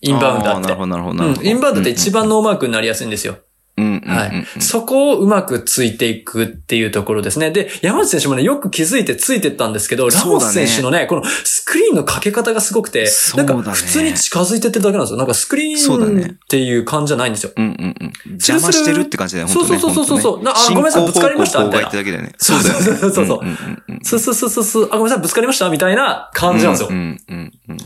[0.00, 0.80] インバウンドだってなるほ。
[0.82, 1.40] ど、なるほど、なるほど。
[1.40, 3.38] うん、インバウンドって一番ノーマークになりやすいんですよ。
[3.76, 4.08] うん、うん、うん。
[4.08, 4.46] はい。
[4.60, 7.50] そこをうまくついていくっていうところですね。
[7.50, 15.16] で、山内選手もね、よく気づいてついてったんですけど、ラモス選手のね、このスクリーンのかけ方がすごくて、ねなんか普通に近づいてってるだけなんですよ。
[15.16, 17.52] なんかスクリーンっていう感じじゃないんですよ。
[17.56, 18.12] うんうんうん。
[18.34, 19.52] 邪魔してるって感じだよ、ね。
[19.52, 21.64] そうそうそうそう本当ねなあごめんなさいぶつかりました？
[21.64, 22.32] みたいなが言ってだけだよね。
[22.38, 25.68] そうそうそうそうそううんうんうんうんそうそうそうそうそう、あ、ごめんなさい、ぶつかりました？
[25.68, 26.88] みたいな感じなんですよ。
[26.90, 27.76] うんうんうんうん。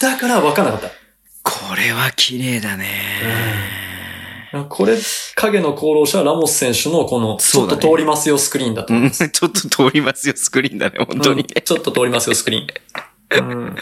[0.00, 0.88] だから分かんなかった。
[1.42, 2.86] これは綺麗だね。
[4.68, 4.96] これ、
[5.34, 9.28] 影の功労者はラモス選手のこの、ちょっと通りますよスクリーンだとうん、思います。
[9.28, 11.42] ちょっと通りますよ、スクリーンだね、本当に。
[11.42, 13.50] うんちょっと通りますよスクリーン。
[13.50, 13.76] うん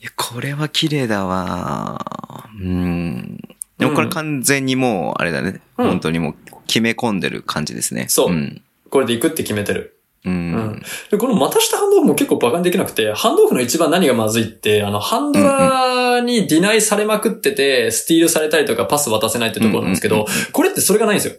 [0.00, 2.48] いやこれは綺麗だわ。
[2.60, 3.40] うん。
[3.78, 5.60] でもこれ完全にもう、あれだね。
[5.76, 6.34] うん本当にもう
[6.66, 8.06] 決め込んでる感じですね。
[8.08, 8.62] そううん。
[8.90, 9.97] これで行くって決めてる。
[10.24, 10.30] う。
[10.30, 10.82] うんん。
[11.10, 21.34] で、この股下ハンドオフも結構バカにできなくて、ハンドオフの一番何がまずいって、あの、ハンドラーにディナイされまくってて、スティールされたりとかパス渡せないってところなんですけどうんうん、これってそれがないんですよ。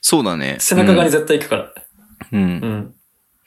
[0.00, 0.56] そうだね。
[0.60, 1.74] 背中側に絶対行くから。
[2.32, 2.42] うん。
[2.42, 2.94] うんうん。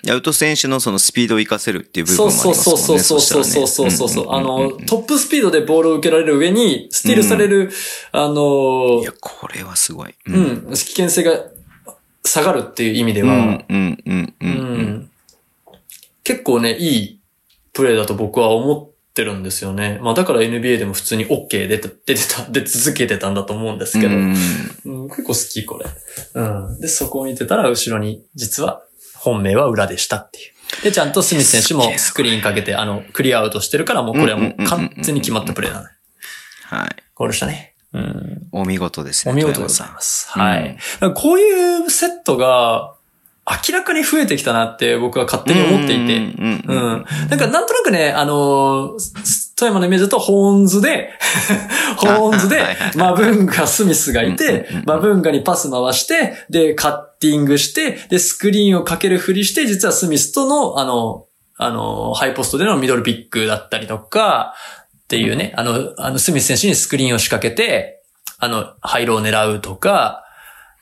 [0.09, 2.63] アウト選手のそのスピードを活かせるっていう部分そうもあります。
[2.63, 4.31] そうそうそうそうそうそうそうそう。
[4.31, 7.71] あの、とトップスピードでボールを受けられる上に、スティールされる、
[8.11, 10.15] あのいや、、これはすごい。
[10.27, 10.69] うう。
[10.69, 11.31] ん、危険性が
[12.27, 13.63] 下がるっていう意味では、
[16.23, 17.19] 結構ね、いい
[17.73, 19.99] プレーだと僕は思ってるんですよね。
[20.01, 24.35] まあだから NBA でも普通に OK 出て出てた、出続けてたんだと思うんですけど、うん
[24.85, 25.85] うん結構好きこれ。
[26.33, 26.43] う
[26.75, 26.79] ん。
[26.79, 28.81] で、そこを見てたら後ろに実は
[29.15, 30.83] 本命は裏でしたっていう。
[30.83, 35.89] で、ちゃんとスミス選手もスクリーンかけて、あの、クリアアウトしてるからもうこれはもう完全に決まったプレーだね。
[36.63, 36.89] はい。
[37.15, 37.76] ゴールしたね。
[37.93, 38.47] うん。
[38.51, 39.31] お見事ですね。
[39.31, 40.30] お見事でございます。
[40.30, 40.77] はい。
[41.15, 42.95] こういうセットが
[43.69, 46.18] 明らかに増えてきたなって僕は勝手に思っていて。
[46.18, 46.64] うん。
[46.68, 47.05] うん。
[47.30, 51.14] なんかなんとなくね、あのー、ス富山のイメージだと、ホーンズで、
[51.97, 61.26] ホーンズでマブンガ、スミスがいてマブンガにパス回して、で、カッティングして、で、スクリーンをかけるふりして、実はスミスとの、あの、
[61.57, 64.53] あの、ハイポストでのミドルピックだったりとか、
[65.07, 68.03] っていうね、あの、あの、スミス選手にスクリーンを仕掛けて、
[68.39, 70.25] あの、ハイローを狙うとか、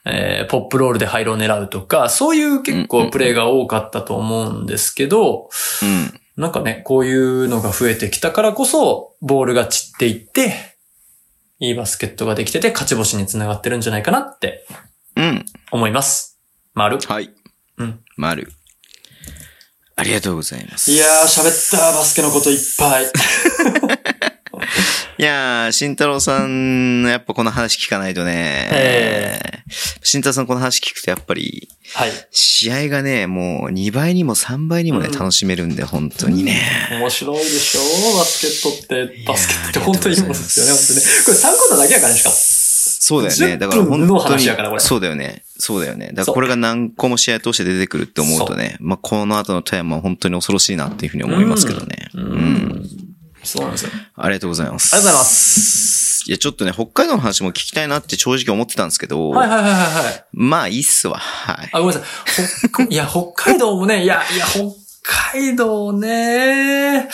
[0.04, 5.50] えーポップロールでハイローを狙うとか、そういう結構プレーが多かったと思うんですけど、
[5.84, 6.20] うん。
[6.38, 10.76] なんかね、こういうのが増えてきたからこそ、ボールが散っていって、
[11.60, 14.66] いいバスケットができてて、勝ち星につながってるんじゃないかなって
[15.16, 15.46] うん。
[15.72, 16.40] 思います。
[16.74, 16.98] 丸。
[16.98, 17.30] はい。
[17.78, 18.00] うん。
[18.18, 18.52] 丸。
[19.98, 20.92] ありがとうございます。
[20.92, 23.06] いやー、喋った、バスケのこといっぱい。
[25.18, 28.68] いやー、慎太郎さん、やっぱこの話聞かないとね。
[28.72, 29.40] え
[30.04, 32.12] 慎太郎さんこの話聞くとやっぱり、はい。
[32.32, 36.62] 試合がね、もう2倍にも3倍にもね、うん楽しめるんで、本当にね。
[36.92, 37.82] 面白いでしょ
[38.18, 38.70] バスケット
[39.06, 41.06] って、バスケットって本当にいいものですよね、本当にね。
[41.26, 42.36] これ3コーナーだけやからね、しかも。
[43.00, 43.56] そうだよね。
[43.56, 44.46] 10だから本当に
[44.80, 45.44] そうだよね。
[45.58, 46.08] そうだよね。
[46.14, 52.10] だからこれが何個も試合通して出てくるって思うとね、まあこの後の富山は本当に恐ろしいなっていうふうに思いますけどね。
[52.14, 52.26] ううん。
[52.38, 52.90] ん。
[53.44, 53.92] そうなんですよ。
[54.16, 54.96] ありがとうございます。
[54.96, 56.24] ありがとうございます。
[56.28, 60.26] いや、ちょっとね、北海道の話も聞きたいなって正直思ってたんですけど、はいはいはいはいはい。
[60.34, 61.18] まあいいっすわ。
[61.20, 61.70] はい。
[61.72, 62.08] あ、ごめんなさ
[62.42, 62.70] い。
[62.74, 64.62] ほ いや、北海道もね、いや、いや、北
[65.34, 67.10] 海道ね、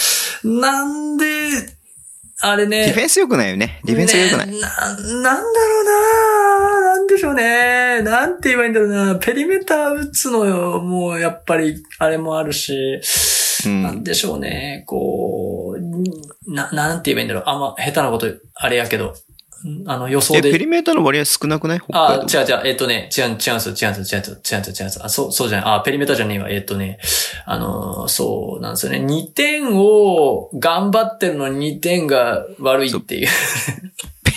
[0.46, 1.41] なんで、
[2.42, 2.86] あれね。
[2.86, 3.80] ディフェンス良くないよね。
[3.84, 4.48] ディフェンスが良くない。
[4.48, 8.02] ねな、なんだろうななんでしょうね。
[8.02, 9.16] なんて言えばいいんだろうな。
[9.16, 10.82] ペリメーター打つのよ。
[10.82, 13.02] もう、やっぱり、あれもあるし。
[13.66, 14.84] うんなんでしょうね。
[14.88, 17.44] こう、な、なんて言えばいいんだろう。
[17.46, 19.14] あんま、下手なこと、あれやけど。
[19.86, 20.52] あの、予想え、で。
[20.52, 21.80] ペリメーターの割合少なくない？
[21.80, 22.40] 北あ、海道。
[22.40, 24.36] 違う違う、えっ、とね、違う、違うんすよ、違うんすよ、違うんすよ、違うんすよ、
[24.80, 25.06] 違うんすよ。
[25.06, 25.74] あ、そう、そうじゃない。
[25.76, 26.50] あ、ペリメーターじゃねえわ。
[26.50, 27.00] えっ、とね、
[27.46, 29.00] あのーそうなんですよね。
[29.00, 33.28] 2点を頑張ってるのに2点が悪いっていう。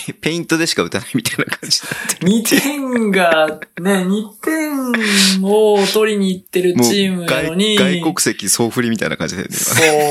[0.05, 1.81] ペ ペイントでしか打たないみたいな感じ
[2.21, 7.75] になって2点が、ね、 2点を取りに行ってるチームなのに。
[7.75, 9.55] 外外国籍総振りみたいな感じだよね。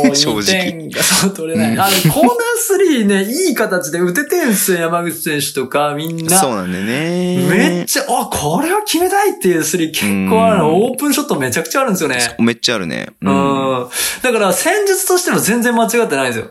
[0.06, 0.72] 今そう、正2直。
[0.72, 1.72] 点がそう取れない。
[1.72, 6.38] うんあの、コーナー3ね、いい形で打ててんすよ、山口選手とか、みんな。
[6.38, 7.46] そうなんだよね。
[7.48, 10.68] めっちゃ、あ、これは決めたいっていうスリー結構あるの。
[10.68, 12.18] うんオープンショットめちゃくちゃあるんですよね。
[12.38, 13.08] めっちゃあるね。
[13.22, 13.30] う。
[13.30, 13.34] うん
[13.84, 13.88] ん。
[14.22, 16.50] だから戦術としても全然間違ってないんですよ。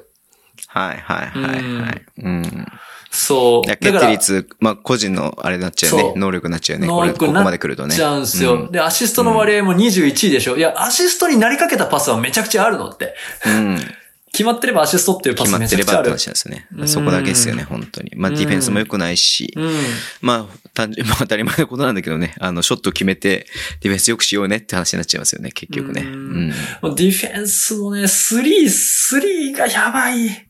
[0.67, 2.01] はいはいはいはい。
[2.23, 2.65] うん。
[3.13, 3.67] そう。
[3.67, 5.95] だ決定率、まあ個人のあれになっちゃう。
[5.95, 6.87] ね能力になっちゃうね。
[6.87, 7.95] これ、能力ここまで来るとね。
[7.95, 8.55] ちゃうんですよ。
[8.55, 10.57] うんで、アシストの割合も21位でしょ。
[10.57, 13.13] いや、アシストになりかけたパスはめちゃくちゃあるのって。
[13.45, 13.79] うん。
[14.33, 16.25] 決まってればアシストっていうパス決まってればって話。
[16.25, 16.83] なんですよねう。
[16.83, 18.11] んそこだけですよね、本当に。
[18.15, 19.53] まあディフェンスも良くないし。
[19.55, 19.71] うん。
[20.21, 22.33] まあ、単純、 まあ当たり前のことなんだけどね。
[22.39, 23.45] あの、ショット決めて、
[23.81, 26.01] ディフェンスよくしようねって話になっちゃいますよね、結局ね。
[26.01, 30.47] ううんディフェンスもね、スリー、スリーがやばい。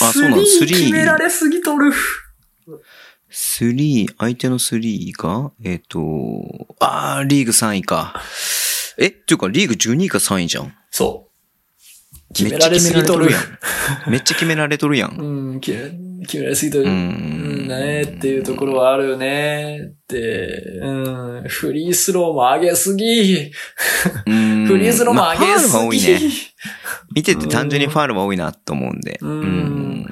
[0.00, 0.46] あそうなの？
[0.46, 1.92] スリースリー決められすぎとる。
[3.32, 8.22] スリー、相手のスリーが、えっ、と、あー、リーグ3位か。
[8.98, 10.74] え、っていうか、リーグ12位か3位じゃん。
[10.90, 11.29] そう。
[12.34, 13.38] 決められすぎとるるや。
[13.38, 14.10] ん。
[14.10, 15.16] めっちゃ決められとるやん。
[15.18, 16.84] うん、決め決められすぎとる。
[16.84, 16.94] ううん
[17.64, 19.92] ん、ねっていうところはあるよね。
[20.08, 20.48] で、
[20.80, 23.50] うん、フリースローも上げすぎ。
[24.26, 25.72] うんフリースローもまあ上げすぎ。
[25.72, 26.20] ファウルが多いね。
[27.14, 29.18] 見てて単純にファールが多いなと思うんで。
[29.20, 30.06] うん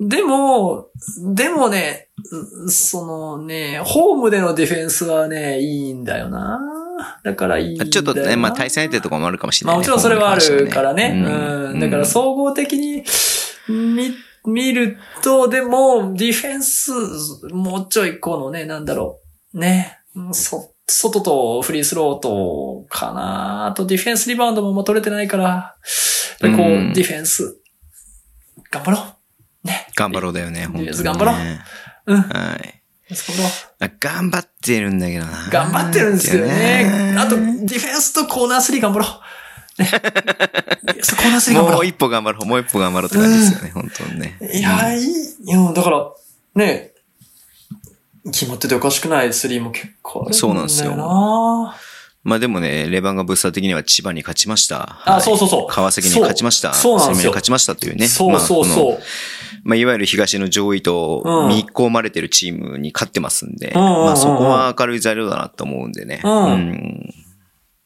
[0.00, 0.86] でも、
[1.34, 2.08] でもね、
[2.64, 6.58] うそのね、ホームでのディフェンスはね、いいんだよな。
[7.24, 7.90] だからいいんだよな。
[7.90, 9.78] ちょっとね、まあ対戦相手とかもあるかもしれない、ね。
[9.78, 11.08] まあもちろんそれはあるからね。
[11.08, 11.80] ホームに関してはうん。
[11.80, 13.04] だから総合的に
[13.68, 14.14] 見、
[14.46, 16.92] 見ると、でも、ディフェンス、
[17.52, 19.20] もうちょいこのね、なんだろ
[19.54, 19.58] う。
[19.58, 19.98] ね。
[20.32, 25.76] そ、外とフリースローと、かなあとディフェンスリバウンドももう取れてないから、
[26.40, 27.60] でこう、うんディフェンス、
[28.70, 28.98] 頑張ろ
[29.64, 29.66] う。
[29.66, 29.86] ね。
[29.94, 31.04] 頑張ろうだよね、本当に、ね。
[31.04, 31.36] 頑張ろう
[32.06, 32.20] うん。
[32.22, 32.79] はい。
[33.10, 33.52] 頑張ろう。
[33.80, 35.48] あ頑張ってるんだけどな。
[35.50, 37.14] 頑張ってるんですよね。
[37.18, 39.06] あと、デねィフェンスとコーナー3頑張ろ
[39.78, 39.82] う。
[39.82, 39.88] ね。
[41.02, 41.70] そうコーナー3頑張ろう。
[41.72, 44.38] もう一歩頑張ろう、もう一歩頑張ろうって感じですよね、本当にね。
[44.52, 45.06] いや、いい。
[45.06, 46.10] いや、だから、
[46.54, 46.92] ね、
[48.26, 50.38] 決まってておかしくない？3も結構あるんだよな。
[50.38, 50.96] そうなんですよ
[52.22, 55.00] まあでもね、レバンガブースター的には千葉に勝ちました。
[55.06, 56.74] あはいそうそうそう川崎に勝ちました。
[56.74, 58.08] そうそうなんですよに勝ちましたというね。
[58.08, 58.98] そうそうそう。
[59.62, 66.20] まあ、いわゆる東の上位とうん見込まれてるチームに勝ってますんで、うんうんうんうんまあそこは明るい材料だなと思うんでね。
[66.24, 67.14] うんん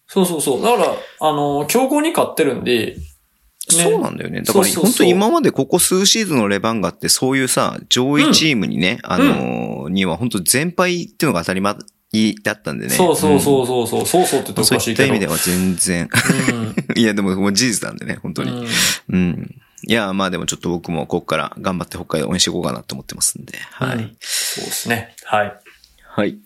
[0.08, 0.62] そうそうそう。
[0.62, 2.96] だから、あの、強豪に勝ってるんで、
[3.68, 4.42] そうなんだよね。
[4.42, 11.74] だから本当に今までここ数シーズンのレバンガってそういうさ、上位チームにね、あのーには本当全敗っていうのが当たり前
[12.42, 12.94] だったんでね。
[12.94, 14.64] そうそううそうそうそう、そうそうって言っておん。
[14.66, 15.02] そうかしいけど。
[15.02, 16.08] いった意味では全然。
[16.96, 18.50] いやでももう事実なんでね、本当に。
[18.50, 18.66] うん
[19.10, 19.54] うん。
[19.86, 23.58] いや、まあでもちょっと僕もここから頑張って北海道応援していこうかなと思ってますんで。
[23.72, 23.96] はい。
[23.96, 25.14] うんそうですね。
[25.24, 25.52] はい。
[26.08, 26.36] はい。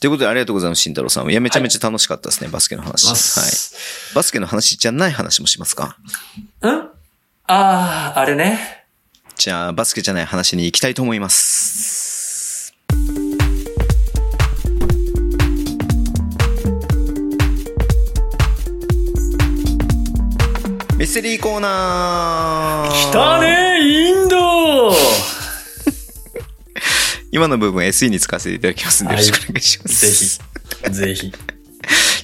[0.00, 1.30] ということでありがとうございます、慎太郎さん。
[1.30, 3.06] いや、めちゃめちゃ楽しかったですね、バスケの話。
[3.06, 3.14] はい。
[4.14, 5.84] バスケの話じゃない話もしますか？
[6.62, 6.66] ん？
[6.66, 6.90] あ
[7.46, 8.84] あー、あれね。
[9.36, 12.03] じゃあ、バスケじゃない話に行きたいと思います。
[21.04, 24.90] ミステリーコーナー来たねインド
[27.30, 30.38] 今の部分 SE に使わせていただきますんで、よろしくお願いします。
[30.90, 31.30] ぜひ。
[31.30, 31.32] ぜひ。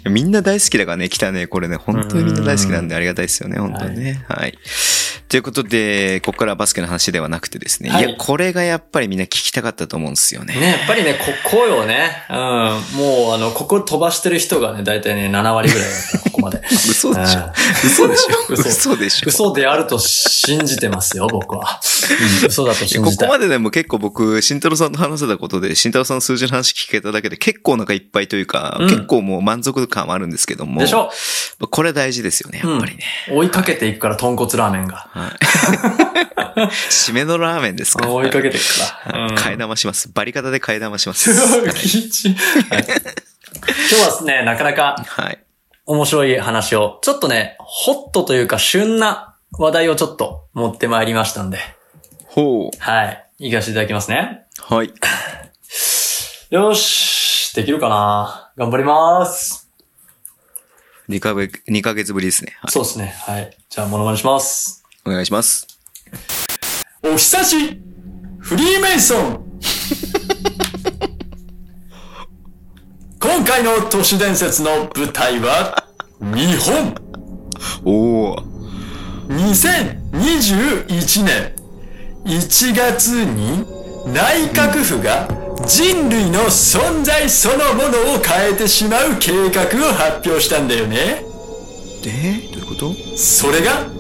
[0.09, 1.47] みんな大好きだからね、来たね。
[1.47, 4.25] これね、本当にみんな大好きなんでありがたいですよね、本当にね。
[4.29, 4.57] はい。
[5.31, 7.91] ということで、ここからはバスケの話ではなくてですね。
[7.91, 10.57] はいいや、これがやっぱりみんな聞きたかったと思うんですよね。
[10.57, 12.11] ね、やっぱりね、ここよね。
[12.29, 12.37] うん。
[12.37, 16.63] もう、あの、ここ飛ばしてる人がね、だいたいね、7割ぐらいだから、ここまで。
[16.71, 17.51] 嘘でしょうん
[17.87, 21.81] 嘘でしょ 嘘嘘でしょ嘘であると信じてますよ、僕は。
[22.43, 23.29] うん嘘だと信じたい。
[23.29, 30.81] こまででも結構僕、慎太郎さんと話せたことで、慎太郎さんの数字の話聞けただけで結構お腹いっぱいというか、うん結構もう満足感はあるんですけども。
[30.81, 31.11] でしょ
[31.71, 33.05] これ大事ですよね、やっぱりね。
[33.31, 35.09] 追いかけていくから、豚骨ラーメンが。
[35.13, 35.31] はい。
[36.91, 39.27] 締めのラーメンですか追いかけていくから。
[39.27, 40.11] うん替え玉します。
[40.13, 41.31] バリ方で替え玉します。
[41.31, 41.41] 今
[43.89, 45.39] 日はですね、なかなかはい。
[45.91, 51.59] 面白い話を、ちょっとね、ホットというか旬な話題をちょっと持ってまいりましたんで、
[52.27, 52.79] ほう。
[52.79, 53.27] はい。
[53.41, 54.47] 行かせていただきますね。
[54.61, 54.95] はい。
[56.51, 58.53] よし、できるかな？
[58.57, 59.69] 頑張ります。
[61.09, 62.57] 2ヶ月、2ヶ月ぶりですね。
[62.61, 62.71] はい。
[62.71, 63.13] そうですね。
[63.27, 63.57] はい。
[63.69, 64.85] じゃあ、モノマネします。
[65.05, 65.67] お願いします。
[67.03, 67.83] お久し
[68.39, 69.61] フリーメイソン
[73.23, 75.85] 今回の都市伝説の舞台は、
[76.21, 76.95] 日本
[77.85, 78.43] おー。
[79.29, 81.53] 2021年
[82.25, 83.67] 1月に
[84.11, 85.29] 内閣府が
[85.67, 91.23] 人類の存在そのものを変えてしまう計画を発表したんだよね。
[92.03, 92.11] で、
[92.55, 92.95] どういうこと？
[93.19, 93.91] それが、ム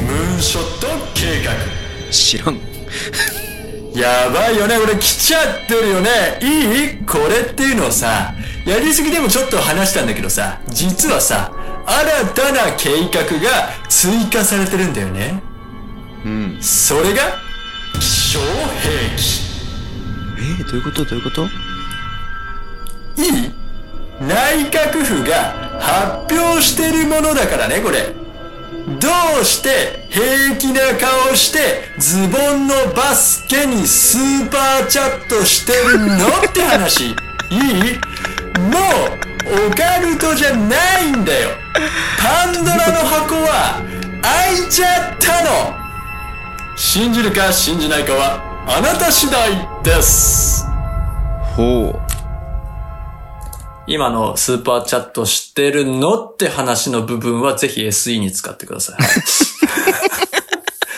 [0.00, 1.52] ーンショット計画。
[2.10, 2.58] 知らん。
[3.94, 6.10] やばいよね、これ来ちゃってるよね。
[6.42, 7.06] いい？
[7.06, 8.34] これっていうのをさ、
[8.66, 11.52] やりすぎでもちょっと話したんだけどさ、実はさ、
[11.86, 15.40] 新たな計画が追加されてるんだよね。
[16.24, 16.58] うん。
[16.60, 17.38] それが、
[18.00, 19.44] 気象兵器。
[20.38, 21.04] えー、どういうこと？
[21.04, 21.44] どういうこと？
[23.22, 23.54] いい？
[24.20, 28.23] 内閣府が発表してるものだからね、これ。
[28.86, 29.08] ど
[29.40, 37.06] うして平気な顔してズボンのバスケにスーパーチャットしてるのって話。
[37.06, 37.14] いい？
[38.60, 38.78] も
[39.50, 41.50] う、オカルトじゃないんだよ。
[42.18, 43.80] パンドラの箱は
[44.22, 45.74] 開いちゃったの。
[46.76, 50.66] 信じるか信じないかはあなた次第です。
[51.56, 52.03] ほう。
[53.86, 58.98] 今のスーパーチャットしてるのって話の部分はぜひ SE に使ってください。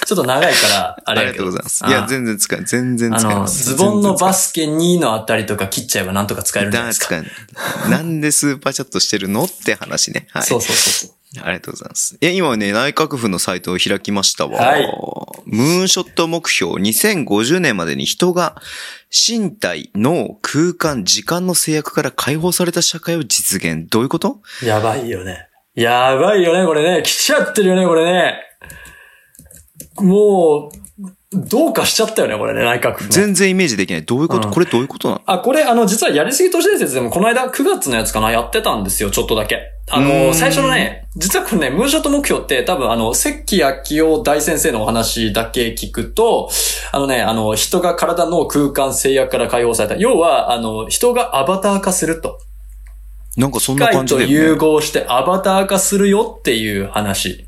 [0.07, 1.35] ちょっと長いから、あありが。
[1.35, 1.85] とうございます。
[1.85, 3.65] いや、全然使え、全然使えます。
[3.65, 7.21] ズボンのバススケ2のあたりとか切っちゃえばなんとか使えるんじゃないですか。
[7.91, 10.29] なんでスーパーチャットしてるのって話ね。
[10.31, 10.43] はい。
[10.45, 11.15] そうそうそう。
[11.41, 12.19] ありがとうございます。
[12.21, 14.59] いや、今ね、内閣府のサイトを開きましたわ。
[14.61, 14.89] はい
[15.49, 18.57] ムーンショット目標、2050年までに人が
[19.13, 23.89] 身体、脳、空間、時間の制約から解放された社会を実現。
[23.89, 24.41] どういうこと？
[24.65, 25.47] やばいよね。
[25.77, 27.03] やばいよね、これね。
[27.05, 28.41] 来ちゃってるよね、これね。
[29.99, 30.71] も
[31.33, 33.11] う、どうかしちゃったよね、これね、内閣府の。
[33.11, 34.05] 全然イメージできない。
[34.05, 35.23] どういうこと、うんこれどういうことなの？
[35.27, 39.61] あ、これ、あの、実はやりすぎ都市伝説でも、この間9月のやつかな、やってたんですよ、ちょっとだけ。
[39.89, 43.67] あの、最初のね、実はこれね、ムーンショット目標って多分、あの、関明
[44.15, 46.51] 夫大先生のお話だけ聞くと、
[46.93, 49.95] あのね、あの、人が体の空間制約から解放された。
[49.97, 52.41] 要は、あの、人がアバター化すると。
[53.37, 54.59] なんかそん機な感じだよ械と融ね。
[54.59, 57.47] 合してアバター化するよっていう話。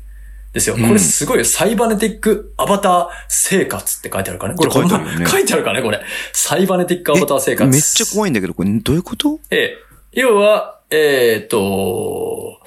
[0.53, 0.75] ですよ。
[0.75, 1.45] こうんれすごいよ。
[1.45, 4.57] サイバネティックアバター生活って書いてあるからね。
[4.57, 5.99] これ書いてあるよね 書いてあるからね、これ。
[6.33, 7.69] サイバネティックアバター生活。
[7.69, 9.39] めっちゃ怖いんだけど、これどういうこと？
[9.51, 9.75] え
[10.13, 10.19] え。
[10.21, 12.59] 要は、えっ、と、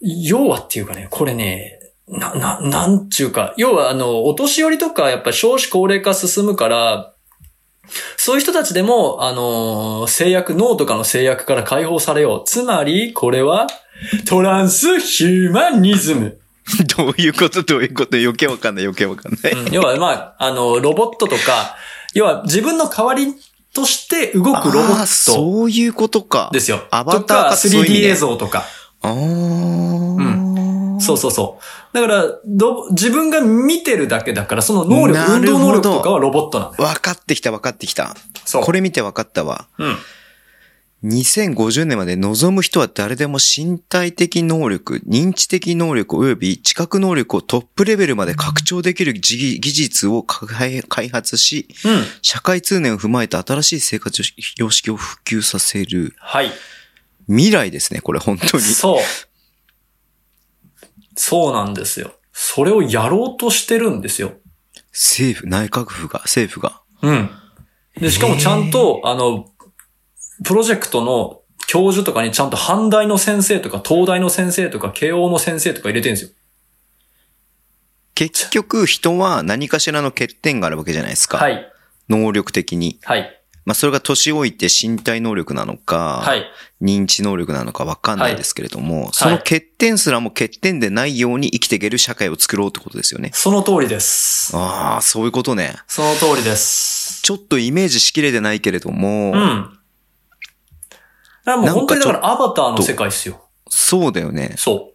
[0.00, 1.78] 要はっていうかね、これね、
[2.08, 7.14] な、な、なんちゅうか、要はあの、お年寄りとかやっぱ少子高齢化進むから、
[8.16, 12.42] そういう人たちでも、あのー制約、脳とかの制約から解放されよう。
[12.44, 13.66] つまり、これは、
[14.26, 16.38] トランスヒューマニズム。
[16.96, 19.52] どういうことどういうこと余計わかんない余計わかんない。
[19.52, 21.76] うん要は、まあ、あの、ロボットとか、
[22.14, 23.34] 要は自分の代わり
[23.74, 26.50] として動くロボットそういうことか。
[26.52, 26.86] ですよ。
[26.90, 28.64] アバターか、そういう意味 3D ね映像とか。
[29.02, 31.00] あー。
[31.00, 31.58] そうそうそ
[31.92, 31.94] う。
[31.94, 36.84] だから、ど、自分が見てるだけだから、その能力、運動能力とかはロボットなんだよ。
[36.84, 38.14] 分かってきた分かってきた。
[38.44, 38.62] そう。
[38.62, 39.66] これ見て分かったわ。
[39.78, 39.96] うん。
[41.04, 52.04] 2050年まで望む人は誰でも身体的能力、認知的能力及び知覚能力をトップレベルまで拡張できる技技術を開開発し、うん。
[52.22, 54.22] 社会通念を踏まえた新しい生活
[54.56, 56.50] 様式を普及させるはい。
[57.26, 58.62] 未来ですね、これ本当に。
[58.62, 58.98] そう。
[61.16, 62.12] そうなんですよ。
[62.32, 64.34] それをやろうとしてるんですよ。
[64.92, 66.80] 政府、内閣府が、政府が。
[67.02, 67.30] うん。
[68.00, 69.50] で、しかもちゃんと、あの、
[70.44, 76.30] プロジェクトの教授とかにちゃんと阪大の先生とか、東大の先生とか、慶応の先生とか入れてるんですよ。
[78.14, 81.38] 結局人は何かしらの欠点があるわけじゃないですか。
[81.38, 81.72] はい。
[82.08, 82.98] 能力的に。
[83.04, 83.38] はい。
[83.64, 86.44] まあそれが年老いて身体能力なのか、はい。
[86.82, 93.30] 認知能力なのかわかんないですけれども、その欠点すらも欠点でないように生きていける社会を作ろうってことですよね。
[93.32, 94.56] その通りです。
[94.56, 95.76] ああ、そういうことね。
[95.86, 97.22] その通りです。
[97.22, 99.78] ちょっとイメージしきれてないけれども、うん。
[101.44, 103.42] らもう本当にだからアバターの世界ですよ。
[103.68, 104.54] そうだよね。
[104.56, 104.92] そ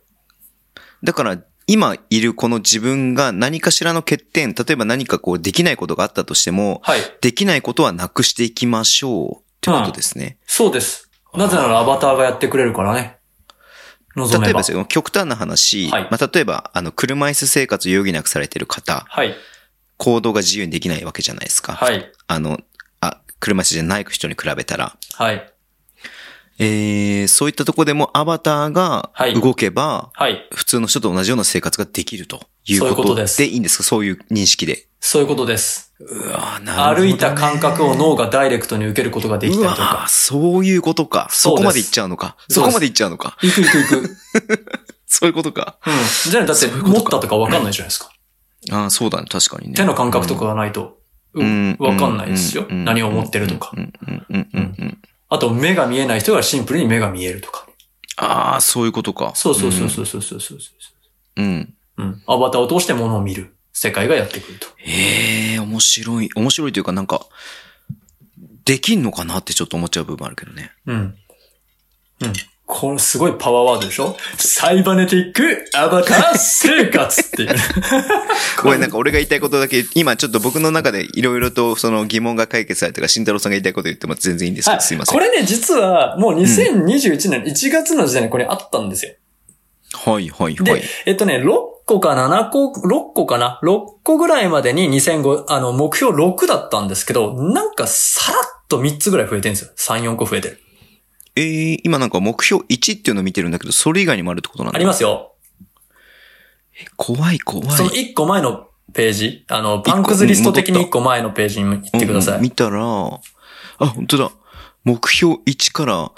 [1.03, 1.37] だから、
[1.69, 6.89] 今いるこの自分が何かしらの欠点、例えば何かこうできないことがあったとしても、う。
[6.89, 6.99] はい。
[7.21, 10.37] できないことはなくしていきましょうってことですね。
[10.45, 11.09] そうです。
[11.35, 13.17] なぜならアバターがやってくれるからね。
[14.15, 14.45] 望めば。
[14.45, 19.35] 例えばですよ、極端な話、はいまあ、例えば、あの、車椅子生活を余儀なくされている方、はい。
[19.97, 21.73] 行動が自由にできないわけじゃないですか。
[21.73, 22.11] はい。
[22.27, 22.59] あの、
[23.01, 24.95] あ、車椅子じゃない人に比べたら。
[25.15, 25.53] はい。
[26.59, 30.47] えー、そういったとこでもアバターがはい動けば、はい。
[30.53, 33.83] 普通の人と同じような生活ができるというここととですでいいんですか？
[33.83, 34.87] そういう認識で。
[34.99, 35.93] そういうことです。
[35.99, 40.07] うわーなるほどね歩いた感覚を脳がダイレクトに受けることができたりとかー。
[40.07, 41.27] そういうことか。
[41.31, 42.35] そこまで行っちゃうのか。
[42.49, 43.37] そこまで行っちゃうのか。
[43.41, 44.17] 行く行く行く。
[45.05, 45.77] そういうことか。
[45.85, 45.89] う
[46.27, 46.31] ん。
[46.31, 48.11] じゃあだって持ったとかわかんないじゃないですか。
[48.71, 49.27] ああ、そうだね。
[49.29, 49.73] 確かにね。
[49.75, 50.97] 手の感覚とかがないと、
[51.33, 52.65] ううんかんないですよ。
[52.67, 53.79] うん何を持ってるとかう。
[53.79, 54.97] んうんうんうんうん。
[55.29, 57.67] あと目が見えない人がシンプルに目が見えるとか。
[58.17, 59.31] ああ、そういうことか。
[59.35, 60.59] そうそうそうそうそうそうそう。
[61.37, 61.73] うん。
[61.97, 62.23] うん。
[62.25, 64.67] アバターを通して物を見る世界がやってくると。
[64.85, 66.29] ええ面白い。
[66.35, 67.25] 面白いというかなんか、
[68.65, 70.71] できんのかなってちょっと思っちゃう部分あるけどね。
[70.85, 70.95] うん。
[70.95, 71.15] うん。
[72.69, 74.17] これすごいパワーワードでしょ？
[74.37, 77.55] サイバネティックアバター生活っていう。
[78.61, 85.13] ごめん、なんか俺が言いたいことだけ、今ちょっと僕の中でいろいろとその疑問が解決されたから、慎太郎さんが言いたいこと言っても全然いいんですけど、はいすいません。
[85.13, 89.13] これね、実はもう2021年1月の時点でこれあったんですよ。
[89.93, 91.47] はいはいはでい。、えっとね、6
[91.85, 99.71] 個か7個、6個かな ?6 個ぐらいまでに2005、あの、目標6だったんですけど、なんかさらっと3つぐらい増えてるんですよ。
[99.77, 100.59] 3、4個増えてる。
[101.37, 104.77] えー、今なんか目標1っていうのを見てるんだけど、それ以外にもあるってことなんだ。
[104.77, 105.33] ありますよ。
[106.95, 107.69] 怖い怖い。
[107.71, 112.33] その1個前のページ、あの、パンクズリスト的に1個前のページに行ってください。
[112.35, 113.19] うんうん見たら、あ、
[113.87, 114.31] 本当だ。
[114.83, 116.11] 目標1から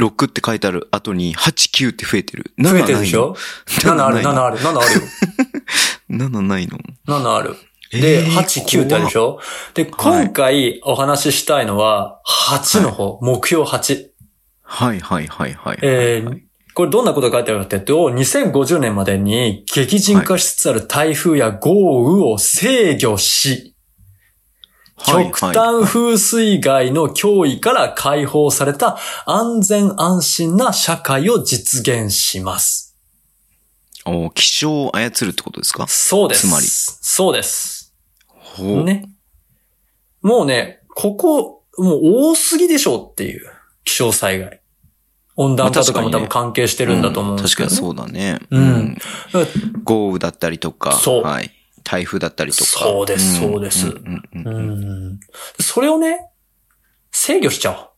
[0.00, 2.52] 6って書いてある後に8、9って増えてる。
[2.58, 3.36] 7増えてるでしょ
[3.68, 5.00] ?7 ある、7ないのある、7あるよ。
[6.10, 7.56] 7ないの7ある。
[7.92, 9.38] で、えー8、9ってあるでしょ？
[9.74, 14.13] で、今回お話ししたいのは、8の方、目標8。
[14.64, 15.78] はいはいはいはい。
[15.82, 16.44] えーはい
[16.76, 23.76] これどんなことが書いてあるかっていうと、2050年までに激甚化しつつある台風や豪雨を制御し、
[24.96, 32.96] はい極端風水害の脅威から解放された安全安心な社会を実現します。
[34.04, 35.86] お気象を操るってことですか？
[35.86, 36.48] そうです。
[36.48, 37.94] つまりそうです。
[38.34, 38.82] ほう。
[38.82, 39.08] ね。
[40.22, 42.00] もうね、ここ、もう
[42.30, 43.48] 多すぎでしょうっていう
[43.84, 44.60] 気象災害。
[45.36, 48.38] 温暖化とかも多分関係してるんだと思うんですけど、ね確かにそうだね。
[48.50, 48.98] うん
[49.82, 50.92] 豪雨だったりとか。
[50.92, 51.50] そうはい。
[51.82, 52.64] 台風だったりとか。
[52.64, 55.20] そうですそうですんうん
[55.60, 56.30] それをね、
[57.10, 57.90] 制御しちゃおう。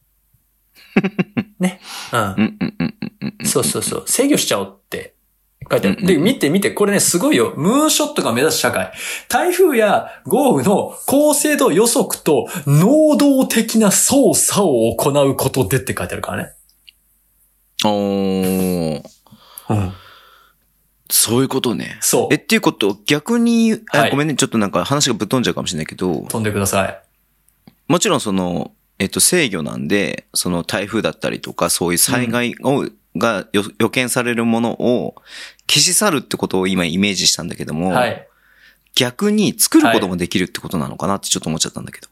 [1.60, 1.80] ね。
[2.12, 2.58] うん
[3.44, 4.04] そうそうそう。
[4.06, 5.15] 制御しちゃおうって
[5.70, 6.06] 書いてある。
[6.06, 7.54] で、うんうん見て見て、これね、すごいよ。
[7.56, 8.92] ムーンショットが目指す社会。
[9.28, 16.52] 台風や豪雨の高精度予測と能動的な操作を行うことでって書いてあるからね。
[17.84, 19.02] おー
[19.70, 19.92] うん。
[21.08, 21.98] そういうことね。
[22.00, 22.36] そうえ、。
[22.36, 27.02] っていうこと、逆に、あはいごめんね、ちょっとなんか話がぶっ飛んじゃうかもしれないけど、飛んでください。
[27.88, 35.14] もちろんその、えっと、制御なんで、その台風だったりとか、そういう災害を、が予予見されるものを
[35.68, 38.26] 消し去るってことを今イメージしたんだけども、はい。
[38.94, 42.08] 逆に作ることもできるってことなのかなってちょっと思っちゃったんだけど。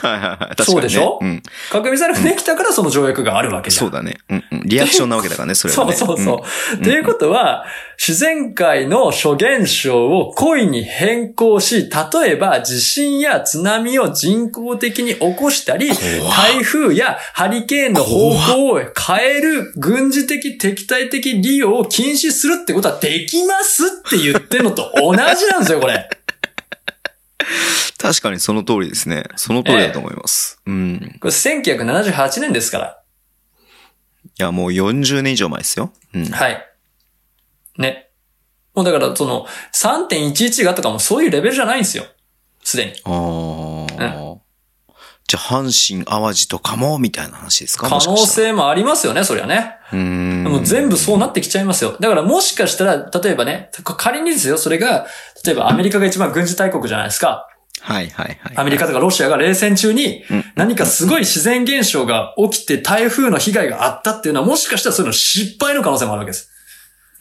[0.02, 0.38] はいはいはい。
[0.38, 0.66] 確かに、ね。
[0.66, 1.18] そうでしょ？
[1.20, 1.44] うん。
[1.72, 3.86] 核ミサイルができたからその条約があるわけじゃん。
[3.86, 4.18] そうだね。
[4.30, 4.62] うん、うん。
[4.66, 5.94] リアクションなわけだからね、 それはね。
[5.94, 6.76] そうそうそう。
[6.76, 7.66] っていうことは、
[7.98, 26.08] 自然界の諸現象を故意に変更し、例えば地震や津波を人工的に起こしたり、台風やハリケーンの方向を変える軍事的敵対的利用を禁止するってことはできますって言ってるのと同じなんですよ、これ。
[27.98, 29.24] 確かにその通りですね。
[29.36, 30.62] その通りだと思います。
[30.66, 31.18] うん。
[31.20, 33.04] これ1978年ですから。
[34.24, 35.92] いや、もう40年以上前ですよ。
[36.14, 36.26] うん。
[36.26, 36.66] はい。
[37.78, 38.10] ね。
[38.74, 42.06] もうだから、その、3.11がとかもそういうレベルじゃないんですよ。
[42.64, 42.94] すでに。
[43.04, 44.29] ああ。
[45.30, 47.88] じゃあ、阪神淡路とかも、みたいな話ですか？
[47.88, 49.76] 可能性もありますよね、そりゃね。
[49.94, 50.44] うーん。
[50.44, 51.96] でも全部そうなってきちゃいますよ。
[52.00, 55.06] だからもしかしたら、例えばね、仮にですよ、それが、
[55.46, 57.46] 例えばアメリカが一番軍事大国じゃないですか。
[57.82, 58.58] はいはいはい。
[58.58, 66.52] アメリカとかロシアが冷戦中にうん何かすごい自然現象が起きて台風の被害があったっていうのはもしかしたらそういうの失敗の可能性もあるわけです。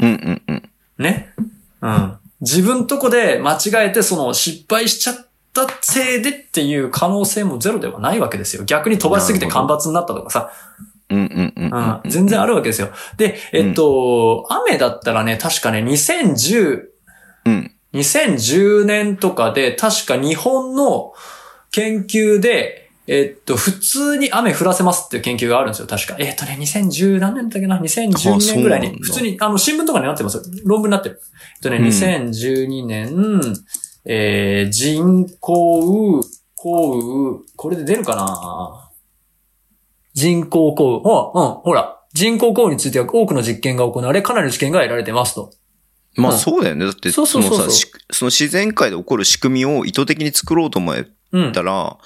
[0.00, 0.70] うんうんうん。
[0.98, 1.32] ね。
[1.80, 2.16] うん。
[2.40, 5.27] 自分とこで間違えてその失敗しちゃっ
[5.66, 8.64] たせいでっていう可能性もゼロではないわけですよ。
[8.64, 10.50] 逆に飛ばしすぎて干ばつになったとかさ。
[11.10, 12.10] うんうんうんうんうん。
[12.10, 12.90] 全然あるわけですよ。
[13.16, 16.82] で、えっと、雨だったらね、確かね、2010、
[17.46, 17.72] うん。
[17.94, 21.14] 2010年とかで、確か日本の
[21.70, 26.16] 研究で、えっと、普通に雨降らせますっていう研究があるんですよ、確か。
[26.18, 28.98] えっとね、2010何年だっけな ?2012 年ぐらいに。
[29.00, 30.42] 普通に、あの、新聞とかになってますよ。
[30.66, 31.20] 論文になってる。
[31.56, 33.40] えっとね、うん2012年、
[34.10, 36.22] えー、人工
[36.54, 38.90] 降雨、これで出るかな？
[40.14, 41.42] 人工降雨。
[41.42, 41.94] あ、うん、ほら。
[42.14, 45.52] 人工降雨については多くの実験が行われ、かなりの知見が得られてますと。
[46.16, 46.86] まあうんそうだよね。
[46.86, 51.52] だって、そのさ、しその自然界で起こる仕組みを意図的に作ろうと思えうん。
[51.52, 51.98] たら、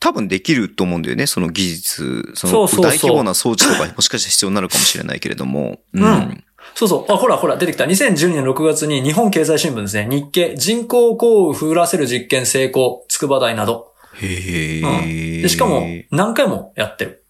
[0.00, 2.32] 多分できると思うんだよね、その技術。
[2.34, 5.78] その大規模な装置とかもしかしたら必要になるかもしれないけれども。
[5.92, 6.44] うん
[6.74, 7.12] そうそう。
[7.12, 7.84] あ、ほらほら、出てきた。
[7.84, 10.08] 2012年6月に日本経済新聞ですね。
[10.10, 13.92] 日経、人工降雨降らせる実験成功、筑波大など。
[14.20, 17.24] へうえ、でしかも、何回もやってる。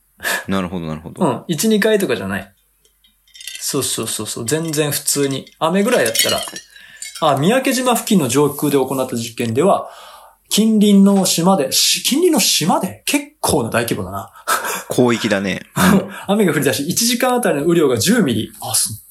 [0.49, 1.25] なるほど、なるほど。
[1.25, 1.37] うん。
[1.49, 2.55] 1、2回とかじゃない。
[3.61, 4.47] そうそうそうそう。
[4.47, 5.47] 全然普通に。
[5.59, 6.41] 雨ぐらいやったら。
[7.21, 9.89] あ、三宅島付近の上空で行った実験では、
[10.51, 13.03] 近隣の島で、し近隣の島で？
[13.07, 14.31] 結構な大規模だな。
[14.91, 15.63] 広域だね。
[16.29, 18.53] 雨が降り出し、1時間あたりの雨量が10ミリ。
[18.61, 19.04] あ、す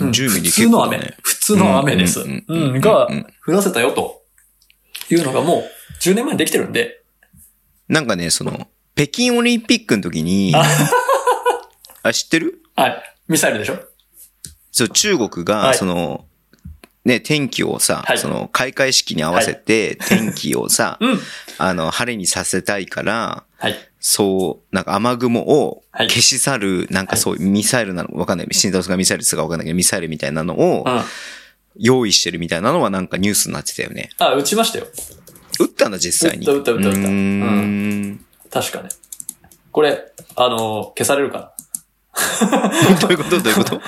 [0.00, 1.14] うん10ミリ普通の雨。
[1.22, 2.20] 普通の雨です。
[2.20, 2.80] うんうん。
[2.80, 4.22] がうん、降らせたよと。
[5.08, 5.64] いうのがもう、
[6.02, 7.02] 10年前にできてるんで。
[7.88, 10.52] なんかね、その、北京オリンピックの時に、
[12.02, 12.60] あ、知ってる？
[12.74, 13.02] はい。
[13.28, 13.78] ミサイルでしょ？
[14.72, 16.26] そう、中国はが、いその、
[17.04, 21.20] ね、天気をさ、はいその、開会式に合わせて、天気をさ、 うん。
[21.58, 23.76] あの、晴れにさせたいから、はい。
[24.08, 28.48] そう、なんか雨雲をはい消し去る、なんかそういうミサイルなのわかんない。
[28.52, 31.02] 新んがミサイルですかわかんないけど、ミサイルみたいなのを、うん。
[31.78, 34.10] 用意してるみたいなのはなんかニュースになってたよね。
[34.18, 34.86] あ、打ちましたよ。
[35.58, 36.46] 打ったんだ、実際に。
[36.46, 38.24] 打った打った打った打ったうーん。
[38.48, 38.88] 確かね。
[39.72, 40.04] これ、
[40.36, 41.52] あの、消されるか
[43.02, 43.40] どういうこと？
[43.40, 43.70] どういうこと？
[43.72, 43.80] ど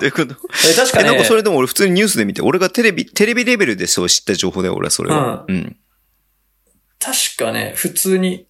[0.00, 0.28] ういうこと？
[0.28, 0.38] な。
[0.70, 1.08] え、確かえ、ね。
[1.10, 5.44] なんかそれでも俺普通にニュースで見て、俺がテレビ、テレビレベルでそう知った情報だよ、俺はそれは。
[5.48, 5.76] うん。
[7.00, 8.46] 確かね、普通に、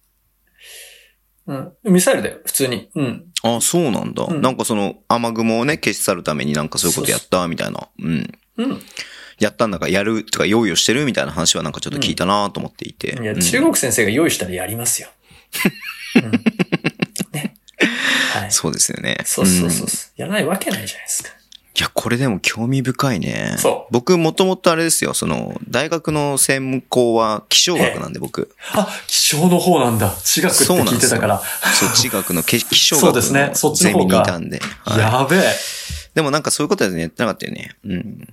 [1.47, 1.71] うん。
[1.83, 2.89] ミサイルだよ、普通に。
[2.95, 3.25] うん。
[3.43, 4.25] あ、そうなんだ。
[4.25, 7.87] うんなんかその雨雲をね、消し去るためになんかそういうことやった、みたいな。
[7.99, 8.31] うん。
[8.57, 8.81] うん。
[9.39, 13.19] やったんだかやるとか用意をしてるみたいな話はなんかちょっと聞いたなと思っていて。
[13.21, 15.09] いや、うん中国先生が用意したらやりますよ。
[16.15, 16.31] うん、
[17.33, 17.55] ね。
[18.33, 18.51] はい。
[18.51, 19.17] そうですよね。
[19.25, 19.87] そうそうそう。
[19.87, 21.29] んやらないわけないじゃないですか。
[21.77, 23.55] いや、これでも興味深いね。
[23.57, 28.55] そう僕もともとあれですよ、その、大学の専攻は気象学なんで僕。
[28.73, 30.15] あ、気象の方なんだ。
[30.23, 31.41] 地学って聞いてたから。
[31.73, 34.61] そう、地学のけ 気象そう学ですねそのゼミっちの方かにいたんで。
[34.85, 35.55] はいやべえ。
[36.13, 37.75] でもなんかそういうことはやってなかったよね。
[37.83, 38.27] うん。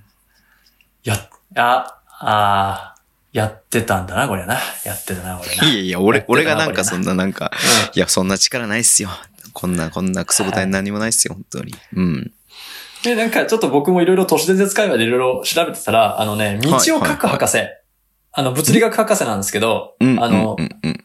[1.03, 4.59] や、あ、あーやってたんだな、これな。
[4.85, 5.67] やってたな、これな。
[5.67, 9.09] いやいや、俺、俺がなんかそんななんか、うんいや、そんな力ないっすよ。
[9.53, 11.75] こんな、こんなクソ答え何もないっすよ、本当に。
[11.95, 12.31] うん。
[13.03, 17.57] で、なんかちょっと僕もいろいろ都市伝説会話でいろいろ調べてたら、あのね、道を書く博士、
[18.31, 20.23] あの、物理学博士なんですけど、うん。
[20.23, 20.99] あのう、んうん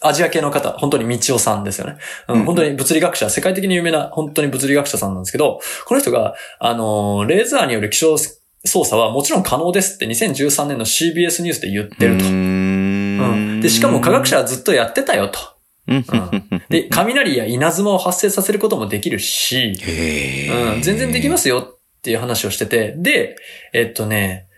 [0.00, 1.98] アジア系の方、本当に道夫さんですよね。
[2.28, 12.24] うん、うん本当に物理学者、世界的に有名な、本当に物理学者さんなんですけど、この人が、あのーレーザーによる気象操作はもちろん可能ですって2013年の CBS ニュースで言ってると。
[12.24, 15.55] うんで、しかも科学者はずっとやってたよと。
[16.68, 23.36] で、雷や稲妻を発生させることもできるし、へうん、全然できますすよっていう話をしてて、で、
[23.72, 24.48] えっとね、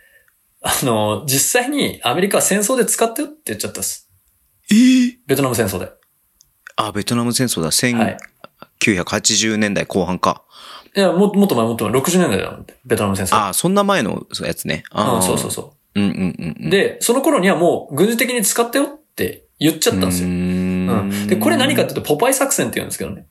[0.62, 4.10] あの、実際にアメリカは戦争で使ったよって言っちゃったっす。
[4.70, 5.90] えーベトナム戦争で。
[6.76, 7.70] あ、ベトナム戦争だ。
[7.98, 8.18] はい。
[8.80, 10.44] 1980年代後半か。
[10.96, 13.48] いや、ももっと前、もっと前、60年代だもんベトナム戦争。
[13.48, 14.84] あ、そんな前のやつね。
[14.90, 16.66] あうん、ーそうそうそうんうんうんうう。
[16.66, 16.70] ん。
[16.70, 20.28] で、その頃にはもう軍事的に使ったよって言っちゃったんですよ。
[21.26, 23.26] で、これ何かっていうと、ポパイ作戦って言うんですけどね。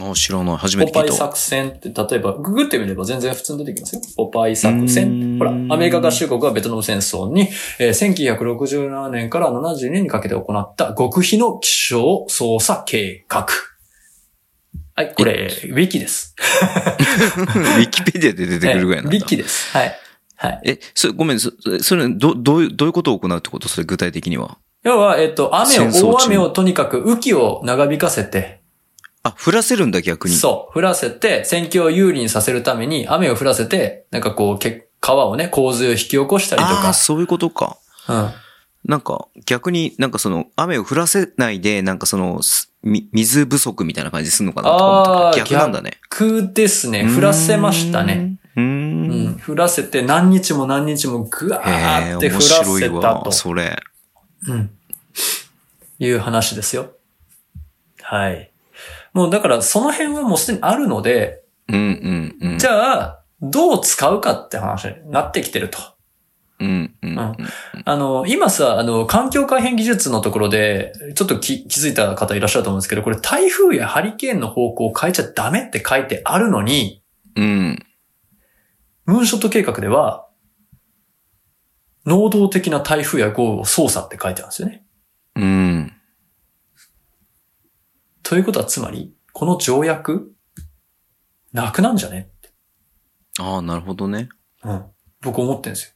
[0.00, 0.56] あ、知らない。
[0.56, 1.24] 初めポパイて聞いた。
[1.26, 4.00] 作戦って、例えば、ググってみれば全然普通に出てきますよ。
[4.16, 5.10] ポパイ作戦。
[5.10, 7.48] うんほら、アメリカ合衆国はベトナム戦争に、
[7.78, 13.46] えー1967年から72年にかけて行った極秘の気象操作計画。
[14.94, 16.34] はい、これ、ウィキです。
[16.40, 19.16] ウィキペディアで出てくるぐらいなんだ。
[19.16, 19.70] ウィキです。
[19.76, 19.96] はい。
[20.36, 20.60] はい。
[20.64, 23.68] え、それ、ごめん、そそれ、ど、どういう、どういうことを行うってこと？
[23.68, 24.58] それ具体的には。
[24.82, 28.60] 要は、えっと、雨を、大雨をとにかく雨季を長引かせて、
[29.22, 30.34] あ、降らせるんだ逆に。
[30.34, 36.94] そう、降らせて、戦況を有利にさせるために、雨を降らせて、なんかこう、け川をね、洪水を引き起こしたりとかああ、。
[36.94, 37.76] そういうことか。
[38.08, 38.30] うん。
[38.86, 42.40] なんか、逆になんかその、雨を降らせないで、なんかその、
[42.82, 44.70] 水不足みたいな感じすんのかな？
[44.70, 45.98] とか思ったあーけど逆なんだね。
[46.10, 47.06] 逆ですね。
[47.14, 48.38] 降らせましたね。
[48.56, 48.62] うー。
[48.62, 49.40] うんん。
[49.46, 53.32] 降らせて、何日も何日もぐわーって降ら面白いせたわ、と。
[53.32, 53.78] それ。
[54.48, 54.70] うん。
[55.98, 56.92] いう話ですよ。
[58.02, 58.50] はい。
[59.12, 61.76] もうだから、その辺はもうすでにあるので、うん
[62.40, 62.58] うんうん。
[62.58, 65.78] じゃあ、どう使うかって話になってきてると。
[66.58, 67.36] うんうんうん。
[67.84, 77.02] あの、今さ、あの、環境改変技術のところで、ちょっと気気づいた方いらっしゃると思うんですけど、これ台風やハリケーンの方向を変えちゃダメって書いてあるのに、
[77.36, 77.86] うん。
[79.06, 80.26] ムーンショット計画では、
[82.06, 84.86] 能動的な台風や豪雨を操作って書いてあるんですよね。
[85.36, 85.92] うん。
[88.22, 90.32] ということはつまり、この条約、
[91.52, 92.30] なくなんじゃね？
[93.38, 94.28] ああ、なるほどね。
[94.62, 94.84] うん。
[95.20, 95.92] 僕思ってんですよ。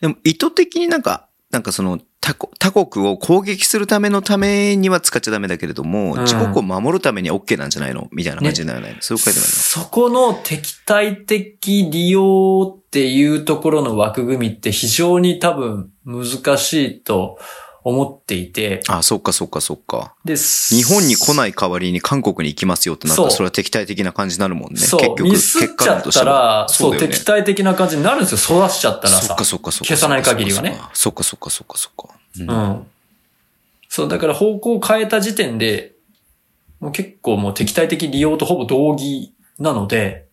[0.00, 2.34] でも意図的になんか、なんかその他
[2.72, 6.20] 国を攻撃するためのためには使っちゃダメだけれども、うん。
[6.22, 8.08] 自国を守るためには OK なんじゃないの？
[8.10, 16.24] みたいな感じにならない、そういう書いてあるそこの敵対的利用っていうところの枠組みって非常に多分難
[16.56, 17.38] しいと
[17.84, 18.98] 思っていて、の。
[18.98, 20.14] あ、そっかそっかそっか。
[20.24, 24.80] で、日本に来いない代わりに韓国に行きますよってなったら、それは敵対的な感じになるもんね。
[24.80, 28.60] そう、結局、結ちゃった果論としてはら、そう、ね敵対的な感じになるんですよ。
[28.66, 29.44] 育しちゃったらさそっか。
[29.44, 29.84] そっかそっか。
[29.86, 30.78] 消さない限りはね。
[30.92, 32.14] そっかそっかそっかそっか。
[32.40, 32.86] うんうん。
[33.88, 35.92] そう、だから方向を変えた時点で、
[36.80, 40.26] もう結構もう敵対的利用とほぼ同義なので、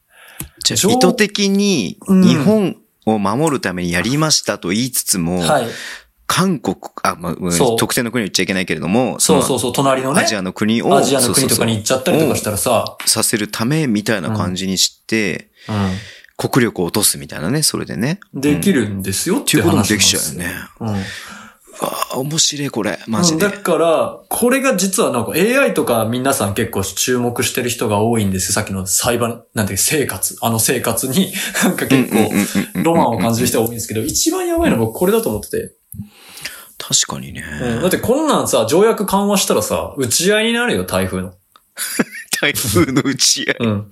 [0.65, 5.67] 意図的にうん日本を守るためにやりましたと言いつつも、はい。
[6.31, 15.49] 韓国、あ、まあ、そう特定の国を言っちゃいけないけれども、のそうそうそう、隣のねア、ジアの国を、アジアの国とかに行っちゃったりとかしたらさ、させるためみたいな感じにして、
[16.37, 18.19] 国力を落とすみたいなね、それでね。
[18.35, 18.41] うん。
[18.41, 18.83] できる。
[18.83, 20.53] るんですよっってていうこともできちゃうよね。
[20.81, 20.87] うん。
[20.87, 20.97] わ
[22.13, 23.45] あ面白いこれ、マジで。
[23.45, 28.53] うんだから、これが実はなんか AI とか皆さん結構注目してる人が多いんですよ。
[28.53, 31.33] さっきの裁判、なんていうか生活、あの生活に
[31.63, 35.78] なんか結構ロマンを感じる人が多いんですけど、一番やばいのは僕これだと思ってて。
[36.89, 37.43] 確かにね。
[37.61, 41.33] うんだってこんなんさ、条約緩和したらさ、打ち合いになるよ、台風の。
[42.41, 43.55] 台風の打ち合い。
[43.59, 43.91] うん。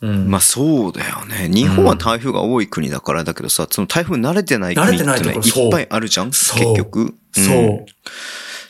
[0.00, 0.30] うん。
[0.30, 1.48] まあそうだよね。
[1.48, 6.30] 日本は台風が多い国だからだけどさ、その台風慣れてない国って慣れてないいっぱいあるじゃん？
[6.32, 7.14] 結局。
[7.32, 7.44] そう。
[7.54, 7.82] んっ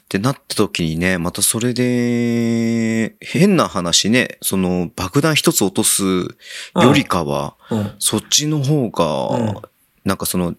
[0.06, 7.93] てなった時にね、またそれで、変な話ね、その爆弾一つ落とすよりかは、うん。
[7.98, 9.55] そっちの方が、うん
[10.05, 10.55] なんかその、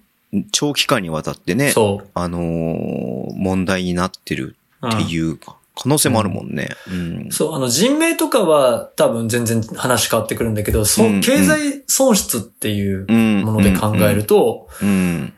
[0.52, 2.07] 長期間にわたってね、そう。
[2.14, 4.56] あのー問題になってる
[4.86, 6.70] っていう可能性もあるもんね。
[6.90, 7.32] うん。
[7.32, 15.34] そう、あの人命とかは多分全然話変わってくるんだけど、そうん経済損失っていううんもので考えると、うん。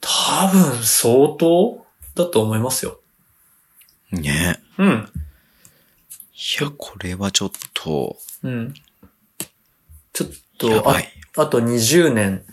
[0.00, 3.00] 多分相当だと思いますよ。
[4.12, 4.60] ね。
[4.78, 5.08] うん。
[6.34, 8.74] いや、これはちょっと、うん。
[10.12, 10.28] ちょっ
[10.58, 11.08] と、あい。
[11.36, 12.44] あと20年、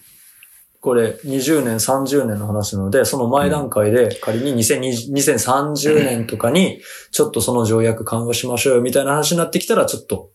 [0.82, 6.82] これ20年、30年の話なので、その前段階で仮に2020 2030年とかに、
[7.12, 10.32] ちょっとその条約緩和しましょうよみたいな話になってきたら、ちょっと、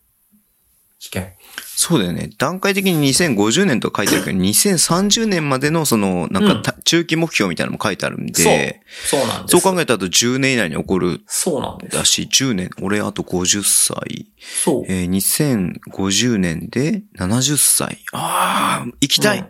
[0.99, 1.36] 危険。
[1.79, 2.31] そうだよね。
[2.39, 9.59] 段階的に2050年と書いてあるけど、 2030年までのその、なんかた、中期目標みたいなのも書いてあるんで、そうなんです。
[9.59, 11.95] そう考えたと10年以内に起こるそうなんです。
[11.95, 14.25] だし、10年、俺あと50歳、
[14.63, 14.85] そう。
[14.87, 15.09] えー
[15.85, 17.99] 2050年で70歳。
[18.11, 19.45] ああ、行きたい、うん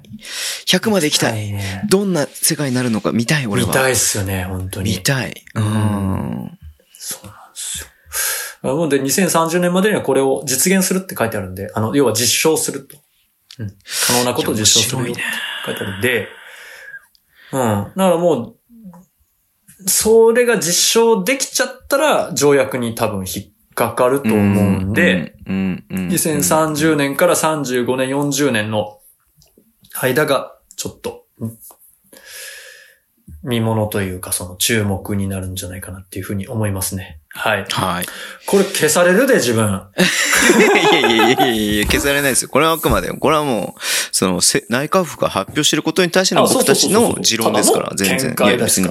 [0.65, 1.47] !100 まで行きたい。
[1.47, 1.83] いね。
[1.87, 3.69] どんな世界になるのか見たい、俺は。
[3.69, 4.91] 見たいっすよね、本当に。
[4.91, 5.45] 見たい。
[5.55, 6.57] ううんうなんで
[6.99, 7.36] すよ。
[8.67, 12.97] なので、2030年までにはこれを実現するって書いてあるんで、あの、要は実証すると。
[13.59, 13.69] うん。
[14.07, 15.21] 可能なことを実証するよって
[15.65, 16.27] 書いてあるんで、
[17.53, 17.59] うん。
[17.59, 18.57] だからも
[19.85, 24.43] う、それが実証できちゃったら、条約に多分引っかかると思う
[24.81, 26.07] んで、うん、うん、うん。
[26.09, 28.99] 2030年から35年、40年の
[29.93, 31.57] 間が、ちょっと、うん
[33.43, 37.21] 見物というか、その注目になるんじゃないかなっていうふうに思いますね。
[37.37, 37.65] はい。
[37.69, 38.05] はい。
[38.47, 39.63] これ消されるで、自分。
[39.63, 42.49] いやいやいやいやいや消されないですよ。
[42.49, 43.81] これはあくまで、これはもう、
[44.11, 48.35] その、せ内閣府が発表してることに対しての僕たちの持論ですから、全然。
[48.37, 48.89] いや別に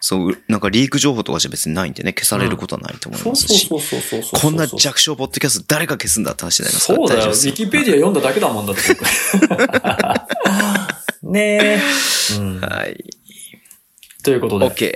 [0.00, 3.66] そう、なんかリーク情報とかじゃ別にないんでね、消されることはないと思いますし。
[3.66, 7.30] うそうそうそうこんな弱小ポッドキャスト誰が消すんだって話になりますからそうだよ。
[7.30, 9.06] ウィキペディア読んだだけだもんだって僕。
[11.32, 11.80] ねえ。
[12.38, 12.60] うん。
[12.60, 13.04] はい。
[14.26, 14.66] ということで。
[14.66, 14.92] OK。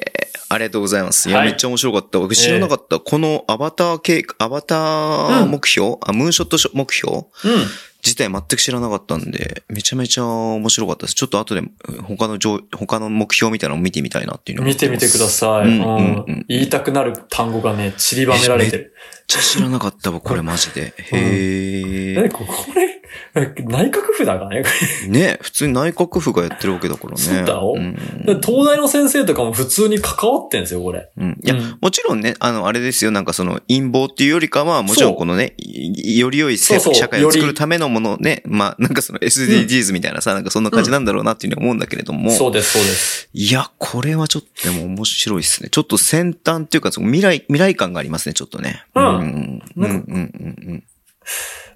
[0.53, 1.29] ありがとうございます。
[1.29, 2.19] いや、はいめっちゃ面白かった。
[2.19, 2.99] 僕知らなかった。
[2.99, 7.19] このアバター系、アバター目標、あ、ムーンショット目標？
[7.19, 7.25] うん。
[8.05, 11.15] 自体全く知らなかったんで、めちゃめちゃ面白かったです。
[11.15, 11.63] ちょっと後で
[12.03, 15.69] 他の上、他の目標みたいなのを見てみたいなっていうのを思見ってみてください。
[15.69, 18.95] うんうんうんうん言いたくなる単語がね、散りばめられてる。
[19.31, 20.93] ちゃ知らなかった僕 これマジで。
[20.97, 22.29] へえ、え。
[22.31, 23.01] ここれ、
[23.35, 24.65] え内閣府だからね。
[25.09, 27.17] ね、普通に内閣府がやってるわけだからね。
[27.17, 27.97] そうだよん
[28.41, 31.09] 東大の先生とかも普通に関わってんですよ、これ。
[31.17, 31.39] うん。
[31.43, 43.29] いや、うんもちろんね、あの、あれですよ、なんかその陰謀っていうよりかは、もちろんこのね、いより良い社会を作るためのものね、まあ、なんかその SDGs みたいなさ、なんかそんな感じなんだろうなっていうふうに思うんだけれども、そうです、そうです。
[43.33, 45.69] いや、これはちょっとでも面白いですね。
[45.71, 48.85] ちょっと先端っていうか、その未来、未来感がありますね、ちょっとね。
[48.95, 49.63] うんうん。
[49.77, 50.85] うん、うん、うんうん。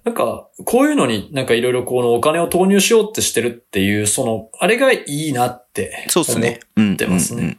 [0.04, 6.06] なんか、こういうのになんかいろいろこのお金を投入しようってしてるっていう、その、あれがいいなって。
[6.08, 6.60] そうですね。
[6.76, 6.84] うん。
[6.86, 7.58] 思ってますね。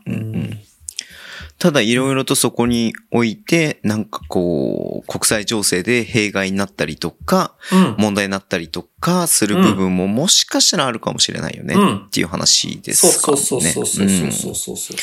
[1.57, 7.95] ただ、いろいろとそこにおいて、なんかこう、国際情勢で弊害になったりとか、うん。
[7.97, 13.71] 問題になったりとかする部分ももしかしたらあるかもしれないよね、うんっていう話でそうすかそうね。
[13.71, 14.97] そうそうそうそううんそうそうそう。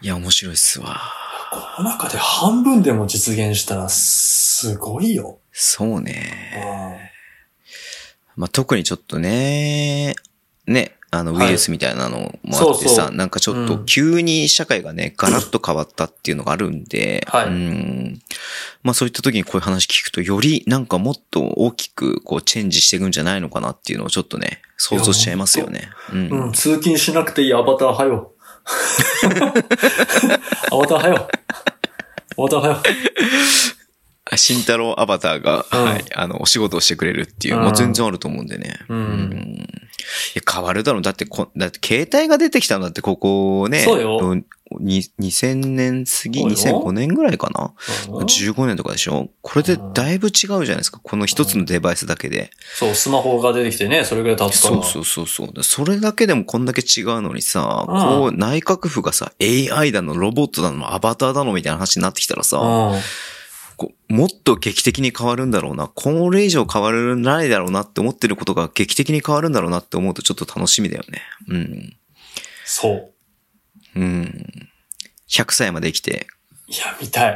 [0.00, 1.00] いや、面白いっすわ。
[1.52, 5.38] この中で半分でも実現したら、すごいよ。
[5.52, 7.12] そうね。
[8.36, 10.14] まあ、特にちょっとね、
[10.66, 11.48] ね、あの、ウはい。
[11.50, 13.84] イルスみたいなのもあってさ、なんかちょっとうん。
[13.84, 17.46] 急に社会がね、ガラッと変わったっていうのがあるんで、はい。
[17.48, 18.22] うん。
[18.82, 25.90] まあそういった時にこういう話聞くと、よりなんかもっと大きくこうチェンジしていくんじゃないのかなっていうのをちょっとね、想像しちゃいますよね。
[26.14, 26.28] うん。
[26.28, 28.31] うん、通勤しなくていいアバターはよ。
[30.70, 31.28] アバターはよ。
[32.38, 32.76] アバターはよ。
[34.30, 38.78] あ慎太郎アバターが、うんはい、あの、お仕事をしてくれるっていう、うんもう全然あると思うんでね。
[38.88, 39.68] うん
[40.34, 41.02] いや変わるだろう。
[41.02, 43.80] だってこ、だって携帯が出てきたんだって、ここね。
[43.80, 44.42] そうよ
[44.80, 47.72] 2000年過ぎ、おいお2005年ぐらいかな
[48.08, 51.00] うん ?15 年とかでしょこれでだいぶ違うじゃないですか。
[51.02, 52.50] この一つのデバイスだけで。
[52.74, 54.74] そう、スマホが出てきてね、それぐらい経つから。
[54.76, 55.62] そうそうそうそう。
[55.62, 62.58] それだけでもこんだけ違うのにさ、うんこう内閣府がさ、AI だの、ロボットだの、アバターだのみたいな話になってきたらさ、
[64.08, 65.88] もっと劇的に変わるんだろうな。
[65.88, 71.22] これ以上変わらないだろうなって思ってることが劇的に変わるんだろうなって思うとちょっと楽しみだよね。
[71.48, 71.96] うん。
[72.64, 73.11] そう。
[73.96, 74.46] うん。
[75.28, 76.26] 100歳まで生きて、
[76.68, 77.32] いや、見たい。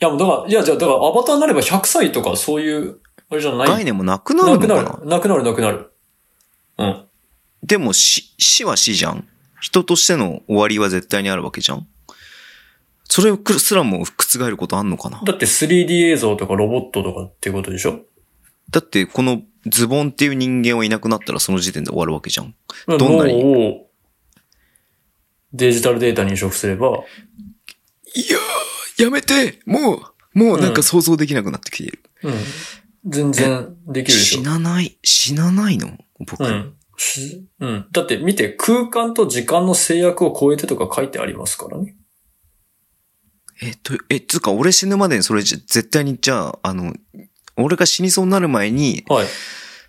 [0.00, 3.68] いや、もうだから、いや、じゃあ、だから、アバターになれば100歳とか、そういう、あれじゃない？
[3.68, 4.90] 概念もなくなるなくのかな？
[4.90, 5.06] なる。
[5.06, 5.92] なくなる、なくなる。
[6.78, 7.04] うん。
[7.62, 9.28] でも死、死は死じゃん。
[9.60, 11.86] 人としての終わりは絶対にあるわけじゃん。
[13.04, 15.20] それすらも覆ることあんのかな？
[15.24, 18.00] だって 3D 映像とかロボットとかっていうことでしょ？
[18.70, 22.54] だってこのズボンっていう人間はいなくなったらその時点で終わるわけじゃん。
[22.86, 23.84] どんなに
[25.52, 29.96] デジタルデータに移植すれば、いやー、やめても
[30.34, 32.00] う、もうなんか想像できなくなってきている。
[32.22, 32.34] うん。
[33.06, 34.42] 全然できるでし死ょ。
[34.42, 35.96] なない、死なないの？
[36.18, 36.74] 僕、うん。
[36.96, 37.86] しうん。
[37.90, 41.96] だって見て、空間と時間の制約を超えてとか書いてありますからね。
[43.62, 46.94] えっと、え、つうか俺死ぬまでにそれじゃ絶対にじゃあ、あの、
[47.56, 49.26] 俺が死にそうになる前に、はい。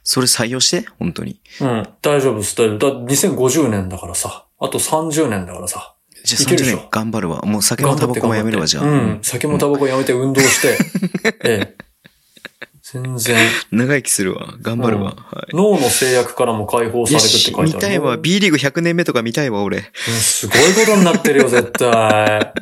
[0.03, 0.87] それ採用して？
[0.99, 1.41] 本当に。
[1.59, 1.87] うん。
[2.01, 2.99] 大丈夫です、大丈夫。
[2.99, 4.47] だって2050年だからさ。
[4.61, 5.95] あと30年だからさ。
[6.23, 7.41] じゃあ30いけるでしょ年頑張るわ。
[7.41, 8.83] もう酒もタバコもやめるわ、じゃあ。
[8.85, 9.19] うん。
[9.23, 10.77] 酒もタバコやめて運動して。
[11.43, 11.91] ええ。
[12.83, 13.37] 全然。
[13.71, 14.53] 長生きするわ。
[14.61, 15.15] 頑張るわ。
[15.53, 17.67] 脳の制約からも解放されるって書いてある。
[17.69, 18.17] 見たいわ。
[18.17, 19.77] B リーグ100年目とか見たいわ、俺。
[19.77, 19.83] うん
[20.13, 22.53] すごいことになってるよ、絶対。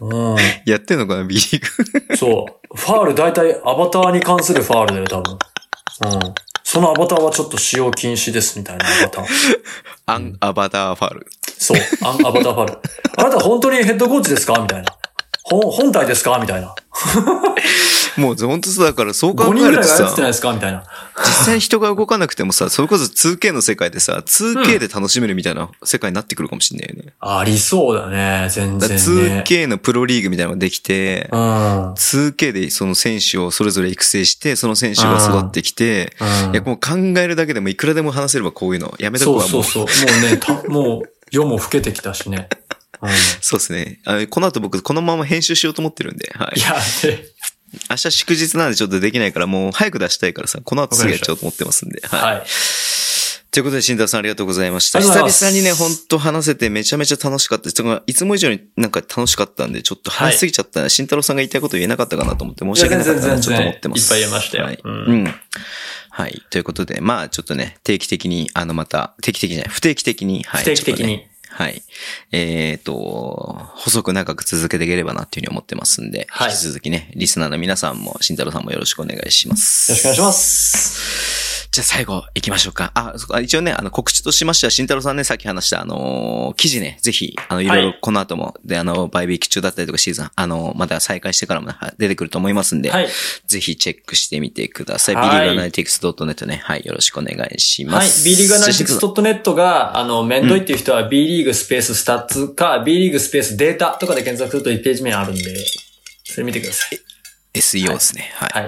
[0.00, 0.36] うん。
[0.66, 2.16] やってんのかな、B リーグ。
[2.16, 2.76] そう。
[2.76, 5.38] ファール大体アバターに関するファールだよ、多分。
[6.14, 6.34] うん。
[6.72, 9.26] そのアバターはちょっと使用禁止です、みたいなアバター。
[10.06, 11.26] アンアバターファール。
[11.58, 11.78] そう。
[12.02, 12.78] アンアバターファール。
[13.18, 14.58] あなた本当にヘッドコーチですか？
[14.58, 14.86] みたいな。
[15.42, 16.38] 本、本体ですか？
[16.38, 16.74] みたいな。
[18.16, 20.04] もう本当そうだからそう考5人えるとさ。
[21.18, 27.12] 実際に人が動かなくてもさ、それこそ 2K の世界でさ、2K で楽しめるみたいな世界になってくるかもしんないよね。
[27.20, 29.44] ありそうだね、全然ね。
[29.46, 31.92] 2K のプロリーグみたいなのができて、うん。
[31.94, 38.94] 2K でその選手をそれぞれ育成して、その選手が育ってきて、うんいや、もう考えるだけでもいくらでも話せればこういうの。
[38.98, 39.48] やめとくわ、もう。
[39.48, 40.20] そうそうそう。
[40.20, 42.48] もうね、た、もう、夜も更けてきたしね。
[43.00, 43.10] うん。
[43.40, 44.00] そうですね。
[44.30, 46.62] この後僕このまま編集しようと思ってるんで、はいい。
[46.62, 46.78] や、ね、
[47.90, 52.02] 明日祝日なんでちょっとできないから、もう早く出したいからさ、この後すぐやっちゃおうと思ってますんで。
[52.06, 52.20] はい。
[52.36, 52.46] はい。
[53.52, 55.00] ということで、新田さんありがとうございました。
[55.00, 60.88] 久々にね、本当話せてめちゃめちゃ楽しかったいつも以上になんか楽しかったんで、ちょっと話しすぎちゃったな。
[60.88, 64.00] 慎太郎さんが言いたいこと言えなかったかなと思って申し訳なかったなとちょっと思ってます。
[64.00, 64.78] いっぱい言えましたよはい。
[64.82, 65.34] ううんん。
[66.08, 66.42] はい。
[66.48, 70.62] ということで、まあちょっとね、定期的に、あのまた、定期的じゃない、不定期的に、はい。
[70.62, 71.82] 不定期的にはい。
[72.32, 79.92] えっ、と、細く長く続けていければなっていうふうに思ってますんで、はい引き続きね、リスナーの皆さんも、慎太郎さんもよろしくお願いします。
[79.92, 81.41] よろしくお願いします。
[81.72, 82.92] じゃあ最後行きましょうか。
[82.94, 93.08] あ、そ一応ね、あの告知としましては、慎太郎さんね、さっき話した、あのー記事ね、ぜひ、あの、いろいろこの後も、で、あの、バイビー期中だったりとかシーズン、あの、また再開してからも出てくると思いますんで、はい。
[93.46, 95.14] ぜひチェックしてみてください。
[95.14, 98.08] はい b リーグアナリティクス .net ね、はい、よろしくお願いしまはい。
[98.08, 98.22] す。
[98.22, 105.42] B リーグアナリティクス .net が、あの、めんどいっていう人は B リーグスペーススタッツか、B リーグスペースデータとかで検索すると1ページ目あるんで、
[106.24, 107.11] それ見てください。
[107.54, 108.32] SEO ですね。
[108.34, 108.50] はい。
[108.52, 108.62] はい。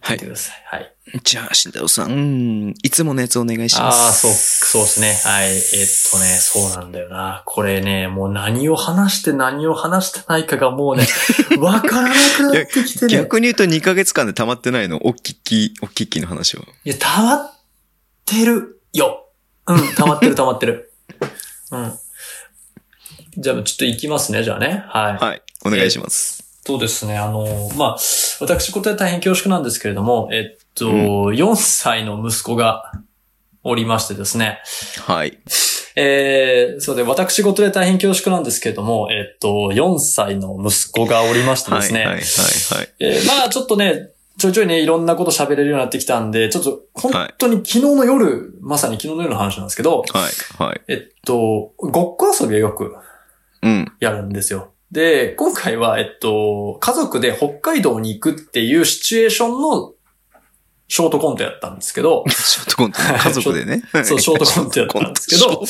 [0.00, 0.64] はい見てください。
[0.66, 0.94] はい。
[1.22, 4.06] じゃあ、慎太郎さん、うんいつものやつお願いします。
[4.06, 5.20] ああ、そう、そうですね。
[5.24, 5.48] はい。
[5.48, 5.60] えっ
[6.10, 7.42] とね、そうなんだよな。
[7.46, 11.06] これね、もう何を話して何を話してないかがもうね、
[11.58, 13.12] わからなくなってきてね。
[13.12, 15.06] 逆に言うと2ヶ月間で溜まってないの？
[15.06, 16.64] おっきき、おっききの話は。
[16.84, 17.52] いや、溜まっ
[18.26, 19.28] てるよ。
[19.66, 20.92] うん、溜まってる 溜まってる。
[21.70, 21.98] うん。
[23.36, 24.84] じゃあ、ちょっと行きますね、じゃあね。
[24.88, 25.24] はい。
[25.24, 25.42] はい。
[25.64, 26.43] お願いします。
[26.66, 27.18] そうですね。
[27.18, 27.96] あの、まあ、
[28.40, 30.90] 私事で大変恐縮なんですけれども、えっと、う
[31.30, 32.92] 4歳の息子が
[33.62, 34.60] おりましてですね。
[35.06, 35.38] はい。
[35.96, 41.80] えー、そうで、私事で大変恐縮なんですけれども、えっと、4歳の息子がおりましてはい。
[41.82, 42.00] ですね。
[42.00, 42.08] はい。
[42.08, 42.18] はい。
[42.18, 42.94] はい。
[42.98, 50.62] えーまあちょっとね、ちょいちょいね、いろんなこと喋れるようになってきたんで、ちょっと本当に昨日の夜、まさに昨日の夜の話なんですけど、はい。
[50.62, 50.80] はい。
[50.88, 52.96] えっと、ごっこ遊びをよく
[53.62, 53.92] うん。
[54.00, 54.73] やるんですよ。
[54.94, 59.92] で、今回は、えっと、家族で北海道に行くっていうシチュエーションの
[60.86, 63.82] ショートコントやったんですけど、 ショートコントね、家族でね。
[64.04, 65.64] そう、ショートコントやったんですけど、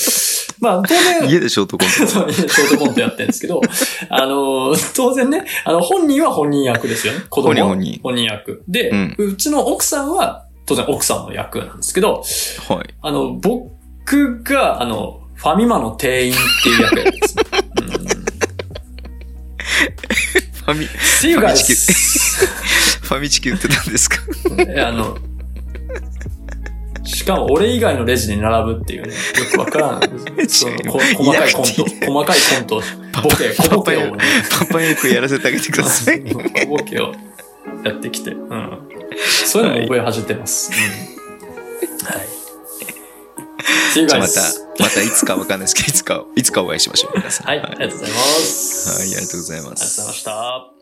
[0.61, 1.95] まあ当然、家でショートコント。
[2.07, 3.63] そう、ショートコントやってるんですけど、
[4.11, 7.21] あの、当然ね、あの、本人は本人役ですよね。
[7.31, 8.63] 子供は本人本人役。
[8.69, 12.23] で、うんうちの奥さんは、当然奥さんの役なんですけど、
[12.69, 12.95] はい。
[13.01, 17.37] あの、僕が、あの、ファミマの店員っていう役やってるんです
[20.65, 22.47] ファミ、See you ファミチキ guys!
[23.05, 24.17] ファミチキ売ってたんですか？
[24.69, 25.19] え、あの、
[27.05, 29.15] しかも俺以外のレジに並ぶっていうね、よ
[29.53, 30.01] くわからん。
[30.49, 32.83] そのこ細かいコント、細かいコント、
[33.23, 36.23] ボケ、小ボケをね、パパ役やらせてあげてください。
[36.23, 37.13] 小 ボケを
[37.85, 38.79] やってきて、うん。
[39.45, 40.71] そういうのも覚え始めてます。
[40.73, 42.07] うん。
[42.07, 42.27] はい。
[44.19, 44.27] ま!
[44.29, 47.19] た、またいつかわかんないですけど、いつか、いつかお会いしましょう。
[47.19, 49.01] 皆さんはい、ありがとうございます。
[49.01, 50.13] はい、ありがとうございまありがとうございすま。
[50.13, 50.74] した。